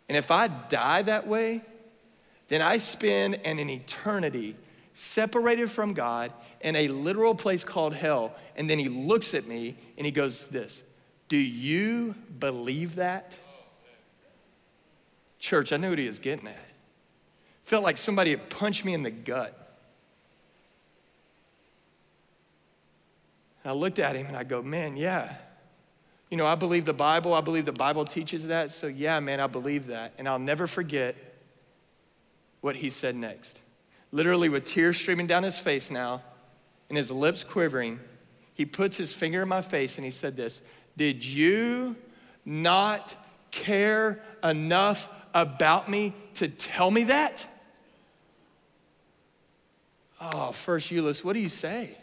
and 0.09 0.17
if 0.17 0.31
I 0.31 0.49
die 0.49 1.03
that 1.03 1.27
way, 1.27 1.63
then 2.49 2.63
I 2.63 2.79
spend 2.79 3.35
an, 3.45 3.59
an 3.59 3.69
eternity 3.69 4.57
separated 4.95 5.71
from 5.71 5.93
God 5.93 6.33
in 6.61 6.75
a 6.75 6.89
literal 6.89 7.35
place 7.35 7.63
called 7.63 7.95
hell. 7.95 8.35
And 8.57 8.69
then 8.69 8.79
he 8.79 8.89
looks 8.89 9.35
at 9.35 9.47
me 9.47 9.77
and 9.97 10.07
he 10.07 10.11
goes, 10.11 10.49
This, 10.49 10.83
do 11.29 11.37
you 11.37 12.15
believe 12.39 12.97
that? 12.97 13.39
Church, 15.39 15.73
I 15.73 15.77
knew 15.77 15.91
what 15.91 15.99
he 15.99 16.07
was 16.07 16.19
getting 16.19 16.49
at. 16.49 16.69
Felt 17.65 17.85
like 17.85 17.97
somebody 17.97 18.31
had 18.31 18.49
punched 18.51 18.85
me 18.85 18.95
in 18.95 19.03
the 19.03 19.11
gut. 19.11 19.55
I 23.65 23.73
looked 23.73 23.99
at 23.99 24.17
him 24.17 24.27
and 24.27 24.37
I 24.37 24.45
go, 24.45 24.63
Man, 24.63 24.97
yeah. 24.97 25.35
You 26.31 26.37
know, 26.37 26.47
I 26.47 26.55
believe 26.55 26.85
the 26.85 26.95
Bible. 26.95 27.35
I 27.35 27.41
believe 27.41 27.65
the 27.65 27.73
Bible 27.73 28.05
teaches 28.05 28.49
that. 28.49 28.71
So, 28.71 28.87
yeah, 28.87 29.19
man, 29.21 29.41
I 29.41 29.47
believe 29.47 29.87
that. 29.87 30.13
And 30.19 30.29
I'll 30.29 30.39
never 30.39 30.67
forget 30.67 31.17
what 32.61 32.77
he 32.77 32.91
said 32.91 33.17
next. 33.17 33.61
Literally, 34.13 34.49
with 34.49 34.65
tears 34.65 34.97
streaming 34.97 35.27
down 35.27 35.43
his 35.43 35.59
face 35.59 35.91
now 35.91 36.23
and 36.89 36.99
his 36.99 37.11
lips 37.11 37.45
quivering, 37.45 38.01
he 38.55 38.65
puts 38.65 38.97
his 38.97 39.13
finger 39.13 39.43
in 39.43 39.49
my 39.49 39.63
face 39.63 39.97
and 39.97 40.05
he 40.05 40.11
said 40.11 40.37
this 40.37 40.61
Did 40.99 41.25
you 41.25 41.95
not 42.45 43.17
care 43.53 44.21
enough 44.43 45.09
about 45.33 45.89
me 45.89 46.13
to 46.35 46.49
tell 46.49 46.91
me 46.91 47.05
that? 47.05 47.47
Oh, 50.21 50.51
first, 50.51 50.91
Euless, 50.91 51.25
what 51.25 51.35
do 51.35 51.39
you 51.39 51.49
say? 51.49 51.97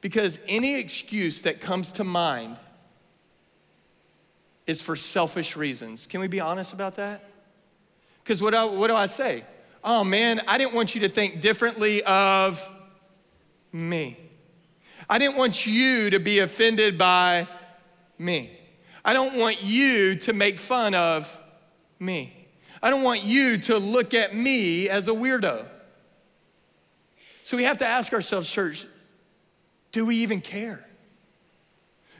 Because 0.00 0.38
any 0.48 0.80
excuse 0.80 1.42
that 1.42 1.60
comes 1.60 1.92
to 1.92 2.04
mind 2.04 2.56
is 4.66 4.80
for 4.80 4.96
selfish 4.96 5.54
reasons. 5.54 6.06
Can 6.06 6.20
we 6.20 6.28
be 6.28 6.40
honest 6.40 6.72
about 6.72 6.96
that? 6.96 7.28
Because 8.24 8.40
what, 8.40 8.54
what 8.72 8.88
do 8.88 8.96
I 8.96 9.06
say? 9.06 9.44
Oh 9.84 10.02
man, 10.02 10.40
I 10.48 10.56
didn't 10.56 10.72
want 10.72 10.94
you 10.94 11.02
to 11.02 11.10
think 11.10 11.42
differently 11.42 12.02
of 12.04 12.66
me. 13.70 14.16
I 15.10 15.18
didn't 15.18 15.36
want 15.36 15.66
you 15.66 16.08
to 16.08 16.18
be 16.18 16.38
offended 16.38 16.96
by 16.96 17.46
me. 18.18 18.50
I 19.04 19.12
don't 19.12 19.38
want 19.38 19.62
you 19.62 20.16
to 20.16 20.32
make 20.32 20.58
fun 20.58 20.94
of 20.94 21.40
me. 21.98 22.32
I 22.82 22.90
don't 22.90 23.02
want 23.02 23.22
you 23.22 23.56
to 23.58 23.78
look 23.78 24.14
at 24.14 24.34
me 24.34 24.88
as 24.88 25.08
a 25.08 25.12
weirdo. 25.12 25.66
So 27.42 27.56
we 27.56 27.64
have 27.64 27.78
to 27.78 27.86
ask 27.86 28.12
ourselves, 28.12 28.50
church, 28.50 28.86
do 29.92 30.04
we 30.04 30.16
even 30.16 30.40
care? 30.40 30.84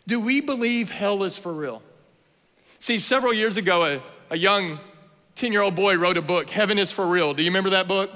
Do 0.07 0.21
we 0.21 0.41
believe 0.41 0.89
hell 0.89 1.25
is 1.25 1.37
for 1.37 1.53
real? 1.53 1.83
See, 2.79 2.99
several 2.99 3.35
years 3.35 3.57
ago, 3.57 3.85
a, 3.85 4.03
a 4.31 4.39
young 4.39 4.79
10 5.35 5.53
year 5.53 5.63
old 5.63 5.75
boy 5.75 5.97
wrote 5.97 6.17
a 6.17 6.23
book, 6.23 6.49
Heaven 6.49 6.79
is 6.79 6.93
for 6.93 7.07
Real. 7.07 7.35
Do 7.35 7.43
you 7.43 7.51
remember 7.51 7.71
that 7.71 7.89
book? 7.89 8.11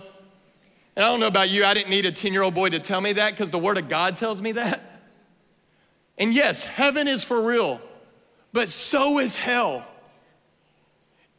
And 0.97 1.05
I 1.05 1.09
don't 1.09 1.21
know 1.21 1.27
about 1.27 1.51
you, 1.51 1.65
I 1.65 1.75
didn't 1.75 1.91
need 1.91 2.07
a 2.07 2.13
10 2.13 2.33
year 2.33 2.43
old 2.43 2.55
boy 2.55 2.71
to 2.71 2.79
tell 2.79 3.01
me 3.01 3.13
that 3.15 3.33
because 3.33 3.51
the 3.51 3.59
Word 3.59 3.79
of 3.79 3.89
God 3.89 4.17
tells 4.17 4.41
me 4.41 4.53
that. 4.53 4.90
And 6.21 6.35
yes, 6.35 6.65
heaven 6.65 7.09
is 7.09 7.25
for 7.25 7.41
real, 7.41 7.81
but 8.53 8.69
so 8.69 9.19
is 9.19 9.37
hell. 9.37 9.87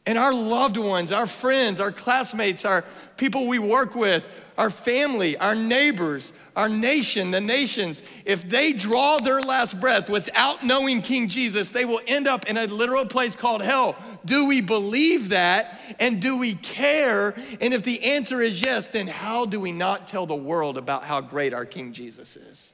And 0.04 0.18
our 0.18 0.34
loved 0.34 0.76
ones, 0.76 1.12
our 1.12 1.28
friends, 1.28 1.78
our 1.78 1.92
classmates, 1.92 2.64
our 2.64 2.84
people 3.16 3.46
we 3.46 3.60
work 3.60 3.94
with, 3.94 4.26
our 4.58 4.70
family, 4.70 5.36
our 5.36 5.54
neighbors, 5.54 6.32
our 6.56 6.68
nation, 6.68 7.30
the 7.30 7.40
nations, 7.40 8.02
if 8.24 8.46
they 8.48 8.72
draw 8.72 9.18
their 9.18 9.40
last 9.40 9.80
breath 9.80 10.10
without 10.10 10.64
knowing 10.64 11.00
King 11.00 11.28
Jesus, 11.28 11.70
they 11.70 11.84
will 11.84 12.00
end 12.08 12.26
up 12.26 12.46
in 12.46 12.56
a 12.56 12.66
literal 12.66 13.06
place 13.06 13.36
called 13.36 13.62
hell. 13.62 13.96
Do 14.24 14.48
we 14.48 14.60
believe 14.60 15.28
that? 15.28 15.78
And 16.00 16.20
do 16.20 16.38
we 16.38 16.54
care? 16.56 17.34
And 17.60 17.72
if 17.72 17.84
the 17.84 18.02
answer 18.02 18.40
is 18.40 18.60
yes, 18.60 18.88
then 18.88 19.06
how 19.06 19.46
do 19.46 19.60
we 19.60 19.70
not 19.70 20.08
tell 20.08 20.26
the 20.26 20.34
world 20.34 20.76
about 20.76 21.04
how 21.04 21.20
great 21.20 21.54
our 21.54 21.64
King 21.64 21.92
Jesus 21.92 22.36
is? 22.36 22.72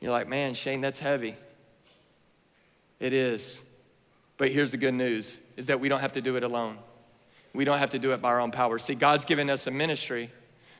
You're 0.00 0.12
like, 0.12 0.28
man, 0.28 0.54
Shane, 0.54 0.80
that's 0.80 0.98
heavy. 0.98 1.36
It 3.00 3.12
is. 3.12 3.60
But 4.36 4.50
here's 4.50 4.70
the 4.70 4.76
good 4.76 4.94
news 4.94 5.40
is 5.56 5.66
that 5.66 5.80
we 5.80 5.88
don't 5.88 6.00
have 6.00 6.12
to 6.12 6.20
do 6.20 6.36
it 6.36 6.44
alone. 6.44 6.78
We 7.52 7.64
don't 7.64 7.78
have 7.78 7.90
to 7.90 7.98
do 7.98 8.12
it 8.12 8.22
by 8.22 8.28
our 8.30 8.40
own 8.40 8.50
power. 8.50 8.78
See, 8.78 8.94
God's 8.94 9.24
given 9.24 9.50
us 9.50 9.66
a 9.66 9.70
ministry 9.70 10.30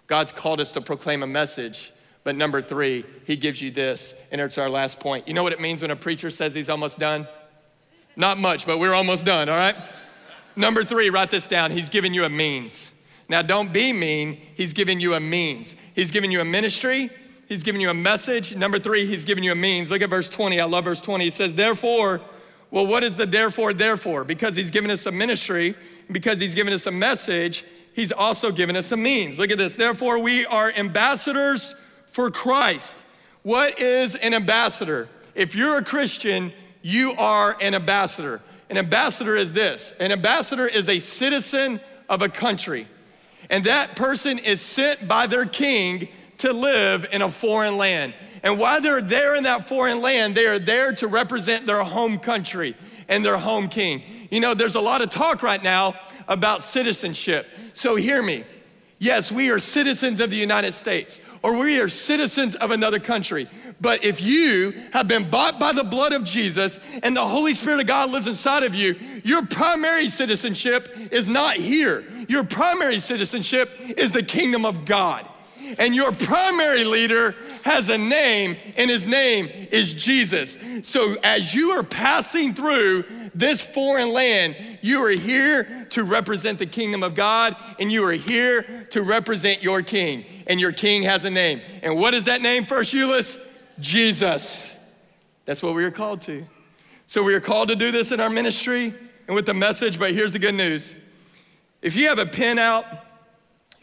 God's 0.08 0.32
called 0.32 0.60
us 0.60 0.72
to 0.72 0.80
proclaim 0.80 1.22
a 1.22 1.26
message. 1.26 1.92
But 2.24 2.34
number 2.34 2.60
three, 2.60 3.04
he 3.24 3.36
gives 3.36 3.62
you 3.62 3.70
this, 3.70 4.14
and 4.32 4.40
it's 4.40 4.58
our 4.58 4.68
last 4.68 4.98
point. 4.98 5.28
You 5.28 5.34
know 5.34 5.42
what 5.42 5.52
it 5.52 5.60
means 5.60 5.82
when 5.82 5.90
a 5.90 5.96
preacher 5.96 6.30
says 6.30 6.52
he's 6.52 6.68
almost 6.68 6.98
done? 6.98 7.28
Not 8.16 8.38
much, 8.38 8.66
but 8.66 8.78
we're 8.78 8.94
almost 8.94 9.24
done, 9.24 9.48
all 9.48 9.56
right? 9.56 9.76
Number 10.56 10.82
three, 10.82 11.10
write 11.10 11.30
this 11.30 11.46
down. 11.46 11.70
He's 11.70 11.88
giving 11.88 12.12
you 12.12 12.24
a 12.24 12.28
means. 12.28 12.92
Now, 13.28 13.42
don't 13.42 13.72
be 13.72 13.92
mean. 13.92 14.40
He's 14.54 14.72
giving 14.72 14.98
you 14.98 15.14
a 15.14 15.20
means. 15.20 15.76
He's 15.94 16.10
giving 16.10 16.32
you 16.32 16.40
a 16.40 16.44
ministry. 16.44 17.10
He's 17.48 17.62
giving 17.62 17.80
you 17.80 17.88
a 17.88 17.94
message. 17.94 18.54
Number 18.54 18.78
three, 18.78 19.06
he's 19.06 19.24
giving 19.24 19.42
you 19.42 19.52
a 19.52 19.56
means. 19.56 19.90
Look 19.90 20.02
at 20.02 20.10
verse 20.10 20.28
20. 20.28 20.60
I 20.60 20.64
love 20.66 20.84
verse 20.84 21.00
20. 21.00 21.24
He 21.24 21.30
says, 21.30 21.54
Therefore, 21.54 22.20
well, 22.70 22.86
what 22.86 23.02
is 23.02 23.16
the 23.16 23.24
therefore, 23.24 23.72
therefore? 23.72 24.24
Because 24.24 24.54
he's 24.54 24.70
given 24.70 24.90
us 24.90 25.06
a 25.06 25.12
ministry, 25.12 25.74
because 26.12 26.38
he's 26.38 26.54
given 26.54 26.74
us 26.74 26.86
a 26.86 26.90
message, 26.90 27.64
he's 27.94 28.12
also 28.12 28.52
given 28.52 28.76
us 28.76 28.92
a 28.92 28.98
means. 28.98 29.38
Look 29.38 29.50
at 29.50 29.56
this. 29.56 29.76
Therefore, 29.76 30.20
we 30.20 30.44
are 30.44 30.70
ambassadors 30.72 31.74
for 32.08 32.30
Christ. 32.30 33.02
What 33.42 33.80
is 33.80 34.14
an 34.16 34.34
ambassador? 34.34 35.08
If 35.34 35.54
you're 35.54 35.78
a 35.78 35.84
Christian, 35.84 36.52
you 36.82 37.12
are 37.12 37.56
an 37.62 37.74
ambassador. 37.74 38.42
An 38.68 38.76
ambassador 38.76 39.34
is 39.34 39.54
this 39.54 39.94
an 39.98 40.12
ambassador 40.12 40.66
is 40.66 40.90
a 40.90 40.98
citizen 40.98 41.80
of 42.10 42.20
a 42.20 42.28
country, 42.28 42.86
and 43.48 43.64
that 43.64 43.96
person 43.96 44.38
is 44.38 44.60
sent 44.60 45.08
by 45.08 45.26
their 45.26 45.46
king 45.46 46.08
to 46.38 46.52
live 46.52 47.06
in 47.12 47.22
a 47.22 47.28
foreign 47.28 47.76
land. 47.76 48.14
And 48.42 48.58
while 48.58 48.80
they're 48.80 49.02
there 49.02 49.34
in 49.34 49.44
that 49.44 49.68
foreign 49.68 50.00
land, 50.00 50.34
they 50.34 50.46
are 50.46 50.58
there 50.58 50.92
to 50.92 51.08
represent 51.08 51.66
their 51.66 51.82
home 51.82 52.18
country 52.18 52.76
and 53.08 53.24
their 53.24 53.36
home 53.36 53.68
king. 53.68 54.02
You 54.30 54.40
know, 54.40 54.54
there's 54.54 54.76
a 54.76 54.80
lot 54.80 55.02
of 55.02 55.10
talk 55.10 55.42
right 55.42 55.62
now 55.62 55.94
about 56.28 56.62
citizenship. 56.62 57.46
So 57.74 57.96
hear 57.96 58.22
me. 58.22 58.44
Yes, 59.00 59.30
we 59.30 59.50
are 59.50 59.58
citizens 59.58 60.20
of 60.20 60.30
the 60.30 60.36
United 60.36 60.72
States 60.72 61.20
or 61.42 61.56
we 61.56 61.80
are 61.80 61.88
citizens 61.88 62.54
of 62.56 62.70
another 62.70 62.98
country. 62.98 63.48
But 63.80 64.04
if 64.04 64.20
you 64.20 64.72
have 64.92 65.06
been 65.06 65.30
bought 65.30 65.60
by 65.60 65.72
the 65.72 65.84
blood 65.84 66.12
of 66.12 66.24
Jesus 66.24 66.80
and 67.02 67.16
the 67.16 67.24
Holy 67.24 67.54
Spirit 67.54 67.80
of 67.80 67.86
God 67.86 68.10
lives 68.10 68.26
inside 68.26 68.64
of 68.64 68.74
you, 68.74 68.96
your 69.24 69.46
primary 69.46 70.08
citizenship 70.08 70.88
is 71.12 71.28
not 71.28 71.56
here. 71.56 72.04
Your 72.28 72.44
primary 72.44 72.98
citizenship 72.98 73.70
is 73.96 74.12
the 74.12 74.22
kingdom 74.22 74.64
of 74.64 74.84
God. 74.84 75.28
And 75.78 75.94
your 75.94 76.12
primary 76.12 76.84
leader 76.84 77.34
has 77.64 77.88
a 77.88 77.98
name, 77.98 78.56
and 78.76 78.88
his 78.88 79.06
name 79.06 79.48
is 79.70 79.92
Jesus. 79.92 80.56
So 80.82 81.16
as 81.22 81.54
you 81.54 81.72
are 81.72 81.82
passing 81.82 82.54
through 82.54 83.04
this 83.34 83.64
foreign 83.64 84.12
land, 84.12 84.56
you 84.80 85.04
are 85.04 85.10
here 85.10 85.86
to 85.90 86.04
represent 86.04 86.58
the 86.58 86.66
kingdom 86.66 87.02
of 87.02 87.14
God, 87.14 87.56
and 87.78 87.92
you 87.92 88.04
are 88.04 88.12
here 88.12 88.86
to 88.90 89.02
represent 89.02 89.62
your 89.62 89.82
king. 89.82 90.24
And 90.46 90.60
your 90.60 90.72
king 90.72 91.02
has 91.02 91.24
a 91.24 91.30
name. 91.30 91.60
And 91.82 91.98
what 91.98 92.14
is 92.14 92.24
that 92.24 92.40
name, 92.40 92.64
First 92.64 92.94
Euless? 92.94 93.38
Jesus. 93.80 94.76
That's 95.44 95.62
what 95.62 95.74
we 95.74 95.84
are 95.84 95.90
called 95.90 96.20
to. 96.22 96.46
So 97.06 97.22
we 97.22 97.34
are 97.34 97.40
called 97.40 97.68
to 97.68 97.76
do 97.76 97.90
this 97.90 98.12
in 98.12 98.20
our 98.20 98.30
ministry 98.30 98.94
and 99.26 99.34
with 99.34 99.46
the 99.46 99.54
message, 99.54 99.98
but 99.98 100.12
here's 100.12 100.32
the 100.32 100.38
good 100.38 100.54
news. 100.54 100.96
If 101.80 101.96
you 101.96 102.08
have 102.08 102.18
a 102.18 102.26
pen 102.26 102.58
out, 102.58 102.84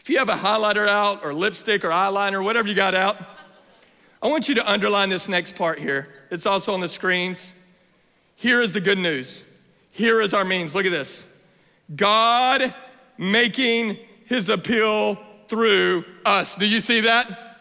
if 0.06 0.10
you 0.10 0.18
have 0.18 0.28
a 0.28 0.34
highlighter 0.34 0.86
out 0.86 1.24
or 1.24 1.34
lipstick 1.34 1.84
or 1.84 1.88
eyeliner, 1.88 2.40
whatever 2.44 2.68
you 2.68 2.76
got 2.76 2.94
out, 2.94 3.16
I 4.22 4.28
want 4.28 4.48
you 4.48 4.54
to 4.54 4.70
underline 4.70 5.08
this 5.08 5.28
next 5.28 5.56
part 5.56 5.80
here. 5.80 6.14
It's 6.30 6.46
also 6.46 6.72
on 6.72 6.78
the 6.78 6.88
screens. 6.88 7.52
Here 8.36 8.60
is 8.60 8.70
the 8.72 8.80
good 8.80 8.98
news. 8.98 9.44
Here 9.90 10.20
is 10.20 10.32
our 10.32 10.44
means. 10.44 10.76
Look 10.76 10.86
at 10.86 10.92
this 10.92 11.26
God 11.96 12.72
making 13.18 13.98
his 14.26 14.48
appeal 14.48 15.18
through 15.48 16.04
us. 16.24 16.54
Do 16.54 16.68
you 16.68 16.78
see 16.78 17.00
that? 17.00 17.58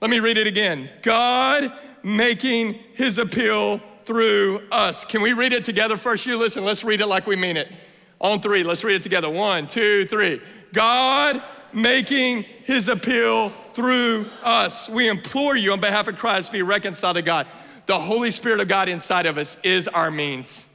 Let 0.00 0.08
me 0.08 0.20
read 0.20 0.38
it 0.38 0.46
again. 0.46 0.88
God 1.02 1.72
making 2.04 2.74
his 2.94 3.18
appeal 3.18 3.80
through 4.04 4.68
us. 4.70 5.04
Can 5.04 5.20
we 5.20 5.32
read 5.32 5.52
it 5.52 5.64
together 5.64 5.96
first? 5.96 6.28
Euless, 6.28 6.62
let's 6.62 6.84
read 6.84 7.00
it 7.00 7.08
like 7.08 7.26
we 7.26 7.34
mean 7.34 7.56
it. 7.56 7.72
On 8.20 8.40
three, 8.40 8.62
let's 8.62 8.84
read 8.84 8.94
it 8.94 9.02
together. 9.02 9.28
One, 9.28 9.66
two, 9.66 10.04
three. 10.04 10.40
God 10.72 11.42
making 11.72 12.42
his 12.64 12.88
appeal 12.88 13.52
through 13.74 14.26
us. 14.42 14.88
We 14.88 15.08
implore 15.08 15.56
you 15.56 15.72
on 15.72 15.80
behalf 15.80 16.08
of 16.08 16.18
Christ 16.18 16.52
be 16.52 16.62
reconciled 16.62 17.16
to 17.16 17.22
God. 17.22 17.46
The 17.86 17.98
Holy 17.98 18.30
Spirit 18.30 18.60
of 18.60 18.68
God 18.68 18.88
inside 18.88 19.26
of 19.26 19.38
us 19.38 19.56
is 19.62 19.88
our 19.88 20.10
means. 20.10 20.66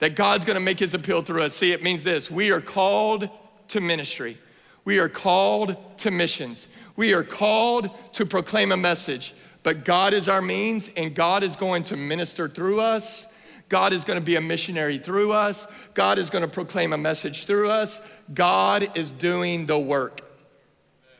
that 0.00 0.16
God's 0.16 0.44
gonna 0.44 0.60
make 0.60 0.78
his 0.78 0.94
appeal 0.94 1.22
through 1.22 1.42
us. 1.42 1.54
See, 1.54 1.72
it 1.72 1.82
means 1.82 2.02
this 2.02 2.30
we 2.30 2.50
are 2.50 2.60
called 2.60 3.28
to 3.68 3.80
ministry, 3.80 4.38
we 4.84 4.98
are 4.98 5.08
called 5.08 5.76
to 5.98 6.10
missions, 6.10 6.68
we 6.96 7.14
are 7.14 7.22
called 7.22 7.90
to 8.14 8.26
proclaim 8.26 8.72
a 8.72 8.76
message. 8.76 9.34
But 9.62 9.84
God 9.84 10.14
is 10.14 10.26
our 10.26 10.40
means, 10.40 10.90
and 10.96 11.14
God 11.14 11.42
is 11.42 11.54
going 11.54 11.82
to 11.84 11.96
minister 11.96 12.48
through 12.48 12.80
us. 12.80 13.26
God 13.70 13.92
is 13.92 14.04
going 14.04 14.18
to 14.18 14.24
be 14.24 14.34
a 14.34 14.40
missionary 14.40 14.98
through 14.98 15.32
us. 15.32 15.66
God 15.94 16.18
is 16.18 16.28
going 16.28 16.42
to 16.42 16.48
proclaim 16.48 16.92
a 16.92 16.98
message 16.98 17.46
through 17.46 17.70
us. 17.70 18.00
God 18.34 18.98
is 18.98 19.12
doing 19.12 19.64
the 19.64 19.78
work. 19.78 20.20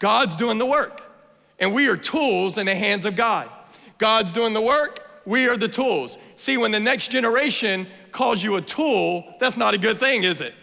God's 0.01 0.35
doing 0.35 0.59
the 0.59 0.67
work. 0.67 1.01
And 1.61 1.73
we 1.73 1.89
are 1.89 1.97
tools 1.97 2.59
in 2.59 2.67
the 2.67 2.75
hands 2.75 3.05
of 3.05 3.15
God. 3.15 3.49
God's 3.99 4.33
doing 4.33 4.53
the 4.53 4.61
work. 4.61 5.23
We 5.25 5.49
are 5.49 5.57
the 5.57 5.69
tools. 5.69 6.19
See, 6.35 6.57
when 6.57 6.73
the 6.73 6.81
next 6.81 7.13
generation 7.13 7.87
calls 8.11 8.43
you 8.43 8.57
a 8.57 8.61
tool, 8.61 9.33
that's 9.39 9.57
not 9.57 9.75
a 9.75 9.79
good 9.79 9.99
thing, 9.99 10.25
is 10.25 10.41
it? 10.41 10.55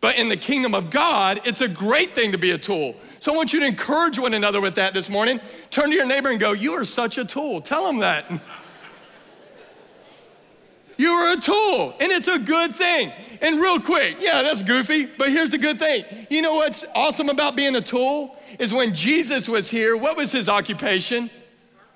But 0.00 0.16
in 0.16 0.30
the 0.30 0.36
kingdom 0.38 0.74
of 0.74 0.88
God, 0.88 1.42
it's 1.44 1.60
a 1.60 1.68
great 1.68 2.14
thing 2.14 2.32
to 2.32 2.38
be 2.38 2.52
a 2.52 2.58
tool. 2.58 2.96
So 3.20 3.34
I 3.34 3.36
want 3.36 3.52
you 3.52 3.60
to 3.60 3.66
encourage 3.66 4.18
one 4.18 4.32
another 4.32 4.60
with 4.60 4.76
that 4.76 4.94
this 4.94 5.10
morning. 5.10 5.38
Turn 5.70 5.90
to 5.90 5.94
your 5.94 6.06
neighbor 6.06 6.30
and 6.30 6.40
go, 6.40 6.52
You 6.52 6.72
are 6.72 6.86
such 6.86 7.18
a 7.18 7.26
tool. 7.26 7.60
Tell 7.60 7.86
them 7.86 7.98
that. 7.98 8.24
You 11.02 11.10
are 11.10 11.32
a 11.32 11.36
tool, 11.36 11.96
and 12.00 12.12
it's 12.12 12.28
a 12.28 12.38
good 12.38 12.76
thing. 12.76 13.10
And 13.40 13.60
real 13.60 13.80
quick, 13.80 14.18
yeah, 14.20 14.40
that's 14.42 14.62
goofy, 14.62 15.06
but 15.06 15.30
here's 15.30 15.50
the 15.50 15.58
good 15.58 15.80
thing. 15.80 16.04
You 16.30 16.42
know 16.42 16.54
what's 16.54 16.84
awesome 16.94 17.28
about 17.28 17.56
being 17.56 17.74
a 17.74 17.80
tool? 17.80 18.36
Is 18.60 18.72
when 18.72 18.94
Jesus 18.94 19.48
was 19.48 19.68
here, 19.68 19.96
what 19.96 20.16
was 20.16 20.30
his 20.30 20.48
occupation? 20.48 21.28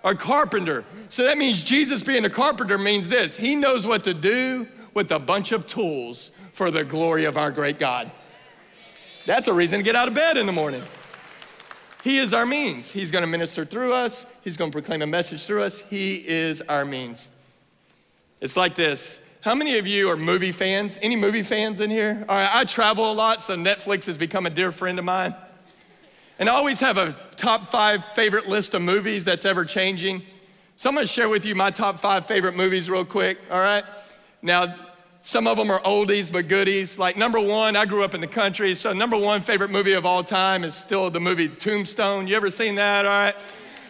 A 0.02 0.12
carpenter. 0.12 0.84
So 1.08 1.22
that 1.22 1.38
means 1.38 1.62
Jesus 1.62 2.02
being 2.02 2.24
a 2.24 2.30
carpenter 2.30 2.78
means 2.78 3.08
this 3.08 3.36
he 3.36 3.54
knows 3.54 3.86
what 3.86 4.02
to 4.04 4.12
do 4.12 4.66
with 4.92 5.12
a 5.12 5.20
bunch 5.20 5.52
of 5.52 5.68
tools 5.68 6.32
for 6.52 6.72
the 6.72 6.82
glory 6.82 7.26
of 7.26 7.36
our 7.36 7.52
great 7.52 7.78
God. 7.78 8.10
That's 9.24 9.46
a 9.46 9.52
reason 9.52 9.78
to 9.78 9.84
get 9.84 9.94
out 9.94 10.08
of 10.08 10.14
bed 10.14 10.36
in 10.36 10.46
the 10.46 10.52
morning. 10.52 10.82
He 12.02 12.18
is 12.18 12.34
our 12.34 12.44
means. 12.44 12.90
He's 12.90 13.12
to 13.12 13.24
minister 13.24 13.64
through 13.64 13.92
us, 13.92 14.26
He's 14.42 14.56
to 14.56 14.72
proclaim 14.72 15.02
a 15.02 15.06
message 15.06 15.46
through 15.46 15.62
us. 15.62 15.80
He 15.82 16.26
is 16.26 16.60
our 16.62 16.84
means. 16.84 17.30
It's 18.40 18.56
like 18.56 18.74
this. 18.74 19.18
How 19.40 19.54
many 19.54 19.78
of 19.78 19.86
you 19.86 20.10
are 20.10 20.16
movie 20.16 20.52
fans? 20.52 20.98
Any 21.00 21.16
movie 21.16 21.42
fans 21.42 21.80
in 21.80 21.88
here? 21.88 22.24
All 22.28 22.36
right, 22.36 22.50
I 22.52 22.64
travel 22.64 23.10
a 23.10 23.14
lot, 23.14 23.40
so 23.40 23.56
Netflix 23.56 24.04
has 24.06 24.18
become 24.18 24.44
a 24.44 24.50
dear 24.50 24.70
friend 24.70 24.98
of 24.98 25.04
mine. 25.04 25.34
And 26.38 26.50
I 26.50 26.52
always 26.52 26.80
have 26.80 26.98
a 26.98 27.16
top 27.36 27.68
five 27.68 28.04
favorite 28.04 28.46
list 28.46 28.74
of 28.74 28.82
movies 28.82 29.24
that's 29.24 29.46
ever 29.46 29.64
changing. 29.64 30.22
So 30.76 30.90
I'm 30.90 30.94
gonna 30.94 31.06
share 31.06 31.30
with 31.30 31.46
you 31.46 31.54
my 31.54 31.70
top 31.70 31.98
five 31.98 32.26
favorite 32.26 32.54
movies 32.56 32.90
real 32.90 33.06
quick, 33.06 33.38
all 33.50 33.60
right? 33.60 33.84
Now, 34.42 34.74
some 35.22 35.46
of 35.46 35.56
them 35.56 35.70
are 35.70 35.80
oldies 35.80 36.30
but 36.30 36.46
goodies. 36.46 36.98
Like 36.98 37.16
number 37.16 37.40
one, 37.40 37.74
I 37.74 37.86
grew 37.86 38.04
up 38.04 38.14
in 38.14 38.20
the 38.20 38.26
country, 38.26 38.74
so 38.74 38.92
number 38.92 39.16
one 39.16 39.40
favorite 39.40 39.70
movie 39.70 39.94
of 39.94 40.04
all 40.04 40.22
time 40.22 40.62
is 40.62 40.74
still 40.74 41.08
the 41.08 41.20
movie 41.20 41.48
Tombstone. 41.48 42.26
You 42.26 42.36
ever 42.36 42.50
seen 42.50 42.74
that? 42.74 43.06
All 43.06 43.18
right. 43.18 43.34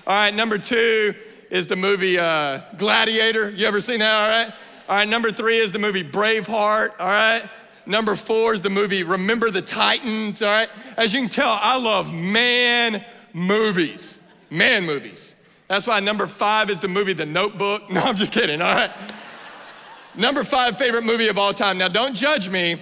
All 0.06 0.14
right, 0.14 0.34
number 0.34 0.56
two 0.56 1.16
is 1.50 1.66
the 1.66 1.76
movie 1.76 2.18
uh, 2.18 2.60
Gladiator. 2.76 3.50
You 3.50 3.66
ever 3.66 3.80
seen 3.80 4.00
that? 4.00 4.14
All 4.14 4.44
right. 4.44 4.54
All 4.88 4.96
right, 4.96 5.08
number 5.08 5.32
three 5.32 5.58
is 5.58 5.72
the 5.72 5.78
movie 5.78 6.04
Braveheart. 6.04 6.92
All 7.00 7.06
right. 7.06 7.42
Number 7.86 8.16
four 8.16 8.54
is 8.54 8.62
the 8.62 8.70
movie 8.70 9.02
Remember 9.02 9.50
the 9.50 9.62
Titans. 9.62 10.42
All 10.42 10.48
right. 10.48 10.68
As 10.96 11.12
you 11.12 11.20
can 11.20 11.28
tell, 11.28 11.58
I 11.60 11.78
love 11.78 12.12
man 12.12 13.04
movies. 13.32 14.20
Man 14.50 14.84
movies. 14.84 15.34
That's 15.68 15.86
why 15.86 16.00
number 16.00 16.26
five 16.26 16.70
is 16.70 16.80
the 16.80 16.88
movie 16.88 17.12
The 17.12 17.26
Notebook. 17.26 17.90
No, 17.90 18.00
I'm 18.00 18.16
just 18.16 18.32
kidding. 18.32 18.62
All 18.62 18.74
right. 18.74 18.90
number 20.16 20.44
five 20.44 20.78
favorite 20.78 21.04
movie 21.04 21.28
of 21.28 21.38
all 21.38 21.52
time. 21.52 21.78
Now, 21.78 21.88
don't 21.88 22.14
judge 22.14 22.48
me. 22.48 22.80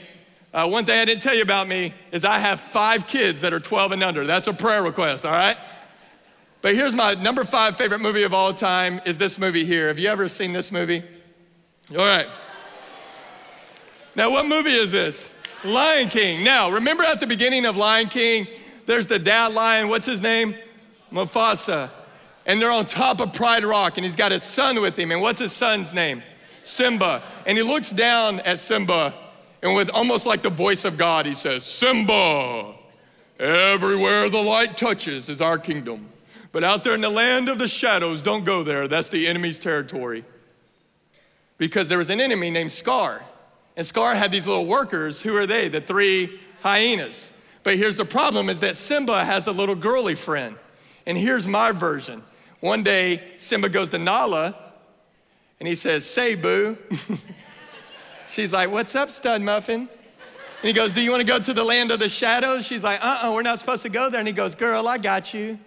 Uh, 0.53 0.69
one 0.69 0.85
thing 0.85 1.01
I 1.01 1.05
didn't 1.05 1.23
tell 1.23 1.35
you 1.35 1.43
about 1.43 1.67
me 1.67 1.93
is 2.13 2.25
I 2.25 2.39
have 2.39 2.61
five 2.61 3.07
kids 3.07 3.41
that 3.41 3.53
are 3.53 3.61
12 3.61 3.93
and 3.93 4.03
under. 4.05 4.25
That's 4.25 4.47
a 4.47 4.53
prayer 4.53 4.83
request, 4.83 5.27
all 5.27 5.33
right? 5.33 5.57
But 6.65 6.75
here's 6.75 6.95
my 6.95 7.13
number 7.13 7.45
five 7.45 7.77
favorite 7.77 8.01
movie 8.01 8.23
of 8.23 8.33
all 8.33 8.55
time 8.55 8.99
is 9.05 9.19
this 9.19 9.39
movie 9.39 9.67
here. 9.67 9.89
Have 9.89 9.99
you 9.99 10.09
ever 10.09 10.31
seen 10.31 10.55
this 10.55 10.73
movie? 10.73 11.03
All 11.91 11.99
right. 11.99 12.27
Now, 14.17 14.31
what 14.31 14.47
movie 14.47 14.71
is 14.71 14.91
this? 14.91 15.29
Lion 15.63 16.09
King. 16.09 16.43
Now, 16.43 16.71
remember 16.71 17.03
at 17.03 17.21
the 17.21 17.27
beginning 17.27 17.67
of 17.67 17.77
Lion 17.77 18.07
King, 18.07 18.47
there's 18.87 19.07
the 19.07 19.19
dad 19.19 19.53
lion, 19.53 19.91
what's 19.91 20.07
his 20.07 20.23
name? 20.23 20.55
Mufasa. 21.13 21.91
And 22.47 22.63
they're 22.63 22.73
on 22.73 22.87
top 22.87 23.21
of 23.21 23.35
Pride 23.35 23.63
Rock, 23.63 23.99
and 23.99 24.05
he's 24.07 24.17
got 24.17 24.33
his 24.33 24.43
son 24.43 24.81
with 24.81 24.99
him. 24.99 25.13
And 25.13 25.21
what's 25.21 25.41
his 25.41 25.53
son's 25.53 25.93
name? 25.93 26.23
Simba. 26.63 27.23
And 27.47 27.59
he 27.59 27.63
looks 27.63 27.91
down 27.91 28.41
at 28.41 28.59
Simba, 28.59 29.13
and 29.63 29.77
with 29.77 29.91
almost 29.91 30.25
like 30.25 30.41
the 30.41 30.49
voice 30.49 30.87
of 30.87 30.97
God, 30.97 31.27
he 31.27 31.35
says, 31.35 31.63
Simba, 31.63 32.75
everywhere 33.39 34.31
the 34.31 34.41
light 34.41 34.79
touches 34.79 35.29
is 35.29 35.43
our 35.43 35.59
kingdom. 35.59 36.09
But 36.55 36.63
out 36.63 36.85
there 36.85 36.95
in 36.95 37.01
the 37.01 37.11
land 37.11 37.49
of 37.49 37.59
the 37.59 37.67
shadows, 37.67 38.23
don't 38.23 38.45
go 38.45 38.63
there. 38.63 38.87
That's 38.87 39.09
the 39.09 39.27
enemy's 39.27 39.59
territory. 39.59 40.25
Because 41.59 41.89
there 41.89 41.99
was 41.99 42.11
an 42.11 42.21
enemy 42.21 42.49
named 42.49 42.71
Scar. 42.71 43.25
And 43.77 43.85
Scar 43.85 44.15
had 44.15 44.31
these 44.31 44.47
little 44.47 44.65
workers. 44.65 45.21
Who 45.21 45.35
are 45.37 45.47
they? 45.47 45.67
The 45.67 45.81
three 45.81 46.39
hyenas. 46.63 47.33
But 47.65 47.77
here's 47.77 47.97
the 47.97 48.05
problem 48.05 48.49
is 48.49 48.61
that 48.61 48.77
Simba 48.77 49.25
has 49.25 49.49
a 49.49 49.53
little 49.53 49.75
girly 49.75 50.15
friend. 50.15 50.55
And 51.07 51.19
here's 51.19 51.45
my 51.45 51.73
version. 51.73 52.23
One 52.61 52.85
day, 52.85 53.33
Simba 53.35 53.69
goes 53.69 53.91
to 53.91 53.99
Nala 53.99 54.57
and 55.59 55.67
he 55.67 55.75
says, 55.75 56.07
Say, 56.07 56.37
boo. 56.37 56.79
She's 58.29 58.53
like, 58.53 58.71
What's 58.71 58.95
up, 58.95 59.11
stud 59.11 59.43
muffin? 59.43 59.81
And 59.81 59.89
he 60.69 60.73
goes, 60.73 60.93
Do 60.93 61.01
you 61.01 61.11
want 61.11 61.21
to 61.21 61.27
go 61.27 61.41
to 61.41 61.53
the 61.53 61.65
land 61.65 61.91
of 61.91 61.99
the 61.99 62.09
shadows? 62.09 62.65
She's 62.65 62.85
like, 62.85 63.01
Uh 63.01 63.07
uh-uh, 63.07 63.29
uh, 63.31 63.33
we 63.33 63.41
are 63.41 63.43
not 63.43 63.59
supposed 63.59 63.83
to 63.83 63.89
go 63.89 64.09
there. 64.09 64.21
And 64.21 64.29
he 64.29 64.33
goes, 64.33 64.55
Girl, 64.55 64.87
I 64.87 64.99
got 64.99 65.35
you. 65.35 65.59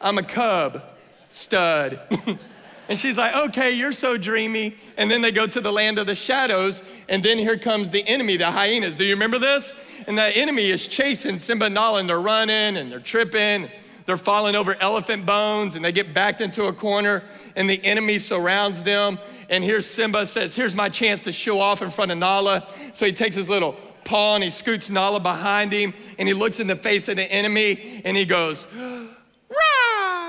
I'm 0.00 0.18
a 0.18 0.22
cub, 0.22 0.82
stud. 1.30 2.00
and 2.88 2.98
she's 2.98 3.16
like, 3.16 3.34
okay, 3.36 3.72
you're 3.72 3.92
so 3.92 4.16
dreamy. 4.16 4.76
And 4.96 5.10
then 5.10 5.22
they 5.22 5.32
go 5.32 5.46
to 5.46 5.60
the 5.60 5.72
land 5.72 5.98
of 5.98 6.06
the 6.06 6.14
shadows, 6.14 6.82
and 7.08 7.22
then 7.22 7.38
here 7.38 7.58
comes 7.58 7.90
the 7.90 8.06
enemy, 8.06 8.36
the 8.36 8.50
hyenas. 8.50 8.96
Do 8.96 9.04
you 9.04 9.14
remember 9.14 9.38
this? 9.38 9.74
And 10.06 10.16
the 10.16 10.36
enemy 10.36 10.70
is 10.70 10.88
chasing 10.88 11.38
Simba 11.38 11.66
and 11.66 11.74
Nala, 11.74 12.00
and 12.00 12.08
they're 12.08 12.20
running 12.20 12.76
and 12.76 12.90
they're 12.90 13.00
tripping. 13.00 13.68
They're 14.06 14.16
falling 14.16 14.56
over 14.56 14.74
elephant 14.80 15.26
bones, 15.26 15.76
and 15.76 15.84
they 15.84 15.92
get 15.92 16.14
backed 16.14 16.40
into 16.40 16.64
a 16.64 16.72
corner, 16.72 17.22
and 17.56 17.68
the 17.68 17.84
enemy 17.84 18.18
surrounds 18.18 18.82
them. 18.82 19.18
And 19.50 19.62
here's 19.62 19.84
Simba 19.84 20.24
says, 20.24 20.56
Here's 20.56 20.74
my 20.74 20.88
chance 20.88 21.24
to 21.24 21.32
show 21.32 21.60
off 21.60 21.82
in 21.82 21.90
front 21.90 22.10
of 22.10 22.16
Nala. 22.16 22.66
So 22.94 23.04
he 23.04 23.12
takes 23.12 23.36
his 23.36 23.50
little 23.50 23.76
paw 24.04 24.36
and 24.36 24.42
he 24.42 24.48
scoots 24.48 24.88
Nala 24.88 25.20
behind 25.20 25.72
him, 25.72 25.92
and 26.18 26.26
he 26.26 26.32
looks 26.32 26.58
in 26.58 26.66
the 26.66 26.76
face 26.76 27.08
of 27.08 27.16
the 27.16 27.30
enemy, 27.30 28.00
and 28.04 28.16
he 28.16 28.24
goes, 28.24 28.66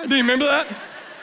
Do 0.07 0.15
you 0.15 0.21
remember 0.21 0.45
that? 0.45 0.67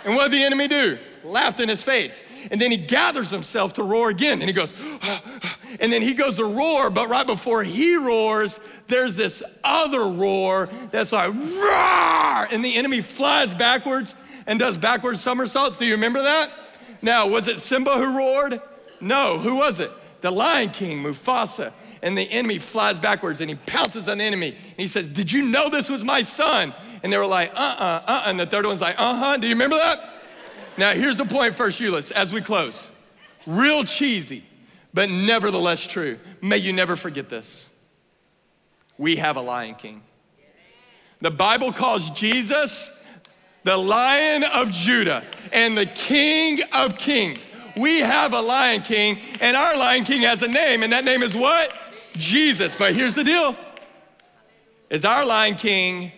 And 0.04 0.14
what 0.14 0.30
did 0.30 0.38
the 0.38 0.44
enemy 0.44 0.68
do? 0.68 0.98
Laughed 1.24 1.60
in 1.60 1.68
his 1.68 1.82
face. 1.82 2.22
And 2.50 2.60
then 2.60 2.70
he 2.70 2.76
gathers 2.76 3.30
himself 3.30 3.72
to 3.74 3.82
roar 3.82 4.10
again. 4.10 4.40
And 4.40 4.48
he 4.48 4.52
goes, 4.52 4.72
and 5.80 5.92
then 5.92 6.02
he 6.02 6.14
goes 6.14 6.36
to 6.36 6.44
roar, 6.44 6.90
but 6.90 7.08
right 7.08 7.26
before 7.26 7.64
he 7.64 7.96
roars, 7.96 8.60
there's 8.86 9.16
this 9.16 9.42
other 9.64 10.04
roar 10.04 10.68
that's 10.92 11.12
like, 11.12 11.34
roar! 11.34 12.48
And 12.52 12.64
the 12.64 12.76
enemy 12.76 13.00
flies 13.00 13.52
backwards 13.52 14.14
and 14.46 14.58
does 14.58 14.78
backward 14.78 15.18
somersaults. 15.18 15.78
Do 15.78 15.86
you 15.86 15.94
remember 15.94 16.22
that? 16.22 16.52
Now, 17.02 17.28
was 17.28 17.48
it 17.48 17.58
Simba 17.58 17.94
who 17.94 18.16
roared? 18.16 18.60
No. 19.00 19.38
Who 19.38 19.56
was 19.56 19.80
it? 19.80 19.90
The 20.20 20.30
Lion 20.30 20.70
King, 20.70 21.02
Mufasa 21.02 21.72
and 22.02 22.16
the 22.16 22.30
enemy 22.30 22.58
flies 22.58 22.98
backwards 22.98 23.40
and 23.40 23.50
he 23.50 23.56
pounces 23.56 24.08
on 24.08 24.18
the 24.18 24.24
enemy. 24.24 24.50
And 24.50 24.76
he 24.76 24.86
says, 24.86 25.08
Did 25.08 25.32
you 25.32 25.42
know 25.42 25.68
this 25.68 25.90
was 25.90 26.04
my 26.04 26.22
son? 26.22 26.72
And 27.06 27.12
they 27.12 27.18
were 27.18 27.26
like, 27.26 27.52
Uh 27.54 27.58
uh, 27.58 27.84
uh 27.84 28.02
uh. 28.08 28.22
And 28.26 28.40
the 28.40 28.46
third 28.46 28.66
one's 28.66 28.80
like, 28.80 28.96
Uh 28.98 29.14
huh. 29.14 29.36
Do 29.36 29.46
you 29.46 29.54
remember 29.54 29.76
that? 29.76 30.10
Now, 30.76 30.92
here's 30.92 31.16
the 31.16 31.24
point, 31.24 31.54
First 31.54 31.80
Euless, 31.80 32.10
as 32.10 32.32
we 32.32 32.40
close. 32.40 32.90
Real 33.46 33.84
cheesy, 33.84 34.42
but 34.92 35.08
nevertheless 35.08 35.86
true. 35.86 36.18
May 36.42 36.56
you 36.56 36.72
never 36.72 36.96
forget 36.96 37.28
this. 37.28 37.70
We 38.98 39.14
have 39.16 39.36
a 39.36 39.40
Lion 39.40 39.76
King. 39.76 40.02
The 41.20 41.30
Bible 41.30 41.72
calls 41.72 42.10
Jesus 42.10 42.90
the 43.62 43.76
Lion 43.76 44.42
of 44.42 44.72
Judah 44.72 45.22
and 45.52 45.78
the 45.78 45.86
King 45.86 46.58
of 46.72 46.98
Kings. 46.98 47.48
We 47.76 48.00
have 48.00 48.32
a 48.32 48.40
Lion 48.40 48.82
King, 48.82 49.20
and 49.40 49.56
our 49.56 49.78
Lion 49.78 50.02
King 50.02 50.22
has 50.22 50.42
a 50.42 50.48
name, 50.48 50.82
and 50.82 50.92
that 50.92 51.04
name 51.04 51.22
is 51.22 51.36
what? 51.36 51.72
Jesus. 52.14 52.74
But 52.74 52.96
here's 52.96 53.14
the 53.14 53.22
deal 53.22 53.54
is 54.90 55.04
our 55.04 55.24
Lion 55.24 55.54
King 55.54 56.10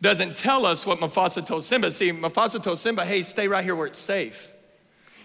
doesn't 0.00 0.36
tell 0.36 0.66
us 0.66 0.84
what 0.84 0.98
Mufasa 0.98 1.44
told 1.44 1.64
Simba. 1.64 1.90
See, 1.90 2.12
Mufasa 2.12 2.62
told 2.62 2.78
Simba, 2.78 3.04
hey, 3.04 3.22
stay 3.22 3.48
right 3.48 3.64
here 3.64 3.74
where 3.74 3.86
it's 3.86 3.98
safe. 3.98 4.52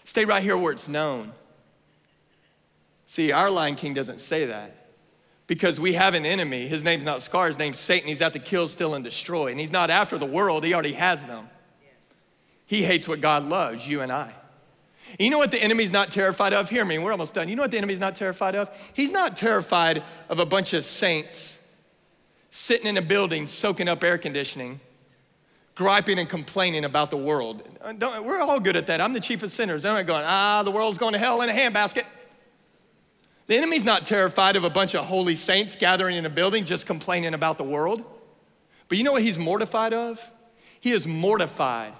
Stay 0.03 0.25
right 0.25 0.41
here 0.41 0.57
where 0.57 0.71
it's 0.71 0.87
known. 0.87 1.33
See, 3.07 3.31
our 3.31 3.49
Lion 3.49 3.75
King 3.75 3.93
doesn't 3.93 4.19
say 4.19 4.45
that 4.45 4.75
because 5.47 5.79
we 5.79 5.93
have 5.93 6.13
an 6.13 6.25
enemy. 6.25 6.67
His 6.67 6.83
name's 6.83 7.03
not 7.03 7.21
Scar, 7.21 7.47
his 7.47 7.59
name's 7.59 7.77
Satan. 7.77 8.07
He's 8.07 8.21
out 8.21 8.33
to 8.33 8.39
kill, 8.39 8.67
steal, 8.69 8.93
and 8.93 9.03
destroy. 9.03 9.51
And 9.51 9.59
he's 9.59 9.71
not 9.71 9.89
after 9.89 10.17
the 10.17 10.25
world, 10.25 10.63
he 10.63 10.73
already 10.73 10.93
has 10.93 11.25
them. 11.25 11.49
He 12.65 12.83
hates 12.83 13.05
what 13.05 13.19
God 13.19 13.49
loves, 13.49 13.85
you 13.85 13.99
and 13.99 14.11
I. 14.11 14.33
You 15.19 15.29
know 15.29 15.39
what 15.39 15.51
the 15.51 15.61
enemy's 15.61 15.91
not 15.91 16.09
terrified 16.09 16.53
of? 16.53 16.69
Hear 16.69 16.85
me, 16.85 16.97
we're 16.99 17.11
almost 17.11 17.33
done. 17.33 17.49
You 17.49 17.57
know 17.57 17.63
what 17.63 17.71
the 17.71 17.77
enemy's 17.77 17.99
not 17.99 18.15
terrified 18.15 18.55
of? 18.55 18.69
He's 18.93 19.11
not 19.11 19.35
terrified 19.35 20.03
of 20.29 20.39
a 20.39 20.45
bunch 20.45 20.73
of 20.73 20.85
saints 20.85 21.59
sitting 22.51 22.85
in 22.85 22.97
a 22.97 23.01
building 23.01 23.47
soaking 23.47 23.87
up 23.87 24.03
air 24.03 24.19
conditioning, 24.19 24.79
griping 25.73 26.19
and 26.19 26.29
complaining 26.29 26.85
about 26.85 27.09
the 27.09 27.17
world. 27.17 27.67
Don't, 27.97 28.23
we're 28.23 28.39
all 28.39 28.59
good 28.59 28.75
at 28.75 28.85
that. 28.87 29.01
I'm 29.01 29.13
the 29.13 29.19
chief 29.19 29.41
of 29.41 29.49
sinners. 29.49 29.83
I'm 29.85 29.95
not 29.95 30.05
going, 30.05 30.23
ah, 30.25 30.61
the 30.63 30.69
world's 30.69 30.99
going 30.99 31.13
to 31.13 31.19
hell 31.19 31.41
in 31.41 31.49
a 31.49 31.53
handbasket. 31.53 32.03
The 33.47 33.57
enemy's 33.57 33.85
not 33.85 34.05
terrified 34.05 34.55
of 34.55 34.63
a 34.63 34.69
bunch 34.69 34.93
of 34.93 35.05
holy 35.05 35.35
saints 35.35 35.75
gathering 35.75 36.17
in 36.17 36.25
a 36.25 36.29
building 36.29 36.65
just 36.65 36.85
complaining 36.85 37.33
about 37.33 37.57
the 37.57 37.63
world. 37.63 38.03
But 38.87 38.97
you 38.97 39.03
know 39.03 39.13
what 39.13 39.23
he's 39.23 39.39
mortified 39.39 39.93
of? 39.93 40.21
He 40.81 40.91
is 40.91 41.07
mortified 41.07 41.93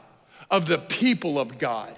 of 0.50 0.68
the 0.68 0.78
people 0.78 1.40
of 1.40 1.58
God 1.58 1.96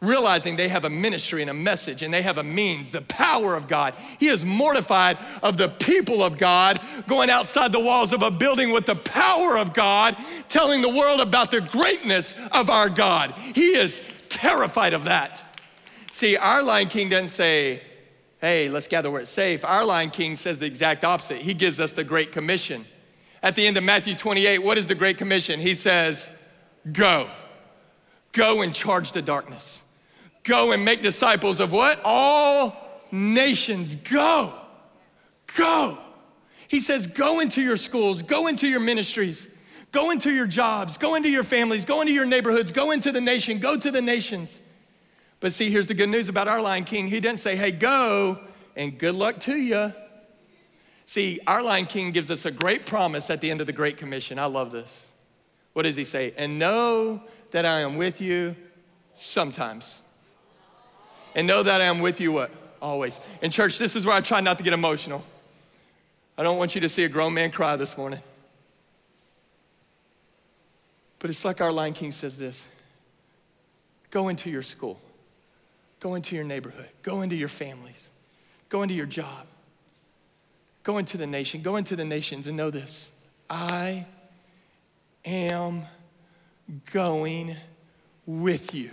realizing 0.00 0.56
they 0.56 0.68
have 0.68 0.84
a 0.84 0.90
ministry 0.90 1.42
and 1.42 1.50
a 1.50 1.54
message 1.54 2.02
and 2.02 2.12
they 2.12 2.22
have 2.22 2.38
a 2.38 2.42
means, 2.42 2.90
the 2.90 3.02
power 3.02 3.54
of 3.54 3.68
God. 3.68 3.94
He 4.18 4.28
is 4.28 4.44
mortified 4.44 5.18
of 5.42 5.56
the 5.58 5.68
people 5.68 6.22
of 6.22 6.38
God 6.38 6.80
going 7.06 7.28
outside 7.28 7.70
the 7.70 7.80
walls 7.80 8.12
of 8.12 8.22
a 8.22 8.30
building 8.30 8.70
with 8.70 8.86
the 8.86 8.96
power 8.96 9.58
of 9.58 9.74
God, 9.74 10.16
telling 10.48 10.80
the 10.80 10.88
world 10.88 11.20
about 11.20 11.50
the 11.50 11.60
greatness 11.60 12.34
of 12.52 12.70
our 12.70 12.88
God. 12.88 13.32
He 13.54 13.76
is 13.76 14.02
terrified 14.30 14.94
of 14.94 15.04
that. 15.04 15.44
See, 16.10 16.36
our 16.36 16.62
Lion 16.62 16.88
King 16.88 17.10
doesn't 17.10 17.28
say, 17.28 17.82
hey, 18.40 18.70
let's 18.70 18.88
gather 18.88 19.10
where 19.10 19.20
it's 19.20 19.30
safe. 19.30 19.64
Our 19.66 19.84
Lion 19.84 20.10
King 20.10 20.34
says 20.34 20.58
the 20.58 20.66
exact 20.66 21.04
opposite. 21.04 21.42
He 21.42 21.52
gives 21.52 21.78
us 21.78 21.92
the 21.92 22.04
Great 22.04 22.32
Commission. 22.32 22.86
At 23.42 23.54
the 23.54 23.66
end 23.66 23.76
of 23.76 23.84
Matthew 23.84 24.14
28, 24.14 24.62
what 24.62 24.78
is 24.78 24.88
the 24.88 24.94
Great 24.94 25.18
Commission? 25.18 25.60
He 25.60 25.74
says, 25.74 26.30
go. 26.90 27.30
Go 28.32 28.62
and 28.62 28.74
charge 28.74 29.12
the 29.12 29.22
darkness. 29.22 29.82
Go 30.44 30.72
and 30.72 30.84
make 30.84 31.02
disciples 31.02 31.60
of 31.60 31.72
what? 31.72 32.00
All 32.04 32.76
nations. 33.12 33.94
Go. 33.94 34.54
Go. 35.56 35.98
He 36.68 36.80
says, 36.80 37.06
go 37.06 37.40
into 37.40 37.62
your 37.62 37.76
schools, 37.76 38.22
go 38.22 38.46
into 38.46 38.68
your 38.68 38.80
ministries, 38.80 39.48
go 39.90 40.10
into 40.10 40.32
your 40.32 40.46
jobs, 40.46 40.96
go 40.96 41.16
into 41.16 41.28
your 41.28 41.42
families, 41.42 41.84
go 41.84 42.00
into 42.00 42.12
your 42.12 42.26
neighborhoods, 42.26 42.72
go 42.72 42.92
into 42.92 43.10
the 43.10 43.20
nation, 43.20 43.58
go 43.58 43.76
to 43.76 43.90
the 43.90 44.00
nations. 44.00 44.62
But 45.40 45.52
see, 45.52 45.70
here's 45.70 45.88
the 45.88 45.94
good 45.94 46.08
news 46.08 46.28
about 46.28 46.46
our 46.46 46.62
Lion 46.62 46.84
King. 46.84 47.08
He 47.08 47.18
didn't 47.18 47.40
say, 47.40 47.56
hey, 47.56 47.72
go 47.72 48.38
and 48.76 48.96
good 48.96 49.16
luck 49.16 49.40
to 49.40 49.56
you. 49.56 49.92
See, 51.06 51.40
our 51.46 51.60
Lion 51.60 51.86
King 51.86 52.12
gives 52.12 52.30
us 52.30 52.46
a 52.46 52.52
great 52.52 52.86
promise 52.86 53.30
at 53.30 53.40
the 53.40 53.50
end 53.50 53.60
of 53.60 53.66
the 53.66 53.72
Great 53.72 53.96
Commission. 53.96 54.38
I 54.38 54.44
love 54.44 54.70
this. 54.70 55.10
What 55.72 55.82
does 55.82 55.96
he 55.96 56.04
say? 56.04 56.34
And 56.36 56.58
know 56.58 57.24
that 57.50 57.66
I 57.66 57.80
am 57.80 57.96
with 57.96 58.20
you 58.20 58.54
sometimes 59.14 60.02
and 61.34 61.46
know 61.46 61.62
that 61.62 61.80
I 61.80 61.84
am 61.84 62.00
with 62.00 62.20
you 62.20 62.32
what? 62.32 62.50
Always. 62.80 63.20
In 63.42 63.50
church, 63.50 63.78
this 63.78 63.94
is 63.94 64.06
where 64.06 64.14
I 64.14 64.20
try 64.20 64.40
not 64.40 64.58
to 64.58 64.64
get 64.64 64.72
emotional. 64.72 65.24
I 66.36 66.42
don't 66.42 66.56
want 66.56 66.74
you 66.74 66.80
to 66.80 66.88
see 66.88 67.04
a 67.04 67.08
grown 67.08 67.34
man 67.34 67.50
cry 67.50 67.76
this 67.76 67.96
morning. 67.98 68.20
But 71.18 71.28
it's 71.28 71.44
like 71.44 71.60
our 71.60 71.70
Lion 71.70 71.92
King 71.92 72.12
says 72.12 72.38
this 72.38 72.66
go 74.10 74.28
into 74.28 74.50
your 74.50 74.62
school, 74.62 74.98
go 76.00 76.14
into 76.14 76.34
your 76.34 76.44
neighborhood, 76.44 76.88
go 77.02 77.20
into 77.20 77.36
your 77.36 77.48
families, 77.48 78.08
go 78.68 78.82
into 78.82 78.94
your 78.94 79.06
job, 79.06 79.46
go 80.82 80.98
into 80.98 81.18
the 81.18 81.26
nation, 81.26 81.60
go 81.60 81.76
into 81.76 81.94
the 81.94 82.04
nations 82.04 82.46
and 82.46 82.56
know 82.56 82.70
this 82.70 83.12
I 83.48 84.06
am 85.24 85.82
going 86.92 87.56
with 88.26 88.74
you 88.74 88.90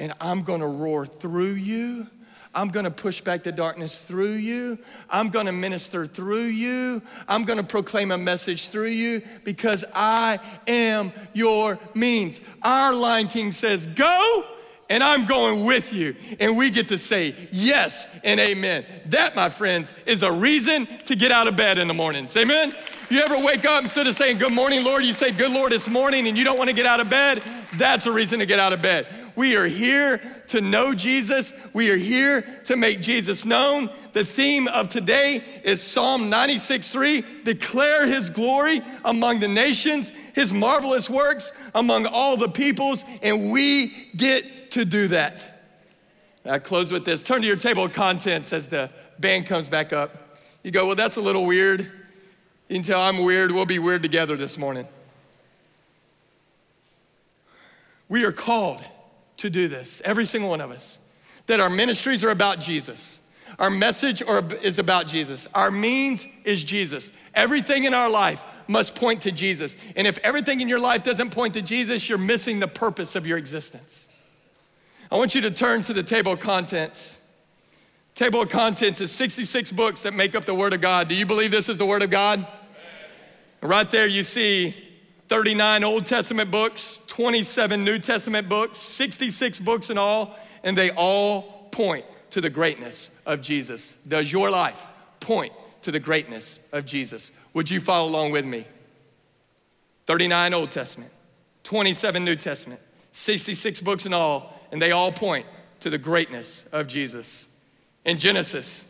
and 0.00 0.14
I'm 0.20 0.42
gonna 0.42 0.66
roar 0.66 1.06
through 1.06 1.52
you. 1.52 2.08
I'm 2.52 2.68
gonna 2.68 2.90
push 2.90 3.20
back 3.20 3.44
the 3.44 3.52
darkness 3.52 4.08
through 4.08 4.32
you. 4.32 4.78
I'm 5.08 5.28
gonna 5.28 5.52
minister 5.52 6.06
through 6.06 6.46
you. 6.46 7.00
I'm 7.28 7.44
gonna 7.44 7.62
proclaim 7.62 8.10
a 8.10 8.18
message 8.18 8.70
through 8.70 8.88
you 8.88 9.22
because 9.44 9.84
I 9.94 10.40
am 10.66 11.12
your 11.32 11.78
means. 11.94 12.42
Our 12.62 12.92
Lion 12.92 13.28
King 13.28 13.52
says, 13.52 13.86
Go, 13.86 14.44
and 14.88 15.04
I'm 15.04 15.26
going 15.26 15.64
with 15.64 15.92
you. 15.92 16.16
And 16.40 16.56
we 16.56 16.70
get 16.70 16.88
to 16.88 16.98
say 16.98 17.36
yes 17.52 18.08
and 18.24 18.40
amen. 18.40 18.84
That, 19.06 19.36
my 19.36 19.48
friends, 19.48 19.94
is 20.06 20.24
a 20.24 20.32
reason 20.32 20.86
to 21.04 21.14
get 21.14 21.30
out 21.30 21.46
of 21.46 21.56
bed 21.56 21.78
in 21.78 21.86
the 21.86 21.94
mornings. 21.94 22.36
Amen? 22.36 22.72
You 23.10 23.20
ever 23.20 23.38
wake 23.38 23.64
up 23.64 23.82
instead 23.82 24.06
of 24.08 24.16
saying, 24.16 24.38
Good 24.38 24.52
morning, 24.52 24.82
Lord, 24.82 25.04
you 25.04 25.12
say, 25.12 25.30
Good 25.30 25.52
Lord, 25.52 25.72
it's 25.72 25.88
morning, 25.88 26.26
and 26.26 26.38
you 26.38 26.42
don't 26.42 26.58
wanna 26.58 26.72
get 26.72 26.86
out 26.86 27.00
of 27.00 27.10
bed? 27.10 27.44
That's 27.74 28.06
a 28.06 28.12
reason 28.12 28.40
to 28.40 28.46
get 28.46 28.58
out 28.58 28.72
of 28.72 28.82
bed. 28.82 29.06
We 29.40 29.56
are 29.56 29.66
here 29.66 30.20
to 30.48 30.60
know 30.60 30.92
Jesus. 30.92 31.54
We 31.72 31.90
are 31.90 31.96
here 31.96 32.42
to 32.64 32.76
make 32.76 33.00
Jesus 33.00 33.46
known. 33.46 33.88
The 34.12 34.22
theme 34.22 34.68
of 34.68 34.90
today 34.90 35.42
is 35.64 35.80
Psalm 35.80 36.28
96 36.28 36.90
3 36.90 37.24
declare 37.44 38.04
his 38.04 38.28
glory 38.28 38.82
among 39.02 39.40
the 39.40 39.48
nations, 39.48 40.12
his 40.34 40.52
marvelous 40.52 41.08
works 41.08 41.54
among 41.74 42.04
all 42.04 42.36
the 42.36 42.50
peoples, 42.50 43.02
and 43.22 43.50
we 43.50 44.10
get 44.14 44.72
to 44.72 44.84
do 44.84 45.08
that. 45.08 45.64
I 46.44 46.58
close 46.58 46.92
with 46.92 47.06
this. 47.06 47.22
Turn 47.22 47.40
to 47.40 47.46
your 47.46 47.56
table 47.56 47.84
of 47.84 47.94
contents 47.94 48.52
as 48.52 48.68
the 48.68 48.90
band 49.20 49.46
comes 49.46 49.70
back 49.70 49.94
up. 49.94 50.36
You 50.62 50.70
go, 50.70 50.84
well, 50.86 50.96
that's 50.96 51.16
a 51.16 51.22
little 51.22 51.46
weird. 51.46 51.90
You 52.68 52.76
can 52.76 52.82
tell 52.82 53.00
I'm 53.00 53.24
weird. 53.24 53.52
We'll 53.52 53.64
be 53.64 53.78
weird 53.78 54.02
together 54.02 54.36
this 54.36 54.58
morning. 54.58 54.86
We 58.10 58.26
are 58.26 58.32
called 58.32 58.84
to 59.40 59.50
do 59.50 59.68
this, 59.68 60.00
every 60.04 60.24
single 60.24 60.50
one 60.50 60.60
of 60.60 60.70
us. 60.70 60.98
That 61.46 61.60
our 61.60 61.70
ministries 61.70 62.22
are 62.24 62.30
about 62.30 62.60
Jesus. 62.60 63.20
Our 63.58 63.70
message 63.70 64.22
is 64.62 64.78
about 64.78 65.08
Jesus. 65.08 65.48
Our 65.54 65.70
means 65.70 66.26
is 66.44 66.62
Jesus. 66.62 67.10
Everything 67.34 67.84
in 67.84 67.94
our 67.94 68.08
life 68.08 68.44
must 68.68 68.94
point 68.94 69.22
to 69.22 69.32
Jesus. 69.32 69.76
And 69.96 70.06
if 70.06 70.18
everything 70.18 70.60
in 70.60 70.68
your 70.68 70.78
life 70.78 71.02
doesn't 71.02 71.30
point 71.30 71.54
to 71.54 71.62
Jesus, 71.62 72.08
you're 72.08 72.18
missing 72.18 72.60
the 72.60 72.68
purpose 72.68 73.16
of 73.16 73.26
your 73.26 73.36
existence. 73.36 74.08
I 75.10 75.16
want 75.16 75.34
you 75.34 75.40
to 75.40 75.50
turn 75.50 75.82
to 75.82 75.92
the 75.92 76.04
table 76.04 76.32
of 76.32 76.40
contents. 76.40 77.20
Table 78.14 78.42
of 78.42 78.48
contents 78.48 79.00
is 79.00 79.10
66 79.10 79.72
books 79.72 80.02
that 80.02 80.14
make 80.14 80.34
up 80.34 80.44
the 80.44 80.54
Word 80.54 80.72
of 80.72 80.80
God. 80.80 81.08
Do 81.08 81.14
you 81.14 81.26
believe 81.26 81.50
this 81.50 81.68
is 81.68 81.78
the 81.78 81.86
Word 81.86 82.02
of 82.02 82.10
God? 82.10 82.46
Right 83.60 83.90
there, 83.90 84.06
you 84.06 84.22
see 84.22 84.74
39 85.30 85.84
Old 85.84 86.06
Testament 86.06 86.50
books, 86.50 87.00
27 87.06 87.84
New 87.84 88.00
Testament 88.00 88.48
books, 88.48 88.78
66 88.78 89.60
books 89.60 89.88
in 89.88 89.96
all, 89.96 90.36
and 90.64 90.76
they 90.76 90.90
all 90.90 91.68
point 91.70 92.04
to 92.30 92.40
the 92.40 92.50
greatness 92.50 93.12
of 93.26 93.40
Jesus. 93.40 93.96
Does 94.08 94.32
your 94.32 94.50
life 94.50 94.88
point 95.20 95.52
to 95.82 95.92
the 95.92 96.00
greatness 96.00 96.58
of 96.72 96.84
Jesus? 96.84 97.30
Would 97.54 97.70
you 97.70 97.78
follow 97.78 98.10
along 98.10 98.32
with 98.32 98.44
me? 98.44 98.66
39 100.06 100.52
Old 100.52 100.72
Testament, 100.72 101.12
27 101.62 102.24
New 102.24 102.34
Testament, 102.34 102.80
66 103.12 103.82
books 103.82 104.06
in 104.06 104.12
all, 104.12 104.60
and 104.72 104.82
they 104.82 104.90
all 104.90 105.12
point 105.12 105.46
to 105.78 105.90
the 105.90 105.98
greatness 105.98 106.64
of 106.72 106.88
Jesus. 106.88 107.48
In 108.04 108.18
Genesis, 108.18 108.84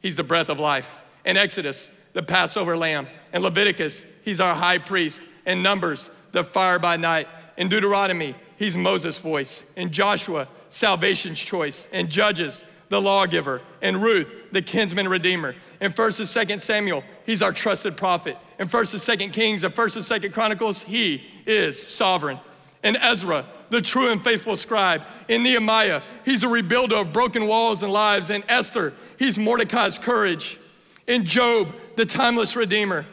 he's 0.00 0.16
the 0.16 0.24
breath 0.24 0.48
of 0.48 0.58
life. 0.58 0.98
In 1.24 1.36
Exodus, 1.36 1.88
the 2.14 2.22
Passover 2.24 2.76
lamb. 2.76 3.06
In 3.32 3.42
Leviticus, 3.42 4.04
he's 4.24 4.40
our 4.40 4.56
high 4.56 4.78
priest. 4.78 5.22
In 5.46 5.62
Numbers, 5.62 6.10
the 6.32 6.44
fire 6.44 6.78
by 6.78 6.96
night. 6.96 7.28
In 7.56 7.68
Deuteronomy, 7.68 8.34
he's 8.56 8.76
Moses' 8.76 9.18
voice. 9.18 9.64
In 9.76 9.90
Joshua, 9.90 10.48
salvation's 10.68 11.38
choice. 11.38 11.86
In 11.92 12.08
Judges, 12.08 12.64
the 12.88 13.00
lawgiver. 13.00 13.60
In 13.82 14.00
Ruth, 14.00 14.30
the 14.52 14.62
kinsman 14.62 15.08
redeemer. 15.08 15.54
In 15.80 15.92
1st 15.92 16.36
and 16.36 16.48
2nd 16.48 16.60
Samuel, 16.60 17.04
he's 17.26 17.42
our 17.42 17.52
trusted 17.52 17.96
prophet. 17.96 18.36
In 18.58 18.68
1st 18.68 19.18
and 19.18 19.20
2nd 19.20 19.32
Kings 19.32 19.64
and 19.64 19.74
1st 19.74 19.96
and 19.96 20.22
2nd 20.22 20.32
Chronicles, 20.32 20.82
he 20.82 21.22
is 21.46 21.80
sovereign. 21.80 22.38
In 22.82 22.96
Ezra, 22.96 23.46
the 23.70 23.80
true 23.80 24.10
and 24.10 24.22
faithful 24.22 24.56
scribe. 24.56 25.02
In 25.28 25.42
Nehemiah, 25.42 26.02
he's 26.24 26.44
a 26.44 26.46
rebuilder 26.46 27.00
of 27.00 27.12
broken 27.12 27.46
walls 27.46 27.82
and 27.82 27.92
lives. 27.92 28.30
In 28.30 28.44
Esther, 28.48 28.92
he's 29.18 29.38
Mordecai's 29.38 29.98
courage. 29.98 30.58
In 31.06 31.24
Job, 31.24 31.74
the 31.96 32.06
timeless 32.06 32.56
redeemer. 32.56 33.06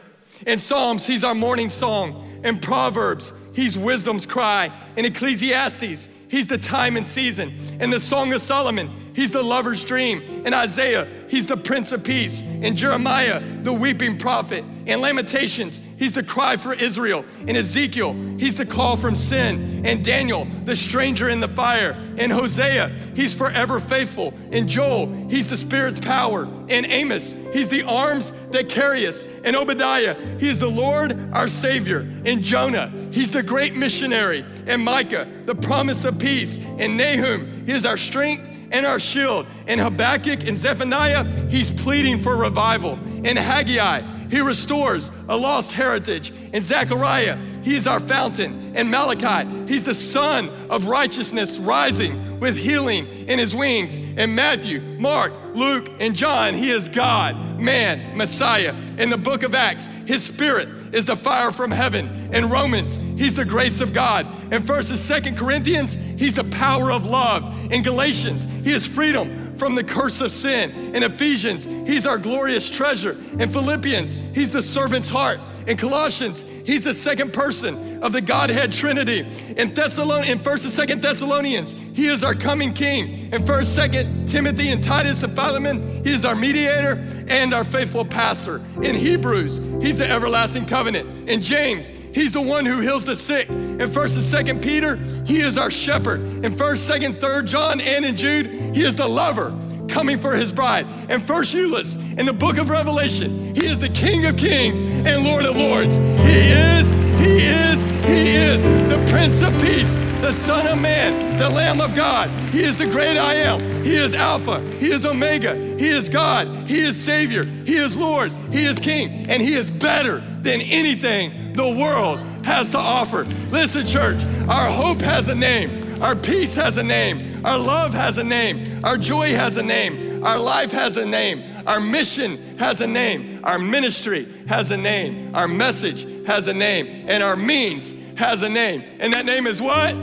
In 0.46 0.58
Psalms, 0.58 1.06
he's 1.06 1.24
our 1.24 1.34
morning 1.34 1.68
song. 1.68 2.40
In 2.44 2.58
Proverbs, 2.58 3.32
he's 3.52 3.78
wisdom's 3.78 4.26
cry. 4.26 4.70
In 4.96 5.04
Ecclesiastes, 5.04 6.08
he's 6.28 6.46
the 6.46 6.58
time 6.58 6.96
and 6.96 7.06
season. 7.06 7.52
In 7.80 7.90
the 7.90 8.00
Song 8.00 8.32
of 8.32 8.40
Solomon, 8.40 8.90
he's 9.14 9.30
the 9.30 9.42
lover's 9.42 9.84
dream. 9.84 10.20
In 10.44 10.52
Isaiah, 10.52 11.06
he's 11.28 11.46
the 11.46 11.56
Prince 11.56 11.92
of 11.92 12.02
Peace. 12.02 12.42
In 12.42 12.74
Jeremiah, 12.74 13.40
the 13.62 13.72
weeping 13.72 14.18
prophet. 14.18 14.64
In 14.86 15.00
Lamentations, 15.00 15.80
he's 16.02 16.14
the 16.14 16.22
cry 16.22 16.56
for 16.56 16.74
Israel. 16.74 17.24
In 17.46 17.54
Ezekiel, 17.54 18.12
he's 18.36 18.56
the 18.56 18.66
call 18.66 18.96
from 18.96 19.14
sin. 19.14 19.86
In 19.86 20.02
Daniel, 20.02 20.48
the 20.64 20.74
stranger 20.74 21.28
in 21.28 21.38
the 21.38 21.46
fire. 21.46 21.96
In 22.16 22.28
Hosea, 22.28 22.88
he's 23.14 23.32
forever 23.34 23.78
faithful. 23.78 24.34
In 24.50 24.66
Joel, 24.66 25.06
he's 25.28 25.48
the 25.48 25.56
Spirit's 25.56 26.00
power. 26.00 26.48
In 26.66 26.86
Amos, 26.86 27.36
he's 27.52 27.68
the 27.68 27.84
arms 27.84 28.32
that 28.50 28.68
carry 28.68 29.06
us. 29.06 29.26
In 29.44 29.54
Obadiah, 29.54 30.16
he 30.40 30.48
is 30.48 30.58
the 30.58 30.68
Lord 30.68 31.16
our 31.32 31.46
Savior. 31.46 32.00
In 32.24 32.42
Jonah, 32.42 32.92
he's 33.12 33.30
the 33.30 33.44
great 33.44 33.76
missionary. 33.76 34.44
In 34.66 34.82
Micah, 34.82 35.28
the 35.44 35.54
promise 35.54 36.04
of 36.04 36.18
peace. 36.18 36.58
In 36.58 36.96
Nahum, 36.96 37.64
he 37.64 37.72
is 37.72 37.86
our 37.86 37.96
strength 37.96 38.48
and 38.72 38.84
our 38.84 38.98
shield. 38.98 39.46
In 39.68 39.78
Habakkuk 39.78 40.48
and 40.48 40.58
Zephaniah, 40.58 41.24
he's 41.48 41.72
pleading 41.72 42.20
for 42.20 42.34
revival. 42.34 42.98
In 43.24 43.36
Haggai, 43.36 44.00
he 44.32 44.40
restores 44.40 45.12
a 45.28 45.36
lost 45.36 45.72
heritage. 45.72 46.32
In 46.54 46.62
Zechariah, 46.62 47.36
he 47.62 47.76
is 47.76 47.86
our 47.86 48.00
fountain. 48.00 48.74
In 48.74 48.90
Malachi, 48.90 49.46
he's 49.68 49.84
the 49.84 49.92
sun 49.92 50.48
of 50.70 50.88
righteousness 50.88 51.58
rising 51.58 52.40
with 52.40 52.56
healing 52.56 53.06
in 53.28 53.38
his 53.38 53.54
wings. 53.54 53.98
In 53.98 54.34
Matthew, 54.34 54.80
Mark, 54.98 55.34
Luke, 55.54 55.90
and 56.00 56.16
John, 56.16 56.54
he 56.54 56.70
is 56.70 56.88
God, 56.88 57.60
man, 57.60 58.16
Messiah. 58.16 58.74
In 58.96 59.10
the 59.10 59.18
book 59.18 59.42
of 59.42 59.54
Acts, 59.54 59.86
his 60.06 60.24
spirit 60.24 60.70
is 60.94 61.04
the 61.04 61.14
fire 61.14 61.52
from 61.52 61.70
heaven. 61.70 62.08
In 62.32 62.48
Romans, 62.48 63.02
he's 63.18 63.34
the 63.34 63.44
grace 63.44 63.82
of 63.82 63.92
God. 63.92 64.26
In 64.50 64.62
1st 64.62 65.18
and 65.20 65.36
2nd 65.36 65.38
Corinthians, 65.38 65.98
he's 66.16 66.36
the 66.36 66.44
power 66.44 66.90
of 66.90 67.04
love. 67.04 67.70
In 67.70 67.82
Galatians, 67.82 68.48
he 68.64 68.72
is 68.72 68.86
freedom 68.86 69.41
from 69.58 69.74
the 69.74 69.84
curse 69.84 70.20
of 70.20 70.30
sin. 70.30 70.70
In 70.94 71.02
Ephesians, 71.02 71.64
he's 71.64 72.06
our 72.06 72.18
glorious 72.18 72.68
treasure. 72.68 73.16
In 73.38 73.48
Philippians, 73.48 74.18
he's 74.34 74.50
the 74.50 74.62
servant's 74.62 75.08
heart. 75.08 75.40
In 75.66 75.76
Colossians, 75.76 76.44
he's 76.64 76.84
the 76.84 76.92
second 76.92 77.32
person 77.32 78.02
of 78.02 78.12
the 78.12 78.20
Godhead 78.20 78.72
Trinity. 78.72 79.20
In 79.20 79.72
Thessalon- 79.72 80.28
in 80.28 80.38
1st 80.38 80.64
and 80.64 80.72
2nd 80.72 81.02
Thessalonians, 81.02 81.74
he 81.94 82.08
is 82.08 82.24
our 82.24 82.34
coming 82.34 82.72
king. 82.72 83.30
In 83.32 83.42
1st, 83.44 83.74
2nd 83.74 84.26
Timothy 84.28 84.68
and 84.68 84.82
Titus 84.82 85.22
and 85.22 85.34
Philemon, 85.34 86.04
he 86.04 86.10
is 86.10 86.24
our 86.24 86.34
mediator 86.34 87.02
and 87.28 87.54
our 87.54 87.64
faithful 87.64 88.04
pastor. 88.04 88.60
In 88.82 88.94
Hebrews, 88.94 89.60
he's 89.80 89.98
the 89.98 90.10
everlasting 90.10 90.66
covenant. 90.66 91.28
In 91.28 91.40
James, 91.40 91.92
He's 92.12 92.32
the 92.32 92.42
one 92.42 92.66
who 92.66 92.80
heals 92.80 93.04
the 93.04 93.16
sick. 93.16 93.48
In 93.48 93.78
1st 93.78 94.16
and 94.16 94.48
2nd 94.48 94.62
Peter, 94.62 94.96
he 95.24 95.40
is 95.40 95.56
our 95.56 95.70
shepherd. 95.70 96.22
In 96.44 96.52
1st, 96.54 96.90
2nd, 96.90 97.18
3rd 97.18 97.46
John, 97.46 97.80
and 97.80 98.04
in 98.04 98.16
Jude, 98.16 98.48
he 98.74 98.84
is 98.84 98.96
the 98.96 99.08
lover 99.08 99.51
coming 99.92 100.18
for 100.18 100.34
his 100.34 100.50
bride. 100.50 100.86
And 101.08 101.22
first 101.22 101.54
Euless, 101.54 101.96
in 102.18 102.26
the 102.26 102.32
book 102.32 102.56
of 102.56 102.70
Revelation, 102.70 103.54
he 103.54 103.66
is 103.66 103.78
the 103.78 103.90
King 103.90 104.24
of 104.24 104.36
Kings 104.36 104.80
and 104.82 105.22
Lord 105.22 105.44
of 105.44 105.56
Lords. 105.56 105.96
He 105.96 106.50
is, 106.50 106.90
he 107.20 107.46
is, 107.46 107.84
he 108.04 108.34
is 108.34 108.64
the 108.64 109.04
Prince 109.10 109.42
of 109.42 109.52
Peace, 109.60 109.94
the 110.22 110.32
Son 110.32 110.66
of 110.66 110.80
Man, 110.80 111.38
the 111.38 111.48
Lamb 111.48 111.80
of 111.80 111.94
God. 111.94 112.30
He 112.50 112.62
is 112.62 112.78
the 112.78 112.86
great 112.86 113.18
I 113.18 113.34
am. 113.34 113.60
He 113.84 113.94
is 113.94 114.14
Alpha. 114.14 114.60
He 114.78 114.90
is 114.90 115.04
Omega. 115.04 115.54
He 115.54 115.88
is 115.88 116.08
God. 116.08 116.48
He 116.66 116.80
is 116.80 116.96
Savior. 116.96 117.44
He 117.44 117.76
is 117.76 117.96
Lord. 117.96 118.32
He 118.50 118.64
is 118.64 118.80
King. 118.80 119.26
And 119.28 119.42
He 119.42 119.52
is 119.54 119.68
better 119.68 120.18
than 120.40 120.60
anything 120.62 121.52
the 121.52 121.68
world 121.68 122.18
has 122.44 122.70
to 122.70 122.78
offer. 122.78 123.24
Listen, 123.50 123.86
church, 123.86 124.22
our 124.48 124.68
hope 124.70 125.00
has 125.02 125.28
a 125.28 125.34
name, 125.34 126.02
our 126.02 126.16
peace 126.16 126.54
has 126.54 126.78
a 126.78 126.82
name, 126.82 127.31
our 127.44 127.58
love 127.58 127.94
has 127.94 128.18
a 128.18 128.24
name, 128.24 128.84
our 128.84 128.96
joy 128.96 129.30
has 129.34 129.56
a 129.56 129.62
name, 129.62 130.24
our 130.24 130.38
life 130.38 130.70
has 130.72 130.96
a 130.96 131.04
name, 131.04 131.42
our 131.66 131.80
mission 131.80 132.56
has 132.58 132.80
a 132.80 132.86
name, 132.86 133.40
our 133.44 133.58
ministry 133.58 134.32
has 134.46 134.70
a 134.70 134.76
name, 134.76 135.34
our 135.34 135.48
message 135.48 136.26
has 136.26 136.46
a 136.46 136.54
name, 136.54 137.06
and 137.08 137.22
our 137.22 137.36
means 137.36 137.94
has 138.16 138.42
a 138.42 138.48
name. 138.48 138.82
And 139.00 139.12
that 139.12 139.24
name 139.24 139.46
is 139.46 139.60
what? 139.60 139.94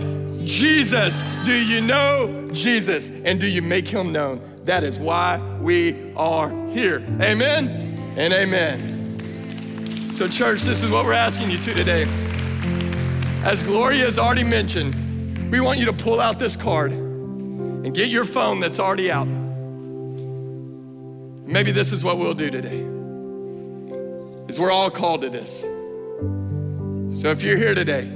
Jesus. 0.46 1.24
Do 1.46 1.54
you 1.54 1.82
know 1.82 2.50
Jesus? 2.52 3.12
And 3.12 3.40
do 3.40 3.48
you 3.48 3.62
make 3.62 3.88
him 3.88 4.12
known? 4.12 4.42
That 4.66 4.84
is 4.84 5.00
why 5.00 5.38
we 5.62 6.14
are 6.16 6.50
here. 6.70 7.04
Amen 7.22 7.70
and 8.18 8.34
amen. 8.34 10.12
So, 10.14 10.28
church, 10.28 10.64
this 10.64 10.84
is 10.84 10.92
what 10.92 11.06
we're 11.06 11.14
asking 11.14 11.50
you 11.50 11.58
to 11.60 11.74
today. 11.74 12.04
As 13.44 13.64
Gloria 13.64 14.04
has 14.04 14.20
already 14.20 14.44
mentioned, 14.44 14.94
we 15.50 15.62
want 15.62 15.80
you 15.80 15.86
to 15.86 15.94
pull 15.94 16.20
out 16.20 16.40
this 16.40 16.58
card 16.58 17.09
and 17.84 17.94
get 17.94 18.10
your 18.10 18.26
phone 18.26 18.60
that's 18.60 18.80
already 18.80 19.12
out. 19.12 19.28
Maybe 21.48 21.72
this 21.72 21.94
is 21.94 22.04
what 22.04 22.18
we'll 22.18 22.34
do 22.34 22.52
today. 22.52 22.80
Is 24.48 24.60
we're 24.60 24.72
all 24.72 24.92
called 24.92 25.22
to 25.22 25.30
this. 25.30 25.62
So 27.22 27.30
if 27.30 27.42
you're 27.42 27.58
here 27.58 27.74
today, 27.74 28.12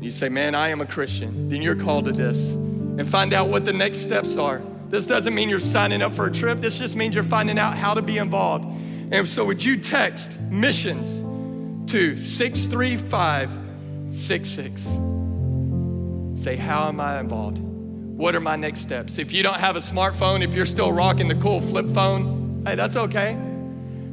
you 0.00 0.10
say, 0.10 0.28
"Man, 0.28 0.54
I 0.54 0.68
am 0.68 0.80
a 0.80 0.86
Christian." 0.86 1.48
Then 1.48 1.62
you're 1.62 1.76
called 1.76 2.06
to 2.06 2.12
this 2.12 2.52
and 2.52 3.06
find 3.06 3.34
out 3.34 3.48
what 3.48 3.64
the 3.64 3.72
next 3.72 3.98
steps 3.98 4.36
are. 4.36 4.62
This 4.88 5.06
doesn't 5.06 5.34
mean 5.34 5.48
you're 5.48 5.60
signing 5.60 6.02
up 6.02 6.12
for 6.12 6.26
a 6.26 6.32
trip. 6.32 6.60
This 6.60 6.78
just 6.78 6.96
means 6.96 7.14
you're 7.14 7.24
finding 7.24 7.58
out 7.58 7.76
how 7.76 7.94
to 7.94 8.02
be 8.02 8.18
involved. 8.18 8.66
And 9.12 9.26
so, 9.26 9.44
would 9.44 9.64
you 9.64 9.76
text 9.76 10.38
missions 10.50 11.24
to 11.90 12.16
63566? 12.16 14.82
Say, 16.42 16.56
How 16.56 16.88
am 16.88 17.00
I 17.00 17.20
involved? 17.20 17.69
What 18.20 18.34
are 18.34 18.40
my 18.40 18.54
next 18.54 18.80
steps? 18.80 19.16
If 19.16 19.32
you 19.32 19.42
don't 19.42 19.58
have 19.58 19.76
a 19.76 19.78
smartphone, 19.78 20.42
if 20.42 20.52
you're 20.52 20.66
still 20.66 20.92
rocking 20.92 21.26
the 21.26 21.34
cool 21.36 21.62
flip 21.62 21.88
phone, 21.88 22.62
hey, 22.66 22.74
that's 22.74 22.94
okay. 22.94 23.32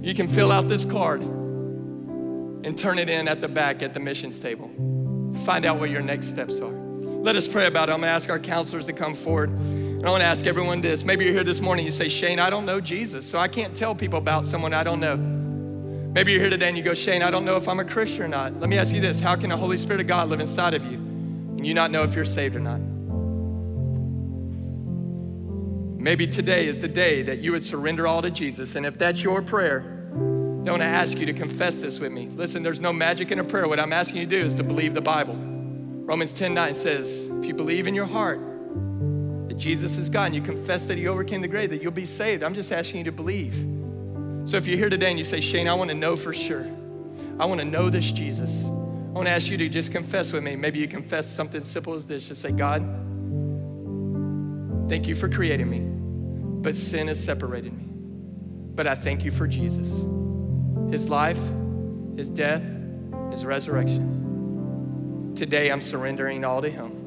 You 0.01 0.13
can 0.13 0.29
fill 0.29 0.49
out 0.49 0.69
this 0.69 0.85
card 0.85 1.21
and 1.23 2.79
turn 2.79 2.99
it 2.99 3.09
in 3.09 3.27
at 3.27 3.41
the 3.41 3.49
back 3.49 3.83
at 3.83 3.93
the 3.93 3.99
missions 3.99 4.39
table. 4.39 4.71
Find 5.43 5.65
out 5.65 5.77
what 5.77 5.89
your 5.89 6.01
next 6.01 6.27
steps 6.27 6.61
are. 6.61 6.71
Let 6.71 7.35
us 7.35 7.49
pray 7.49 7.67
about 7.67 7.89
it. 7.89 7.91
I'm 7.91 7.99
gonna 7.99 8.13
ask 8.13 8.29
our 8.29 8.39
counselors 8.39 8.85
to 8.85 8.93
come 8.93 9.13
forward. 9.13 9.49
And 9.49 10.07
I 10.07 10.09
want 10.09 10.21
to 10.21 10.27
ask 10.27 10.45
everyone 10.47 10.79
this. 10.79 11.03
Maybe 11.03 11.25
you're 11.25 11.33
here 11.33 11.43
this 11.43 11.59
morning, 11.59 11.83
you 11.83 11.91
say, 11.91 12.07
Shane, 12.07 12.39
I 12.39 12.49
don't 12.49 12.65
know 12.65 12.79
Jesus, 12.79 13.29
so 13.29 13.39
I 13.39 13.49
can't 13.49 13.75
tell 13.75 13.93
people 13.93 14.19
about 14.19 14.45
someone 14.45 14.73
I 14.73 14.85
don't 14.85 15.01
know. 15.01 15.17
Maybe 15.17 16.31
you're 16.31 16.39
here 16.39 16.49
today 16.49 16.69
and 16.69 16.77
you 16.77 16.83
go, 16.83 16.93
Shane, 16.93 17.23
I 17.23 17.29
don't 17.29 17.43
know 17.43 17.57
if 17.57 17.67
I'm 17.67 17.81
a 17.81 17.85
Christian 17.85 18.23
or 18.23 18.29
not. 18.29 18.57
Let 18.57 18.69
me 18.69 18.77
ask 18.77 18.95
you 18.95 19.01
this 19.01 19.19
How 19.19 19.35
can 19.35 19.49
the 19.49 19.57
Holy 19.57 19.77
Spirit 19.77 19.99
of 19.99 20.07
God 20.07 20.29
live 20.29 20.39
inside 20.39 20.75
of 20.75 20.85
you 20.85 20.93
and 20.97 21.67
you 21.67 21.73
not 21.73 21.91
know 21.91 22.03
if 22.03 22.15
you're 22.15 22.23
saved 22.23 22.55
or 22.55 22.61
not? 22.61 22.79
Maybe 25.99 26.27
today 26.27 26.67
is 26.67 26.79
the 26.79 26.87
day 26.87 27.23
that 27.23 27.39
you 27.39 27.51
would 27.51 27.63
surrender 27.63 28.07
all 28.07 28.21
to 28.21 28.29
Jesus. 28.29 28.75
And 28.75 28.85
if 28.85 28.97
that's 28.97 29.23
your 29.23 29.41
prayer, 29.41 29.97
I 30.13 30.69
want 30.69 30.81
to 30.81 30.85
ask 30.85 31.17
you 31.17 31.25
to 31.25 31.33
confess 31.33 31.81
this 31.81 31.99
with 31.99 32.11
me. 32.11 32.27
Listen, 32.27 32.61
there's 32.61 32.81
no 32.81 32.93
magic 32.93 33.31
in 33.31 33.39
a 33.39 33.43
prayer. 33.43 33.67
What 33.67 33.79
I'm 33.79 33.93
asking 33.93 34.17
you 34.17 34.25
to 34.25 34.29
do 34.29 34.45
is 34.45 34.53
to 34.55 34.63
believe 34.63 34.93
the 34.93 35.01
Bible. 35.01 35.35
Romans 35.35 36.33
10 36.33 36.53
9 36.53 36.73
says, 36.73 37.31
If 37.39 37.45
you 37.45 37.53
believe 37.53 37.87
in 37.87 37.95
your 37.95 38.05
heart 38.05 38.39
that 39.47 39.57
Jesus 39.57 39.97
is 39.97 40.09
God 40.09 40.25
and 40.25 40.35
you 40.35 40.41
confess 40.41 40.85
that 40.85 40.97
He 40.97 41.07
overcame 41.07 41.41
the 41.41 41.47
grave, 41.47 41.69
that 41.71 41.81
you'll 41.81 41.91
be 41.91 42.05
saved. 42.05 42.43
I'm 42.43 42.53
just 42.53 42.71
asking 42.71 42.99
you 42.99 43.03
to 43.05 43.11
believe. 43.11 43.55
So 44.45 44.55
if 44.55 44.67
you're 44.67 44.77
here 44.77 44.89
today 44.89 45.09
and 45.09 45.17
you 45.17 45.25
say, 45.25 45.41
Shane, 45.41 45.67
I 45.67 45.73
want 45.73 45.89
to 45.89 45.95
know 45.95 46.15
for 46.15 46.33
sure, 46.33 46.69
I 47.39 47.45
want 47.45 47.59
to 47.59 47.65
know 47.65 47.89
this 47.89 48.11
Jesus. 48.11 48.65
I 48.65 48.69
want 49.11 49.27
to 49.27 49.31
ask 49.31 49.49
you 49.49 49.57
to 49.57 49.67
just 49.67 49.91
confess 49.91 50.31
with 50.31 50.43
me. 50.43 50.55
Maybe 50.55 50.79
you 50.79 50.87
confess 50.87 51.27
something 51.27 51.63
simple 51.63 51.95
as 51.95 52.05
this. 52.05 52.27
Just 52.27 52.41
say, 52.41 52.51
God, 52.51 52.83
thank 54.87 55.07
you 55.07 55.15
for 55.15 55.29
creating 55.29 55.69
me, 55.69 55.79
but 56.61 56.75
sin 56.75 57.07
has 57.07 57.23
separated 57.23 57.73
me. 57.73 57.85
But 58.75 58.87
I 58.87 58.95
thank 58.95 59.23
you 59.23 59.31
for 59.31 59.47
Jesus, 59.47 60.05
His 60.91 61.09
life, 61.09 61.39
His 62.15 62.29
death, 62.29 62.63
His 63.31 63.45
resurrection. 63.45 65.33
Today 65.35 65.71
I'm 65.71 65.81
surrendering 65.81 66.45
all 66.45 66.61
to 66.61 66.69
Him. 66.69 66.97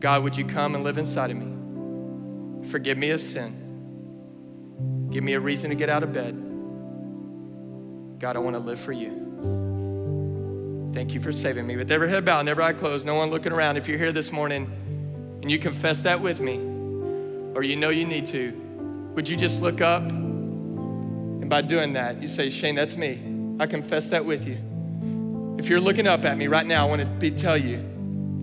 God, 0.00 0.22
would 0.24 0.36
you 0.36 0.44
come 0.44 0.74
and 0.74 0.82
live 0.82 0.98
inside 0.98 1.30
of 1.30 1.36
me? 1.36 2.68
Forgive 2.68 2.98
me 2.98 3.10
of 3.10 3.20
sin. 3.20 5.08
Give 5.10 5.22
me 5.22 5.34
a 5.34 5.40
reason 5.40 5.70
to 5.70 5.76
get 5.76 5.88
out 5.88 6.02
of 6.02 6.12
bed. 6.12 6.34
God, 8.18 8.36
I 8.36 8.38
want 8.40 8.56
to 8.56 8.60
live 8.60 8.80
for 8.80 8.92
you. 8.92 10.90
Thank 10.92 11.14
you 11.14 11.20
for 11.20 11.32
saving 11.32 11.66
me. 11.66 11.76
With 11.76 11.90
every 11.90 12.08
head 12.08 12.24
bowed, 12.24 12.46
never 12.46 12.62
eye 12.62 12.72
closed, 12.72 13.06
no 13.06 13.14
one 13.14 13.30
looking 13.30 13.52
around. 13.52 13.76
If 13.76 13.88
you're 13.88 13.98
here 13.98 14.12
this 14.12 14.32
morning 14.32 14.70
and 15.42 15.50
you 15.50 15.58
confess 15.58 16.00
that 16.02 16.20
with 16.20 16.40
me, 16.40 16.56
or 17.54 17.62
you 17.64 17.76
know 17.76 17.90
you 17.90 18.06
need 18.06 18.26
to, 18.28 18.52
would 19.14 19.28
you 19.28 19.36
just 19.36 19.60
look 19.60 19.80
up? 19.80 20.02
And 20.10 21.50
by 21.50 21.60
doing 21.60 21.92
that, 21.94 22.22
you 22.22 22.28
say, 22.28 22.48
Shane, 22.48 22.76
that's 22.76 22.96
me. 22.96 23.20
I 23.60 23.66
confess 23.66 24.08
that 24.10 24.24
with 24.24 24.46
you. 24.46 24.56
If 25.58 25.68
you're 25.68 25.80
looking 25.80 26.06
up 26.06 26.24
at 26.24 26.38
me 26.38 26.46
right 26.46 26.64
now, 26.64 26.86
I 26.86 26.88
want 26.88 27.02
to 27.02 27.06
be, 27.06 27.30
tell 27.30 27.56
you, 27.56 27.84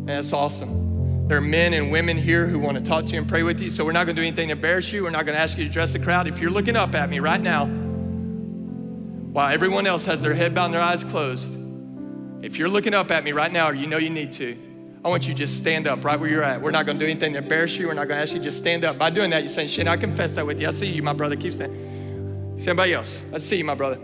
that's 0.05 0.33
awesome. 0.33 1.27
There 1.27 1.37
are 1.37 1.41
men 1.41 1.73
and 1.73 1.91
women 1.91 2.17
here 2.17 2.47
who 2.47 2.59
want 2.59 2.77
to 2.77 2.83
talk 2.83 3.05
to 3.05 3.13
you 3.13 3.19
and 3.19 3.27
pray 3.27 3.43
with 3.43 3.61
you. 3.61 3.69
So 3.69 3.85
we're 3.85 3.91
not 3.93 4.05
going 4.05 4.15
to 4.15 4.21
do 4.21 4.27
anything 4.27 4.49
to 4.49 4.53
embarrass 4.53 4.91
you. 4.91 5.03
We're 5.03 5.09
not 5.09 5.25
going 5.25 5.35
to 5.35 5.41
ask 5.41 5.57
you 5.57 5.63
to 5.63 5.69
dress 5.69 5.93
the 5.93 5.99
crowd. 5.99 6.27
If 6.27 6.39
you're 6.39 6.51
looking 6.51 6.75
up 6.75 6.95
at 6.95 7.09
me 7.09 7.19
right 7.19 7.41
now, 7.41 7.65
while 9.31 9.53
everyone 9.53 9.87
else 9.87 10.05
has 10.05 10.21
their 10.21 10.33
head 10.33 10.53
bowed 10.53 10.65
and 10.65 10.73
their 10.73 10.81
eyes 10.81 11.03
closed, 11.03 11.57
if 12.43 12.57
you're 12.57 12.69
looking 12.69 12.93
up 12.93 13.11
at 13.11 13.23
me 13.23 13.31
right 13.31 13.51
now 13.51 13.69
or 13.69 13.73
you 13.73 13.87
know 13.87 13.97
you 13.97 14.09
need 14.09 14.31
to, 14.33 14.57
I 15.03 15.07
want 15.07 15.27
you 15.27 15.33
to 15.33 15.37
just 15.37 15.57
stand 15.57 15.87
up 15.87 16.03
right 16.03 16.19
where 16.19 16.29
you're 16.29 16.43
at. 16.43 16.61
We're 16.61 16.71
not 16.71 16.85
going 16.85 16.99
to 16.99 17.05
do 17.05 17.09
anything 17.09 17.33
to 17.33 17.39
embarrass 17.39 17.77
you. 17.77 17.87
We're 17.87 17.93
not 17.93 18.09
going 18.09 18.17
to 18.17 18.21
ask 18.23 18.33
you 18.33 18.39
to 18.39 18.43
just 18.43 18.57
stand 18.57 18.83
up. 18.83 18.97
By 18.97 19.09
doing 19.09 19.29
that, 19.29 19.43
you're 19.43 19.49
saying, 19.49 19.69
Shane, 19.69 19.87
I 19.87 19.95
confess 19.95 20.35
that 20.35 20.45
with 20.45 20.59
you. 20.59 20.67
I 20.67 20.71
see 20.71 20.87
you, 20.87 21.01
my 21.01 21.13
brother. 21.13 21.37
Keep 21.37 21.53
standing. 21.53 22.57
Somebody 22.59 22.93
else. 22.93 23.25
I 23.33 23.37
see 23.37 23.57
you, 23.57 23.63
my 23.63 23.75
brother. 23.75 23.99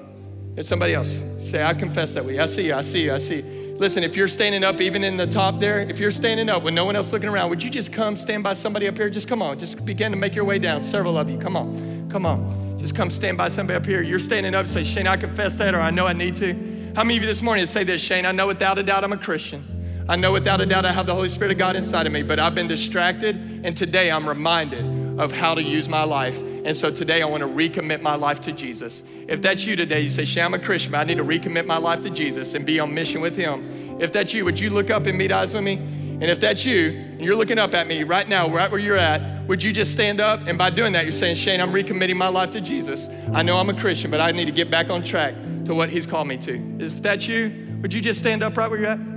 It's 0.56 0.70
somebody 0.70 0.94
else. 0.94 1.22
Say, 1.38 1.62
I 1.62 1.74
confess 1.74 2.14
that 2.14 2.24
with 2.24 2.36
you. 2.36 2.42
I 2.42 2.46
see 2.46 2.68
you, 2.68 2.76
I 2.76 2.82
see 2.82 3.04
you, 3.04 3.14
I 3.14 3.18
see 3.18 3.42
you. 3.42 3.76
Listen, 3.78 4.06
if 4.06 4.16
you're 4.16 4.30
standing 4.30 4.64
up, 4.64 4.80
even 4.80 5.04
in 5.04 5.18
the 5.18 5.28
top 5.28 5.60
there, 5.60 5.80
if 5.82 6.00
you're 6.00 6.12
standing 6.12 6.50
up 6.50 6.64
with 6.64 6.74
no 6.74 6.86
one 6.86 6.96
else 6.96 7.12
looking 7.12 7.28
around, 7.28 7.50
would 7.50 7.62
you 7.62 7.70
just 7.70 7.92
come 7.92 8.16
stand 8.16 8.42
by 8.42 8.54
somebody 8.54 8.88
up 8.88 8.96
here? 8.96 9.10
Just 9.10 9.28
come 9.28 9.42
on, 9.42 9.60
just 9.60 9.86
begin 9.86 10.14
to 10.14 10.18
make 10.18 10.34
your 10.34 10.46
way 10.46 10.58
down. 10.58 10.80
Several 10.80 11.18
of 11.18 11.30
you, 11.30 11.38
come 11.38 11.58
on, 11.58 12.10
come 12.10 12.26
on. 12.26 12.80
Just 12.80 12.96
come 12.96 13.12
stand 13.12 13.38
by 13.38 13.50
somebody 13.50 13.76
up 13.76 13.86
here. 13.86 14.02
You're 14.02 14.20
standing 14.20 14.56
up, 14.56 14.66
say, 14.66 14.86
Shane, 14.86 15.08
I 15.08 15.18
confess 15.18 15.56
that, 15.58 15.76
or 15.76 15.82
I 15.82 15.92
know 15.92 16.08
I 16.08 16.14
need 16.14 16.38
to. 16.38 16.54
How 16.96 17.04
many 17.04 17.18
of 17.18 17.24
you 17.24 17.28
this 17.28 17.42
morning 17.42 17.66
say 17.66 17.84
this, 17.84 18.02
Shane? 18.02 18.26
I 18.26 18.32
know 18.32 18.48
without 18.48 18.78
a 18.78 18.84
doubt 18.84 19.04
I'm 19.04 19.12
a 19.12 19.18
Christian. 19.18 19.75
I 20.08 20.16
know 20.16 20.32
without 20.32 20.62
a 20.62 20.68
doubt 20.68 20.86
I 20.86 20.92
have 20.92 21.08
the 21.08 21.16
Holy 21.16 21.30
Spirit 21.30 21.54
of 21.54 21.58
God 21.58 21.76
inside 21.76 22.06
of 22.06 22.14
me, 22.14 22.22
but 22.22 22.38
I've 22.38 22.54
been 22.54 22.68
distracted, 22.68 23.38
and 23.64 23.76
today 23.76 24.12
I'm 24.12 24.30
reminded 24.30 25.20
of 25.20 25.32
how 25.32 25.56
to 25.56 25.64
use 25.64 25.90
my 25.90 26.04
life. 26.04 26.42
And 26.42 26.78
so 26.78 26.92
today 26.92 27.24
I 27.24 27.26
want 27.26 27.42
to 27.42 27.50
recommit 27.50 28.04
my 28.04 28.14
life 28.14 28.40
to 28.42 28.52
Jesus. 28.52 29.02
If 29.28 29.42
that's 29.42 29.66
you 29.66 29.76
today, 29.76 30.02
you 30.02 30.12
say, 30.12 30.24
Shane, 30.24 30.46
I'm 30.46 30.54
a 30.54 30.60
Christian, 30.60 30.92
but 30.92 31.00
I 31.00 31.06
need 31.06 31.18
to 31.18 31.24
recommit 31.24 31.66
my 31.66 31.78
life 31.78 32.02
to 32.02 32.12
Jesus 32.12 32.54
and 32.54 32.68
be 32.68 32.80
on 32.80 32.94
mission 32.94 33.20
with 33.20 33.36
Him. 33.36 34.00
If 34.00 34.12
that's 34.12 34.32
you, 34.32 34.46
would 34.46 34.60
you 34.60 34.70
look 34.70 34.92
up 34.92 35.08
and 35.08 35.18
meet 35.18 35.32
eyes 35.32 35.56
with 35.56 35.64
me? 35.64 35.78
And 35.78 36.26
if 36.26 36.40
that's 36.40 36.64
you, 36.64 36.90
and 36.90 37.22
you're 37.22 37.36
looking 37.36 37.58
up 37.58 37.74
at 37.74 37.88
me 37.88 38.04
right 38.04 38.30
now, 38.30 38.48
right 38.48 38.70
where 38.70 38.80
you're 38.80 38.98
at, 38.98 39.48
would 39.48 39.64
you 39.64 39.74
just 39.74 39.92
stand 39.92 40.22
up? 40.22 40.46
And 40.46 40.56
by 40.56 40.70
doing 40.70 40.94
that, 40.94 41.06
you're 41.06 41.14
saying, 41.14 41.38
Shane, 41.38 41.60
I'm 41.60 41.72
recommitting 41.72 42.16
my 42.16 42.28
life 42.28 42.52
to 42.52 42.62
Jesus. 42.62 43.10
I 43.34 43.42
know 43.42 43.58
I'm 43.58 43.70
a 43.70 43.80
Christian, 43.80 44.12
but 44.12 44.22
I 44.22 44.32
need 44.32 44.46
to 44.46 44.52
get 44.52 44.70
back 44.70 44.92
on 44.92 45.02
track 45.02 45.34
to 45.66 45.74
what 45.74 45.90
He's 45.90 46.06
called 46.06 46.28
me 46.28 46.38
to. 46.38 46.78
If 46.80 47.02
that's 47.02 47.28
you, 47.28 47.80
would 47.82 47.92
you 47.92 48.02
just 48.02 48.20
stand 48.20 48.44
up 48.44 48.56
right 48.56 48.70
where 48.70 48.80
you're 48.80 48.90
at? 48.90 49.15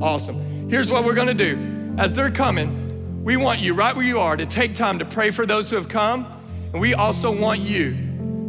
Awesome. 0.00 0.68
Here's 0.70 0.90
what 0.90 1.04
we're 1.04 1.14
gonna 1.14 1.34
do. 1.34 1.94
As 1.98 2.14
they're 2.14 2.30
coming, 2.30 3.22
we 3.22 3.36
want 3.36 3.60
you 3.60 3.74
right 3.74 3.94
where 3.94 4.04
you 4.04 4.18
are 4.18 4.36
to 4.36 4.46
take 4.46 4.74
time 4.74 4.98
to 4.98 5.04
pray 5.04 5.30
for 5.30 5.46
those 5.46 5.70
who 5.70 5.76
have 5.76 5.88
come. 5.88 6.26
And 6.72 6.80
we 6.80 6.94
also 6.94 7.30
want 7.30 7.60
you 7.60 7.92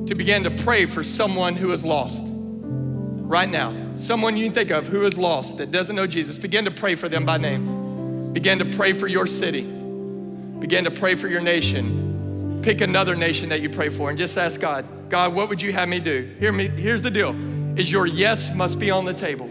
to 0.08 0.16
begin 0.16 0.44
to 0.44 0.52
pray 0.52 0.86
for 0.86 1.04
someone 1.04 1.56
who 1.56 1.72
is 1.72 1.84
lost 1.84 2.26
right 2.28 3.50
now. 3.50 3.74
Someone 3.96 4.38
you 4.38 4.50
think 4.50 4.72
of 4.72 4.88
who 4.88 5.06
is 5.06 5.18
lost 5.18 5.58
that 5.58 5.72
doesn't 5.72 5.96
know 5.96 6.08
Jesus. 6.08 6.38
Begin 6.38 6.66
to 6.66 6.72
pray 6.72 6.96
for 6.96 7.10
them 7.10 7.26
by 7.26 7.38
name. 7.38 8.32
Begin 8.34 8.60
to 8.60 8.66
pray 8.66 8.94
for 8.94 9.08
your 9.08 9.28
city. 9.28 9.62
Begin 9.62 10.84
to 10.86 10.92
pray 10.92 11.16
for 11.16 11.28
your 11.28 11.42
nation. 11.42 12.62
Pick 12.64 12.82
another 12.82 13.16
nation 13.16 13.50
that 13.50 13.62
you 13.62 13.70
pray 13.70 13.90
for 13.90 14.10
and 14.10 14.18
just 14.18 14.38
ask 14.38 14.60
God, 14.60 14.86
God, 15.10 15.36
what 15.36 15.50
would 15.50 15.62
you 15.62 15.74
have 15.74 15.90
me 15.90 16.00
do? 16.00 16.34
Hear 16.40 16.52
me, 16.52 16.68
here's 16.70 17.02
the 17.02 17.12
deal. 17.12 17.36
Is 17.78 17.92
your 17.92 18.08
yes 18.08 18.54
must 18.54 18.80
be 18.80 18.90
on 18.90 19.06
the 19.06 19.14
table. 19.14 19.50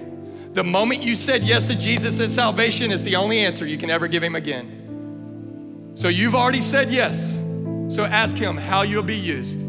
The 0.53 0.63
moment 0.63 1.03
you 1.03 1.17
said 1.17 1.45
yes 1.45 1.67
to 1.69 1.75
Jesus 1.75 2.21
and 2.21 2.31
salvation 2.31 2.93
is 2.93 3.03
the 3.03 3.17
only 3.17 3.39
answer 3.39 3.67
you 3.67 3.79
can 3.79 3.89
ever 3.89 4.07
give 4.07 4.23
him 4.23 4.35
again. 4.35 5.93
So 5.95 6.09
you've 6.09 6.35
already 6.35 6.61
said 6.61 6.91
yes. 6.91 7.43
So 7.89 8.05
ask 8.05 8.37
him 8.37 8.59
how 8.59 8.83
you'll 8.83 9.03
be 9.03 9.17
used. 9.17 9.61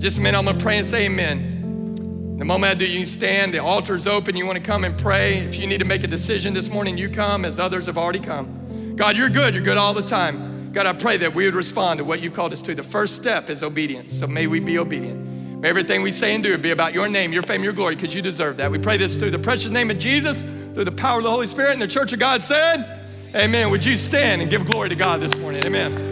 Just 0.00 0.16
a 0.16 0.20
minute, 0.22 0.38
I'm 0.38 0.46
gonna 0.46 0.58
pray 0.58 0.78
and 0.78 0.86
say 0.86 1.04
amen. 1.04 2.36
The 2.38 2.46
moment 2.46 2.70
I 2.70 2.74
do, 2.74 2.86
you 2.86 3.04
stand, 3.04 3.52
the 3.52 3.58
altar 3.58 3.94
is 3.94 4.06
open, 4.06 4.34
you 4.38 4.46
wanna 4.46 4.60
come 4.60 4.84
and 4.84 4.98
pray. 4.98 5.34
If 5.34 5.58
you 5.58 5.66
need 5.66 5.80
to 5.80 5.84
make 5.84 6.02
a 6.02 6.06
decision 6.06 6.54
this 6.54 6.70
morning, 6.70 6.96
you 6.96 7.10
come 7.10 7.44
as 7.44 7.58
others 7.58 7.84
have 7.84 7.98
already 7.98 8.20
come. 8.20 8.94
God, 8.96 9.18
you're 9.18 9.28
good, 9.28 9.54
you're 9.54 9.62
good 9.62 9.76
all 9.76 9.92
the 9.92 10.02
time. 10.02 10.72
God, 10.72 10.86
I 10.86 10.94
pray 10.94 11.18
that 11.18 11.34
we 11.34 11.44
would 11.44 11.54
respond 11.54 11.98
to 11.98 12.04
what 12.04 12.20
you've 12.20 12.32
called 12.32 12.54
us 12.54 12.62
to. 12.62 12.74
The 12.74 12.82
first 12.82 13.16
step 13.16 13.50
is 13.50 13.62
obedience, 13.62 14.18
so 14.18 14.26
may 14.26 14.46
we 14.46 14.60
be 14.60 14.78
obedient. 14.78 15.28
May 15.60 15.68
everything 15.68 16.00
we 16.00 16.10
say 16.10 16.34
and 16.34 16.42
do 16.42 16.56
be 16.56 16.70
about 16.70 16.94
your 16.94 17.06
name, 17.06 17.34
your 17.34 17.42
fame, 17.42 17.62
your 17.62 17.74
glory, 17.74 17.94
because 17.94 18.14
you 18.14 18.22
deserve 18.22 18.56
that. 18.56 18.70
We 18.70 18.78
pray 18.78 18.96
this 18.96 19.18
through 19.18 19.30
the 19.30 19.38
precious 19.38 19.70
name 19.70 19.90
of 19.90 19.98
Jesus, 19.98 20.40
through 20.40 20.84
the 20.84 20.92
power 20.92 21.18
of 21.18 21.24
the 21.24 21.30
Holy 21.30 21.46
Spirit, 21.46 21.72
and 21.72 21.82
the 21.82 21.88
church 21.88 22.14
of 22.14 22.18
God 22.18 22.42
said, 22.42 23.06
Amen. 23.34 23.70
Would 23.70 23.84
you 23.84 23.96
stand 23.96 24.40
and 24.40 24.50
give 24.50 24.64
glory 24.64 24.88
to 24.88 24.96
God 24.96 25.20
this 25.20 25.36
morning? 25.36 25.62
Amen. 25.64 26.09